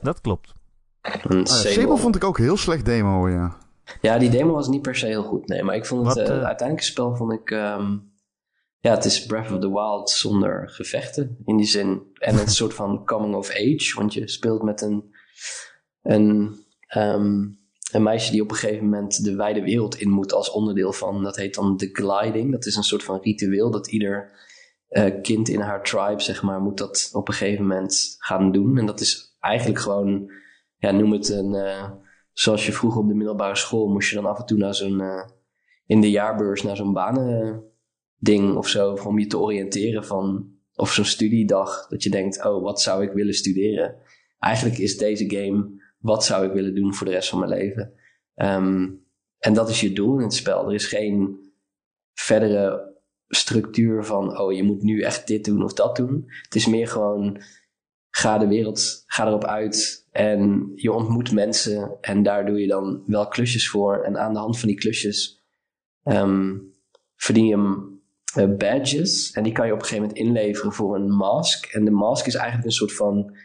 [0.02, 0.54] Dat klopt.
[1.02, 3.58] En Ah, ja, Sable- Sable vond ik ook heel slecht demo, ja.
[4.02, 5.48] Ja, die demo was niet per se heel goed.
[5.48, 7.52] Nee, maar ik vond het Wat, eh, eh, uiteindelijke spel vond ik.
[7.52, 7.98] ehm,
[8.84, 11.38] ja, het is Breath of the Wild zonder gevechten.
[11.46, 12.02] In die zin.
[12.14, 13.92] En een soort van coming of age.
[13.96, 15.16] Want je speelt met een.
[16.02, 16.56] Een,
[16.88, 17.42] ehm,
[17.92, 21.24] een meisje die op een gegeven moment de wijde wereld in moet als onderdeel van.
[21.24, 22.52] Dat heet dan de gliding.
[22.52, 24.32] Dat is een soort van ritueel dat ieder
[24.88, 28.78] eh, kind in haar tribe, zeg maar, moet dat op een gegeven moment gaan doen.
[28.78, 30.32] En dat is eigenlijk gewoon.
[30.78, 31.56] Ja, noem het een.
[31.56, 31.92] eh,
[32.34, 35.02] zoals je vroeger op de middelbare school moest je dan af en toe naar zo'n.
[35.02, 35.28] eh,
[35.86, 36.94] in de jaarbeurs naar zo'n
[38.24, 38.94] banending of zo.
[38.94, 40.52] Om je te oriënteren van.
[40.76, 41.88] Of zo'n studiedag.
[41.88, 43.96] Dat je denkt: oh, wat zou ik willen studeren?
[44.40, 45.82] Eigenlijk is deze game.
[45.98, 47.94] Wat zou ik willen doen voor de rest van mijn leven?
[48.36, 48.90] Ehm,
[49.38, 50.68] en dat is je doel in het spel.
[50.68, 51.40] Er is geen
[52.14, 52.96] verdere
[53.28, 54.40] structuur van.
[54.40, 56.24] Oh, je moet nu echt dit doen of dat doen.
[56.42, 57.42] Het is meer gewoon.
[58.16, 63.04] Ga de wereld, ga erop uit en je ontmoet mensen en daar doe je dan
[63.06, 64.04] wel klusjes voor.
[64.04, 65.44] En aan de hand van die klusjes
[66.04, 66.58] ehm,
[67.16, 67.93] verdien je
[68.34, 69.32] badges.
[69.32, 71.66] En die kan je op een gegeven moment inleveren voor een mask.
[71.66, 73.38] En de mask is eigenlijk een soort van,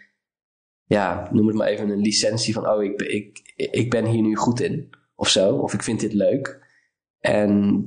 [0.85, 4.37] ja, noem het maar even een licentie van, oh, ik, ik, ik ben hier nu
[4.37, 4.91] goed in.
[5.15, 6.67] Of zo, of ik vind dit leuk.
[7.19, 7.83] En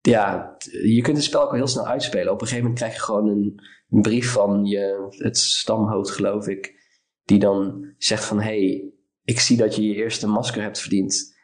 [0.00, 2.32] ja, je kunt het spel ook heel snel uitspelen.
[2.32, 3.60] Op een gegeven moment krijg je gewoon een,
[3.90, 6.74] een brief van je, het stamhoofd, geloof ik,
[7.22, 8.92] die dan zegt van, hey,
[9.24, 11.40] ik zie dat je je eerste masker hebt verdiend.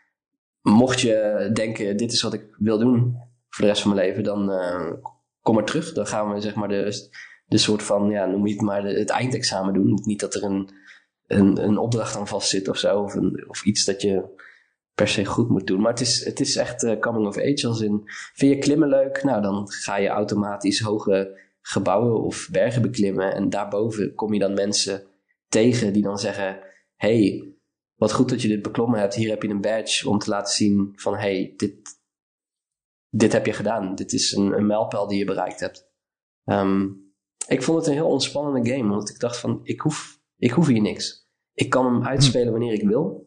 [0.61, 4.25] Mocht je denken, dit is wat ik wil doen voor de rest van mijn leven,
[4.25, 4.93] dan eh,
[5.41, 5.93] kom maar terug.
[5.93, 7.09] Dan gaan we zeg maar de,
[7.47, 10.01] de soort van, ja, noem je het maar, het eindexamen doen.
[10.05, 10.71] Niet dat er een,
[11.27, 14.37] een, een opdracht aan vast zit of zo, of, een, of iets dat je
[14.95, 15.81] per se goed moet doen.
[15.81, 18.03] Maar het is, het is echt eh, coming of age als in,
[18.35, 19.23] vind je klimmen leuk?
[19.23, 23.35] Nou, dan ga je automatisch hoge gebouwen of bergen beklimmen.
[23.35, 25.03] En daarboven kom je dan mensen
[25.49, 26.61] tegen die dan zeggen:
[26.97, 27.53] Hey,
[27.95, 29.15] wat goed dat je dit beklommen hebt.
[29.15, 31.98] Hier heb je een badge om te laten zien van: Hey, dit,
[33.09, 33.95] dit heb je gedaan.
[33.95, 35.91] Dit is een, een mijlpaal die je bereikt hebt.
[36.45, 36.87] Ehm,
[37.47, 40.67] ik vond het een heel ontspannende game, want ik dacht van: ik hoef, ik hoef
[40.67, 41.27] hier niks.
[41.53, 43.27] Ik kan hem uitspelen wanneer ik wil.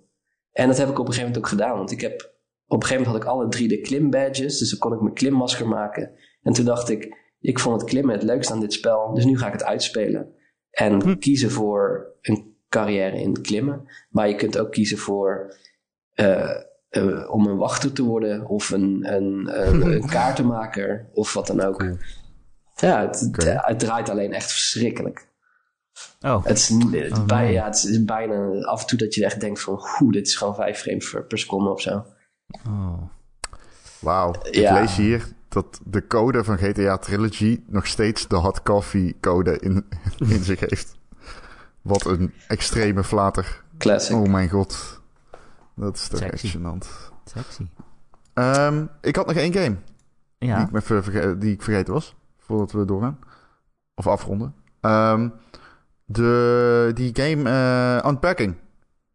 [0.51, 2.87] En dat heb ik op een gegeven moment ook gedaan, want ik heb op een
[2.87, 6.11] gegeven moment had ik alle drie de klimbadges, dus dan kon ik mijn klimmasker maken.
[6.41, 9.37] En toen dacht ik, ik vond het klimmen het leukst aan dit spel, dus nu
[9.37, 10.33] ga ik het uitspelen.
[10.69, 11.17] En Hm.
[11.17, 13.85] kiezen voor een carrière in het klimmen.
[14.09, 15.55] Maar je kunt ook kiezen voor
[16.13, 16.55] eh,
[16.91, 21.61] eh, om een wachter te worden of een, een, een, een kaartenmaker of wat dan
[21.61, 21.77] ook.
[21.77, 21.97] Cool.
[22.75, 23.09] Ja,
[23.65, 25.27] het, draait alleen echt verschrikkelijk.
[26.21, 29.25] Oh, Het is, het, Oh, bij, ja, het is bijna af en toe dat je
[29.25, 32.05] echt denkt van, hoe, dit is gewoon vijf frames per, per seconde of zo.
[32.67, 33.01] oh.
[33.99, 34.35] Wauw.
[34.43, 39.59] Ik lees hier dat de code van GTA Trilogy nog steeds de hot coffee code
[39.59, 39.85] in,
[40.33, 40.95] in zich heeft.
[41.81, 43.63] Wat een extreme flater.
[43.77, 44.15] Classic.
[44.15, 45.00] Oh mijn god.
[45.75, 46.45] Dat is toch Sexy.
[46.45, 46.87] echt gênant.
[47.25, 47.67] Sexy.
[48.33, 49.75] Ehm, ik had nog één game
[50.37, 50.61] die, Ja.
[50.63, 52.15] ik me verge- die ik vergeten was.
[52.37, 53.19] Voordat we doorgaan.
[53.95, 54.53] Of afronden.
[54.81, 55.29] Ehm,
[56.05, 58.55] de, die game eh, Unpacking.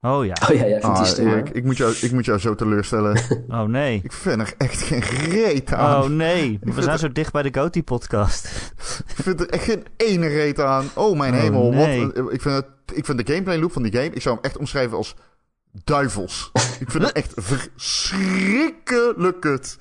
[0.00, 0.32] Oh ja.
[0.42, 3.20] Oh ja, jij vindt Ah, die ik, moet jou, ik moet jou zo teleurstellen.
[3.48, 4.00] Oh nee.
[4.02, 5.00] ik vind er echt geen
[5.30, 6.02] reet aan.
[6.02, 6.58] Oh nee.
[6.62, 8.44] We zijn zo dicht bij de Goatee podcast.
[9.16, 10.84] Ik vind er echt geen ene reet aan.
[10.94, 11.70] Oh mijn Oh, hemel.
[11.72, 12.06] nee.
[12.06, 14.10] Wat, ik, vind het, ik vind de gameplay loop van die game...
[14.10, 15.16] Ik zou hem echt omschrijven als
[15.84, 16.50] duivels.
[16.80, 19.78] ik vind het echt verschrikkelijk kut.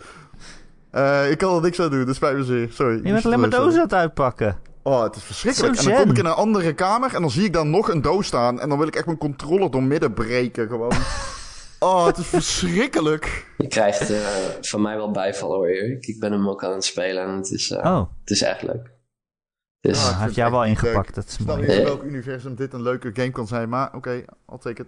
[0.91, 2.05] Eh, ik kan er niks aan doen.
[2.05, 2.71] Dat spijt me zeer.
[2.71, 2.95] Sorry.
[3.03, 4.57] Je bent alleen maar dozen aan het uitpakken.
[4.83, 5.75] Oh, het is verschrikkelijk.
[5.75, 7.89] Zo en dan kom ik in een andere kamer en dan zie ik daar nog
[7.89, 8.59] een doos staan.
[8.59, 10.91] En dan wil ik echt mijn controller door midden breken gewoon.
[11.79, 13.45] oh, het is verschrikkelijk.
[13.57, 14.17] Je krijgt eh,
[14.61, 16.05] van mij wel bijval hoor, Erik.
[16.05, 18.61] Ik ben hem ook aan het spelen en het is, eh, Oh, het is echt
[18.61, 18.93] leuk.
[19.79, 21.15] Dus, Ah, hij heeft het jou wel ingepakt.
[21.15, 21.67] Dat is Ik snap mooi.
[21.67, 23.69] niet in welk universum dit een leuke game kan zijn.
[23.69, 24.11] Maar oké,
[24.51, 24.87] I'll take it.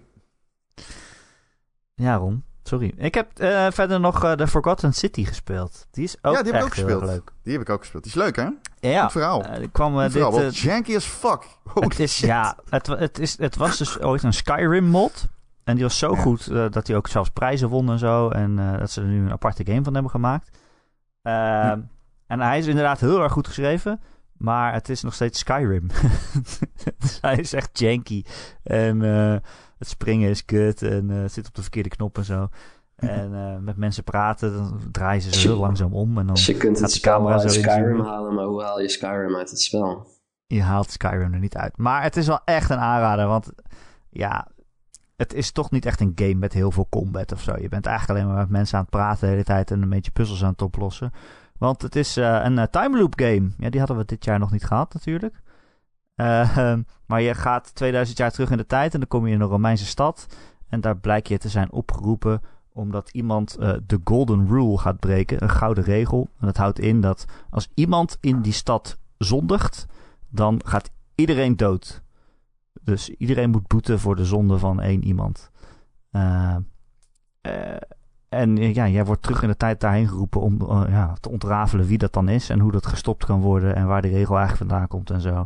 [1.95, 2.43] Ja, Ron.
[2.63, 2.93] Sorry.
[2.97, 5.88] Ik heb eh, verder nog eh, The Forgotten City gespeeld.
[5.91, 7.03] Die is ook Ja, die heb ik ook gespeeld.
[7.03, 7.32] leuk.
[7.43, 8.03] Die heb ik ook gespeeld.
[8.03, 8.47] Die is leuk, hè?
[8.80, 9.43] Ja, Goed verhaal.
[9.43, 10.11] eh, kwam Goed dit...
[10.11, 10.49] verhaal.
[10.49, 11.43] janky as fuck.
[11.73, 12.28] Holy het, is, shit.
[12.30, 15.25] ja, het, het, is, het was dus ooit een Skyrim mod.
[15.63, 16.21] En die was zo Ja.
[16.21, 18.30] goed dat hij ook zelfs prijzen won en zo.
[18.30, 20.57] En dat ze er nu een aparte game van hebben gemaakt.
[21.21, 21.80] Ehm,
[22.28, 24.01] En hij is inderdaad heel erg goed geschreven.
[24.38, 25.88] Maar het is nog steeds Skyrim.
[26.97, 28.23] dus hij is echt janky.
[28.63, 29.35] En eh,
[29.77, 30.81] het springen is kut.
[30.81, 32.47] En eh, het zit op de verkeerde knop en zo.
[32.95, 36.17] En eh, met mensen praten, dan draaien ze zo heel langzaam om.
[36.17, 39.35] En dan dus je kunt het spel uit Skyrim halen, maar hoe haal je Skyrim
[39.35, 40.15] uit het spel?
[40.47, 41.77] je haalt Skyrim er niet uit.
[41.77, 43.51] Maar het is wel echt een aanrader, want
[44.09, 44.47] ja,
[45.15, 47.55] het is toch niet echt een game met heel veel combat of zo.
[47.59, 49.89] Je bent eigenlijk alleen maar met mensen aan het praten de hele tijd en een
[49.89, 51.11] beetje puzzels aan het oplossen.
[51.58, 53.51] Want het is uh, een uh, time loop game.
[53.58, 55.41] Ja, die hadden we dit jaar nog niet gehad natuurlijk.
[56.16, 56.58] Uh,
[57.08, 59.47] maar je gaat 2000 jaar terug in de tijd en dan kom je in een
[59.47, 60.28] Romeinse stad.
[60.70, 62.41] En daar blijk je te zijn opgeroepen
[62.74, 66.30] omdat iemand de Golden Rule gaat breken, een gouden regel.
[66.39, 69.86] En dat houdt in dat als iemand in die stad zondigt,
[70.30, 72.01] dan gaat iedereen dood.
[72.82, 75.51] Dus iedereen moet boeten voor de zonde van één iemand.
[76.12, 76.55] Uh,
[78.30, 81.86] en ja, jij wordt terug in de tijd daarheen geroepen om uh, ja, te ontrafelen
[81.86, 84.69] wie dat dan is en hoe dat gestopt kan worden en waar die regel eigenlijk
[84.69, 85.45] vandaan komt en zo.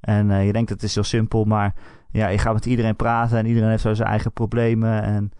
[0.00, 1.74] En je denkt het is zo simpel, maar
[2.10, 5.02] ja, je gaat met iedereen praten en iedereen heeft zo zijn eigen problemen.
[5.02, 5.30] En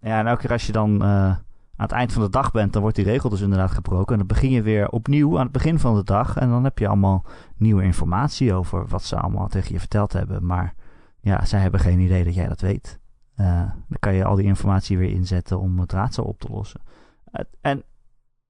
[0.00, 2.82] ja, en elke keer als je dan aan het eind van de dag bent, dan
[2.82, 4.12] wordt die regel dus inderdaad gebroken.
[4.12, 6.36] En dan begin je weer opnieuw aan het begin van de dag.
[6.36, 7.24] En dan heb je allemaal
[7.56, 10.46] nieuwe informatie over wat ze allemaal tegen je verteld hebben.
[10.46, 10.74] Maar
[11.20, 12.97] ja, zij hebben geen idee dat jij dat weet.
[13.40, 13.46] Uh,
[13.88, 16.80] dan kan je al die informatie weer inzetten om het raadsel op te lossen.
[17.60, 17.82] En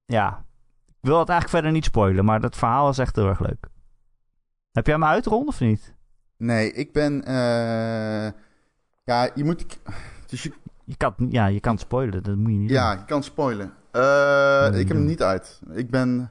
[0.05, 0.45] ja,
[0.87, 3.69] ik wil het eigenlijk verder niet spoilen, maar dat verhaal is echt heel erg leuk.
[4.73, 5.95] Heb jij hem uitgerond of niet?
[6.37, 7.13] Nee, ik ben.
[7.29, 8.31] Uh,
[9.05, 9.79] ja, je moet.
[10.27, 10.53] Dus je,
[10.85, 12.99] je kan, ja, je kan spoilen, dat moet je niet Ja, doen.
[13.01, 13.73] je kan spoilen.
[13.93, 15.61] Uh, ik heb hem niet uit.
[15.73, 16.31] Ik ben...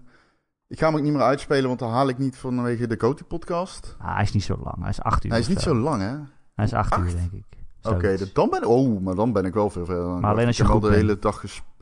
[0.68, 3.24] Ik ga hem ook niet meer uitspelen, want dan haal ik niet vanwege de Coty
[3.24, 3.96] podcast.
[4.00, 4.80] Ah, hij is niet zo lang.
[4.80, 5.32] Hij is acht uur.
[5.32, 5.74] Hij is niet zo.
[5.74, 6.16] zo lang, hè?
[6.56, 7.02] Hij is acht, acht?
[7.02, 7.57] uur, denk ik.
[7.88, 8.68] Oké, okay, dan ben ik...
[8.68, 10.06] Oh, maar dan ben ik wel veel verder.
[10.06, 11.76] Maar alleen als je goed de hele dag gespeeld.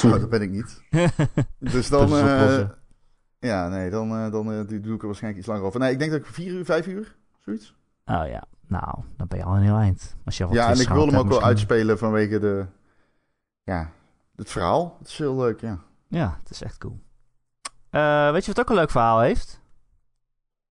[0.20, 0.82] dat ben ik niet.
[1.72, 2.12] dus dan...
[2.12, 2.60] Uh,
[3.38, 5.80] ja, nee, dan, uh, dan uh, doe ik er waarschijnlijk iets langer over.
[5.80, 7.74] Nee, ik denk dat ik vier uur, vijf uur, zoiets.
[8.04, 10.16] Oh ja, nou, dan ben je al een heel eind.
[10.24, 12.66] Als je ja, en ik wil hem ook wel uitspelen vanwege de...
[13.62, 13.90] Ja,
[14.36, 14.96] het verhaal.
[14.98, 15.78] Het is heel leuk, ja.
[16.08, 17.00] Ja, het is echt cool.
[18.32, 19.57] Weet je wat ook een leuk verhaal heeft?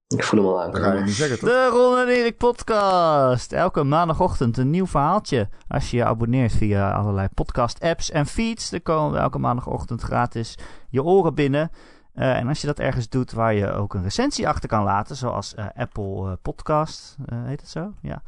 [0.08, 0.72] Ik voel hem al aan.
[0.72, 1.50] Dat ga je niet zeggen, toch?
[1.50, 3.52] De Ron en Erik podcast.
[3.52, 5.50] Elke maandagochtend een nieuw verhaaltje.
[5.68, 10.02] Als je je abonneert via allerlei podcast apps en feeds, dan komen we elke maandagochtend
[10.02, 10.58] gratis
[10.90, 11.72] je oren binnen.
[12.16, 15.16] Uh, en als je dat ergens doet waar je ook een recensie achter kan laten,
[15.16, 17.94] zoals uh, Apple uh, Podcast, heet het zo?
[18.02, 18.22] Ja.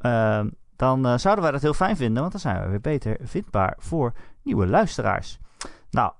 [0.00, 3.74] Ehm, dan zouden wij dat heel fijn vinden, want dan zijn we weer beter vindbaar
[3.78, 4.12] voor
[4.42, 5.38] nieuwe luisteraars.
[5.90, 6.12] Nou,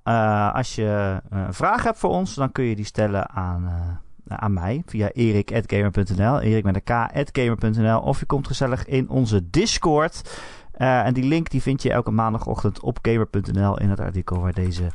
[0.54, 4.02] als je een vraag hebt voor ons, dan kun je die stellen aan,
[4.40, 10.40] aan mij via erik.gamer.nl, erik met een k.gamer.nl, of je komt gezellig in onze Discord.
[10.72, 14.90] en die link die vind je elke maandagochtend op gamer.nl in het artikel waar deze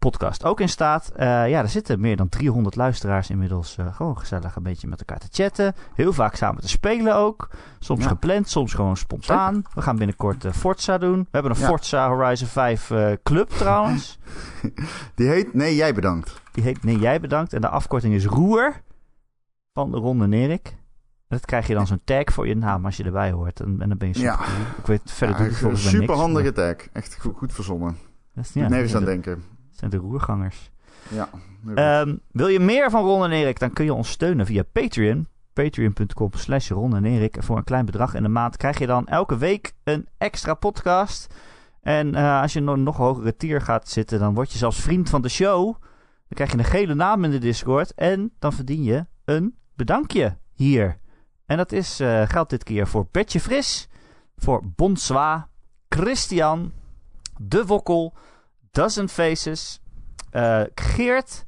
[0.00, 1.12] podcast ook in staat.
[1.12, 4.98] Uh, ja, er zitten meer dan 300 luisteraars inmiddels uh, gewoon gezellig een beetje met
[4.98, 5.74] elkaar te chatten.
[5.94, 7.50] Heel vaak samen te spelen ook.
[7.78, 8.08] Soms ja.
[8.08, 9.54] gepland, soms gewoon spontaan.
[9.54, 9.70] Zeker.
[9.74, 11.18] We gaan binnenkort uh, Forza doen.
[11.18, 11.66] We hebben een ja.
[11.66, 12.92] Forza Horizon 5
[13.22, 14.18] club trouwens.
[15.14, 16.40] Die heet Nee, jij bedankt.
[16.52, 17.52] Die heet Nee, jij bedankt.
[17.52, 18.82] En de afkorting is Roer
[19.72, 20.76] van de Ronde Nerik.
[21.28, 23.60] Dat krijg je dan zo'n tag voor je naam als je erbij hoort.
[23.60, 24.44] En, en dan ben je super ja.
[24.78, 26.76] Ik weet verder ja, doe ik volgens mij Super handige tag.
[26.92, 27.96] Echt goed, goed verzonnen.
[28.34, 29.49] Dat is, nergens aan denken
[29.80, 30.70] zijn de roergangers.
[31.08, 31.28] Ja.
[32.00, 35.26] Um, wil je meer van Ron en Erik, dan kun je ons steunen via Patreon.
[35.52, 37.36] Patreon.com slash Ron en Erik.
[37.40, 41.34] Voor een klein bedrag in de maand krijg je dan elke week een extra podcast.
[41.82, 45.10] En uh, als je nog, nog hogere tier gaat zitten, dan word je zelfs vriend
[45.10, 45.64] van de show.
[45.64, 47.94] Dan krijg je een gele naam in de Discord.
[47.94, 50.98] En dan verdien je een bedankje hier.
[51.46, 53.88] En dat is, uh, geldt dit keer voor Bertje Fris,
[54.36, 55.48] voor Bonswa,
[55.88, 56.72] Christian,
[57.36, 58.14] De Wokkel...
[58.70, 59.80] Dozen Faces,
[60.32, 61.44] uh, Geert,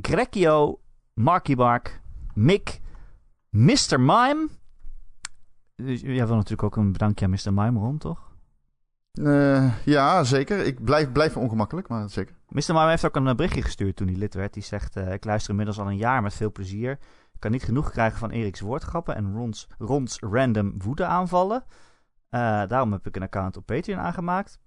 [0.00, 0.80] Grecchio,
[1.14, 2.00] Marky Mark,
[2.34, 2.80] Mick,
[3.50, 4.00] Mr.
[4.00, 4.48] Mime.
[5.76, 7.52] Dus jij wil natuurlijk ook een bedankje aan Mr.
[7.52, 8.32] Mime rond, toch?
[9.12, 10.66] Uh, ja, zeker.
[10.66, 12.34] Ik blijf, blijf ongemakkelijk, maar zeker.
[12.48, 12.62] Mr.
[12.66, 14.54] Mime heeft ook een berichtje gestuurd toen hij lid werd.
[14.54, 16.90] Die zegt, uh, ik luister inmiddels al een jaar met veel plezier.
[17.32, 21.64] Ik kan niet genoeg krijgen van Eriks woordgrappen en Rons, Rons random woede aanvallen.
[22.30, 24.58] Uh, daarom heb ik een account op Patreon aangemaakt.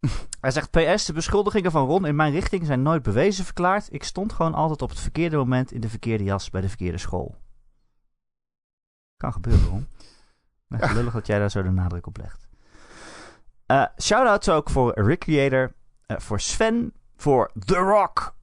[0.40, 3.92] Hij zegt: PS, de beschuldigingen van Ron in mijn richting zijn nooit bewezen verklaard.
[3.92, 6.98] Ik stond gewoon altijd op het verkeerde moment in de verkeerde jas bij de verkeerde
[6.98, 7.36] school.
[9.16, 9.86] Kan gebeuren, Ron.
[10.68, 12.48] Nou, lullig dat jij daar zo de nadruk op legt.
[13.66, 15.72] Uh, Shoutouts ook voor Recreator,
[16.06, 18.36] uh, voor Sven, voor The Rock,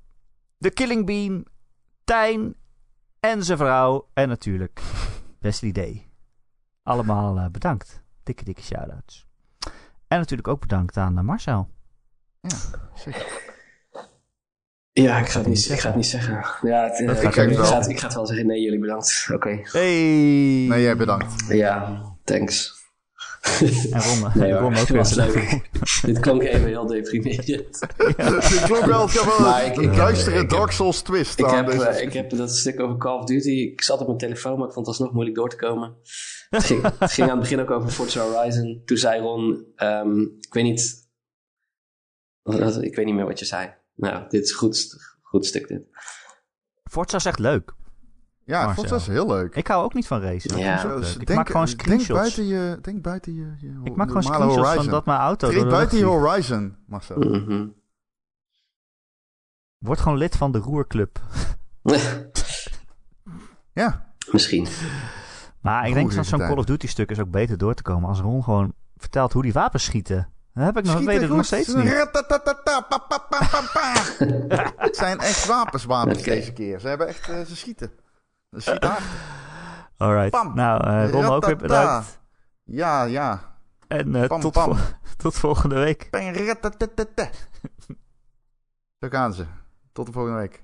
[0.59, 1.45] The Killing Bean,
[2.03, 2.55] Tijn
[3.19, 4.81] en zijn vrouw en natuurlijk
[5.39, 6.09] Wesley Day.
[6.84, 8.01] Allemaal uh, bedankt.
[8.23, 9.27] Dikke, dikke shoutouts.
[10.14, 11.69] En natuurlijk ook bedankt aan uh, Marcel.
[12.41, 12.57] Ja,
[12.95, 13.41] zeker.
[14.91, 16.45] Ja, ik ga het niet, ik ga het niet zeggen.
[16.69, 17.65] Ja, het, Dat ik, ga ik ik, wel.
[17.65, 18.48] ga het, ik ga het wel zeggen.
[18.48, 19.27] Nee, jullie bedankt.
[19.34, 19.60] Oké.
[19.64, 19.81] Hey!
[20.69, 21.48] Nee, jij bedankt.
[21.48, 22.82] Ja, thanks.
[23.91, 25.11] En Ron, Nee Ron ook weer.
[25.15, 25.70] leuk.
[26.06, 27.80] Dit klonk even heel deprimerend.
[27.98, 31.65] Het klonk wel, het ik- een ik- duistere ik heb- Dark Souls twist Ik heb,
[31.65, 31.86] deze.
[31.86, 33.49] eh, ik heb dat stuk over Call of Duty.
[33.49, 35.95] Ik zat op mijn telefoon, maar ik vond het alsnog moeilijk door te komen.
[36.49, 38.82] Het ging, het ging aan het begin ook over Forza Horizon.
[38.86, 41.02] Toen zei Ron, ehm, ik weet niet...
[42.82, 43.74] Ik weet niet meer wat je zei.
[43.95, 45.82] Nou, dit is een goed, goed stuk dit.
[46.84, 47.74] Forza is echt leuk.
[48.45, 49.56] Ja, ik vond heel leuk.
[49.56, 50.57] Ik hou ook niet van racen.
[50.57, 50.84] Ja.
[50.84, 51.22] Dat Dus leuk.
[51.22, 52.20] Ik denk- maak gewoon Denk screenshots.
[52.20, 54.91] buiten je, denk buiten je, je ik maak gewoon screenshots van horizon.
[54.91, 57.18] dat mijn auto Treed door de buiten je horizon, Marcel.
[57.20, 57.68] Mhm.
[59.78, 61.20] Word gewoon lid van de roerclub.
[63.74, 64.68] Ja, Misschien.
[65.61, 66.40] Maar ik denk dat zo'n.
[66.40, 69.41] Call of Duty stuk is ook beter door te komen als Ron gewoon vertelt hoe
[69.41, 70.30] die wapens schieten.
[70.53, 71.84] Dat heb ik nog, weet ik nog steeds niet.
[74.78, 76.30] Het zijn echt wapens, wapens Oké.
[76.30, 76.80] deze keer.
[76.80, 77.91] Ze hebben echt, eh, ze schieten.
[79.97, 80.30] Alright.
[80.30, 80.55] Pam.
[80.55, 82.19] Nou, eh Ron ook weer bedankt.
[82.63, 83.39] Ja, ja.
[83.88, 84.63] En eh, Pam, tot, pam.
[84.75, 84.85] vol-
[85.17, 86.07] tot volgende week.
[88.99, 89.45] Zo gaan ze.
[89.91, 90.63] Tot de volgende week.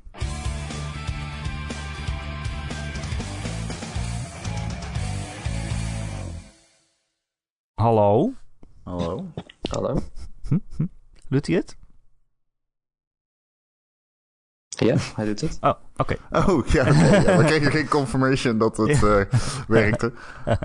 [7.75, 8.33] Hallo?
[8.83, 9.25] Hallo.
[9.69, 9.97] Hallo?
[11.29, 11.77] Doet hij het?
[14.79, 15.57] Ja, hij doet het.
[15.61, 16.15] Oh, oké.
[16.31, 16.81] Oh, ja.
[16.81, 17.21] oké.
[17.25, 19.21] ja, we kregen geen confirmation dat het eh,
[19.67, 20.11] werkte.